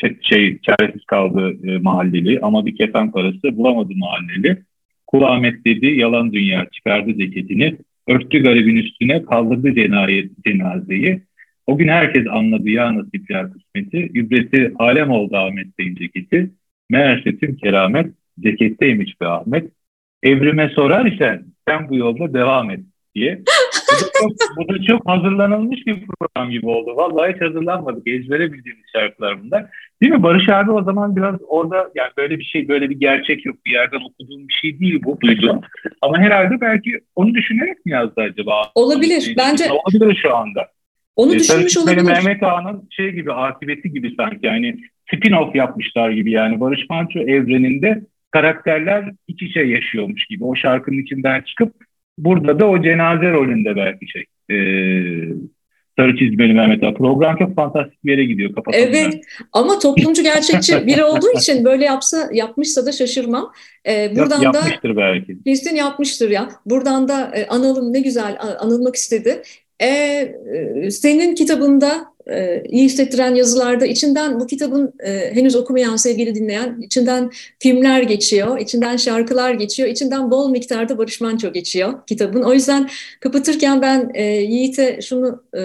[0.00, 4.62] şey, şey çaresiz kaldı e, mahalleli ama bir kefen parası bulamadı mahalleli.
[5.06, 7.76] Kul Ahmet dedi yalan dünya çıkardı ceketini
[8.08, 11.22] örttü garibin üstüne kaldırdı cenayet, cenazeyi.
[11.66, 14.10] O gün herkes anladı ya nasipler kısmeti.
[14.14, 16.50] Übreti alem oldu Ahmet Bey'in ceketi.
[16.90, 19.70] Meğerse tüm keramet ceketteymiş be Ahmet.
[20.22, 22.80] Evrime sorar isen sen bu yolda devam et
[23.14, 23.38] diye.
[23.38, 26.96] Bu da, çok, bu da çok hazırlanılmış bir program gibi oldu.
[26.96, 28.08] Vallahi hiç hazırlanmadık.
[28.08, 29.66] Ezbere bildiğimiz şarkılar bunlar.
[30.02, 30.22] Değil mi?
[30.22, 33.56] Barış abi o zaman biraz orada yani böyle bir şey, böyle bir gerçek yok.
[33.66, 35.60] Bir yerden okuduğum bir şey değil bu duyduğum.
[36.02, 38.62] Ama herhalde belki onu düşünerek mi yazdı acaba?
[38.74, 39.34] Olabilir.
[39.38, 40.68] Bence olabilir şu anda.
[41.16, 42.02] Onu düşünmüş olabilir.
[42.02, 44.76] Mehmet Ağa'nın şey gibi akıbeti gibi sanki yani
[45.12, 50.44] spin-off yapmışlar gibi yani Barış Manço evreninde karakterler iç içe yaşıyormuş gibi.
[50.44, 51.74] O şarkının içinden çıkıp
[52.18, 54.24] burada da o cenaze rolünde belki şey.
[54.50, 54.56] E,
[56.00, 56.94] sarı çizmeli Mehmet Ağa.
[56.94, 58.54] Program çok fantastik bir yere gidiyor.
[58.54, 59.14] Kapatalım evet
[59.52, 63.52] ama toplumcu gerçekçi biri olduğu için böyle yapsa yapmışsa da şaşırmam.
[63.88, 65.44] Ee, buradan Yap, yapmıştır da, belki.
[65.44, 66.48] Kesin yapmıştır ya.
[66.66, 69.42] Buradan da e, analım ne güzel anılmak istedi.
[69.82, 76.34] Ee, e, senin kitabında e, iyi hissettiren yazılarda içinden bu kitabın e, henüz okumayan sevgili
[76.34, 82.42] dinleyen içinden filmler geçiyor, içinden şarkılar geçiyor, içinden bol miktarda Barış Manço geçiyor kitabın.
[82.42, 82.88] O yüzden
[83.20, 85.60] kapatırken ben e, Yiğit'e şunu e,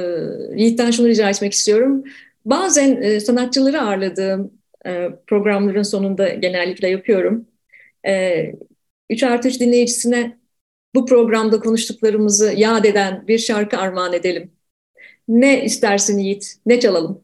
[0.55, 2.03] Yiğit'ten şunu rica etmek istiyorum.
[2.45, 4.51] Bazen sanatçıları ağırladığım
[5.27, 7.47] programların sonunda genellikle yapıyorum.
[8.07, 8.45] E,
[9.09, 10.37] 3 artı 3 dinleyicisine
[10.95, 14.54] bu programda konuştuklarımızı yad eden bir şarkı armağan edelim.
[15.27, 16.55] Ne istersin Yiğit?
[16.65, 17.21] Ne çalalım?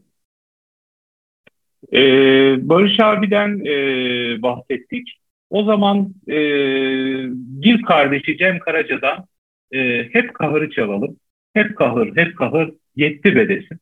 [1.93, 1.99] Ee,
[2.69, 3.75] Barış abiden e,
[4.41, 5.07] bahsettik.
[5.49, 6.35] O zaman e,
[7.63, 9.25] bir kardeşi Cem Karaca'dan
[9.71, 11.17] e, hep kahırı çalalım.
[11.53, 13.79] Hep kahır, hep kahır yetti be desin.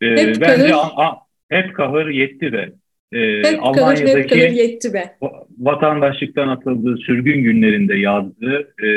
[0.00, 0.70] E, hep bence kahır.
[0.72, 1.16] A, a,
[1.48, 2.72] hep kahır yetti be.
[3.12, 5.16] E, hep Almanya'daki kahır, hep kahır yetti be.
[5.58, 8.88] vatandaşlıktan atıldığı sürgün günlerinde yazdığı e,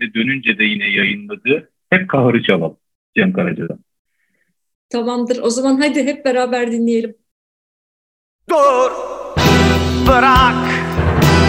[0.00, 2.76] ve dönünce de yine yayınladığı hep kahırı çalalım.
[3.16, 3.78] Cem Karaca'dan.
[4.88, 5.38] Tamamdır.
[5.42, 7.14] O zaman hadi hep beraber dinleyelim.
[8.50, 8.90] Dur,
[10.08, 10.70] bırak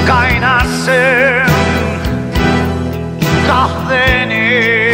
[0.07, 1.51] kaynasın
[3.47, 4.84] kahvenin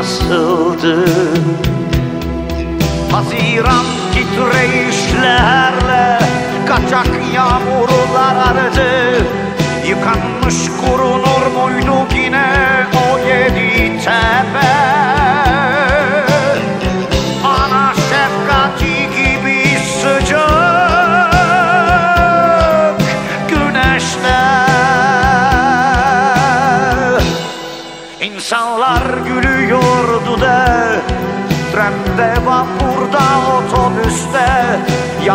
[0.00, 1.04] nasıldı
[3.12, 6.18] Haziran titreyişlerle
[6.68, 8.90] Kaçak yağmurlar aradı.
[9.88, 12.46] Yıkanmış kurunur muydu yine
[12.94, 15.19] o yedi tepe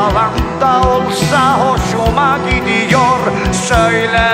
[0.06, 3.20] Yalan da olsa hoşuma gidiyor
[3.52, 4.30] söyle.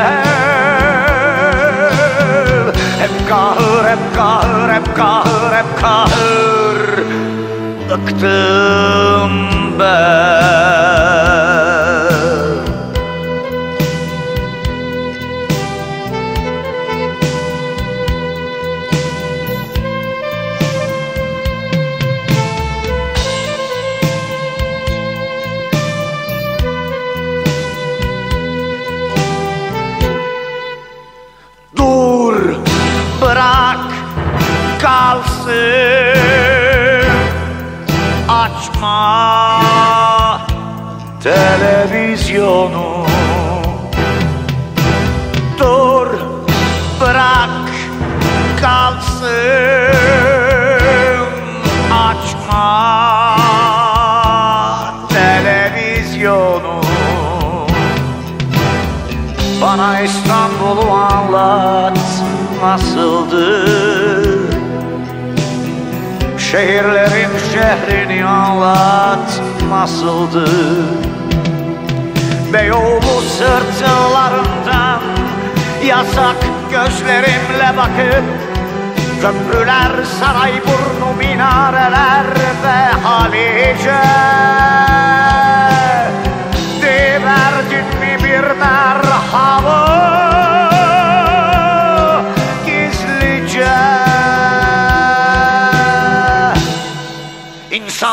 [2.99, 7.03] Hep kahır, hep kahır, hep kahır, hep kahır.
[7.89, 9.31] Bıktım
[9.79, 10.61] ben
[66.51, 70.49] Şehirlerin şehrini anlat nasıldı
[72.53, 75.01] Beyoğlu sırtlarından
[75.85, 76.35] Yasak
[76.71, 78.23] gözlerimle bakıp
[79.21, 82.25] Köprüler, saray burnu, minareler
[82.63, 84.01] ve Halice
[86.81, 90.00] Diverdin mi bir merhaba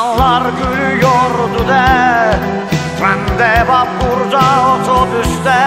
[0.09, 1.87] İnsanlar gülüyordu de.
[2.99, 4.45] Trende, vapurda,
[4.75, 5.63] otobüste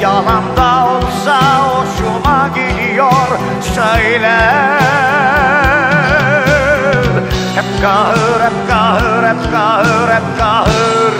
[0.00, 3.28] Yalan da olsa hoşuma gidiyor.
[3.74, 4.38] Söyle.
[7.54, 11.14] Hep kahır, hep kahır, hep kahır, hep kahır.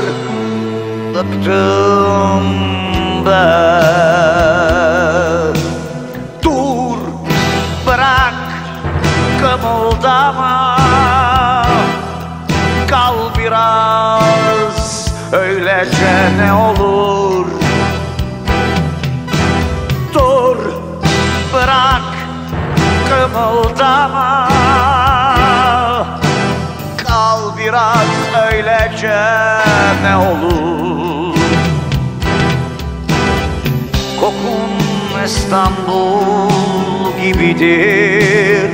[1.14, 2.44] Bıktım
[3.26, 3.92] ben.
[6.42, 6.98] Dur,
[7.86, 8.34] bırak,
[9.40, 10.71] kımıldama
[15.84, 17.46] gece ne olur?
[20.14, 20.56] Dur
[21.54, 22.02] bırak
[23.08, 24.48] kımıldama.
[26.96, 28.08] Kal biraz
[28.52, 29.20] öylece
[30.02, 31.36] ne olur?
[34.20, 36.50] Kokun İstanbul
[37.22, 38.70] gibidir.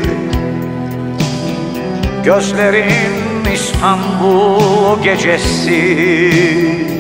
[2.25, 6.98] Gözlerim İstanbul gecesi.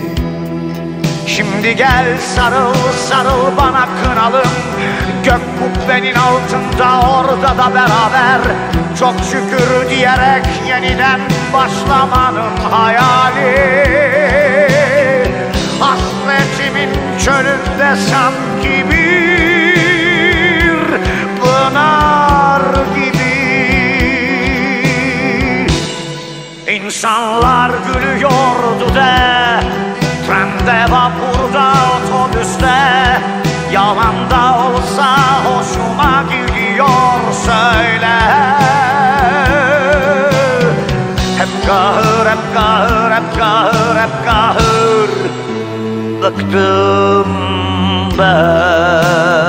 [1.39, 2.75] Şimdi gel sarıl
[3.09, 4.51] sarıl bana kınalım.
[5.25, 8.41] Gök kubbenin altında orada da beraber.
[8.99, 11.21] Çok şükür diyerek yeniden
[11.53, 13.79] başlamanın hayali.
[15.81, 16.91] Hasretimin
[17.25, 20.85] çölünde sanki bir
[21.41, 22.63] pınar
[22.95, 23.35] gibi.
[26.73, 29.39] İnsanlar gülüyordu de
[30.29, 31.28] Trende, otobüste
[33.89, 38.19] Yalan da olsa hoşuma gidiyor söyle.
[41.39, 45.11] Hep kahır, hep kahır, hep kahır, hep kahır.
[46.23, 47.27] Bıktım
[48.19, 49.48] ben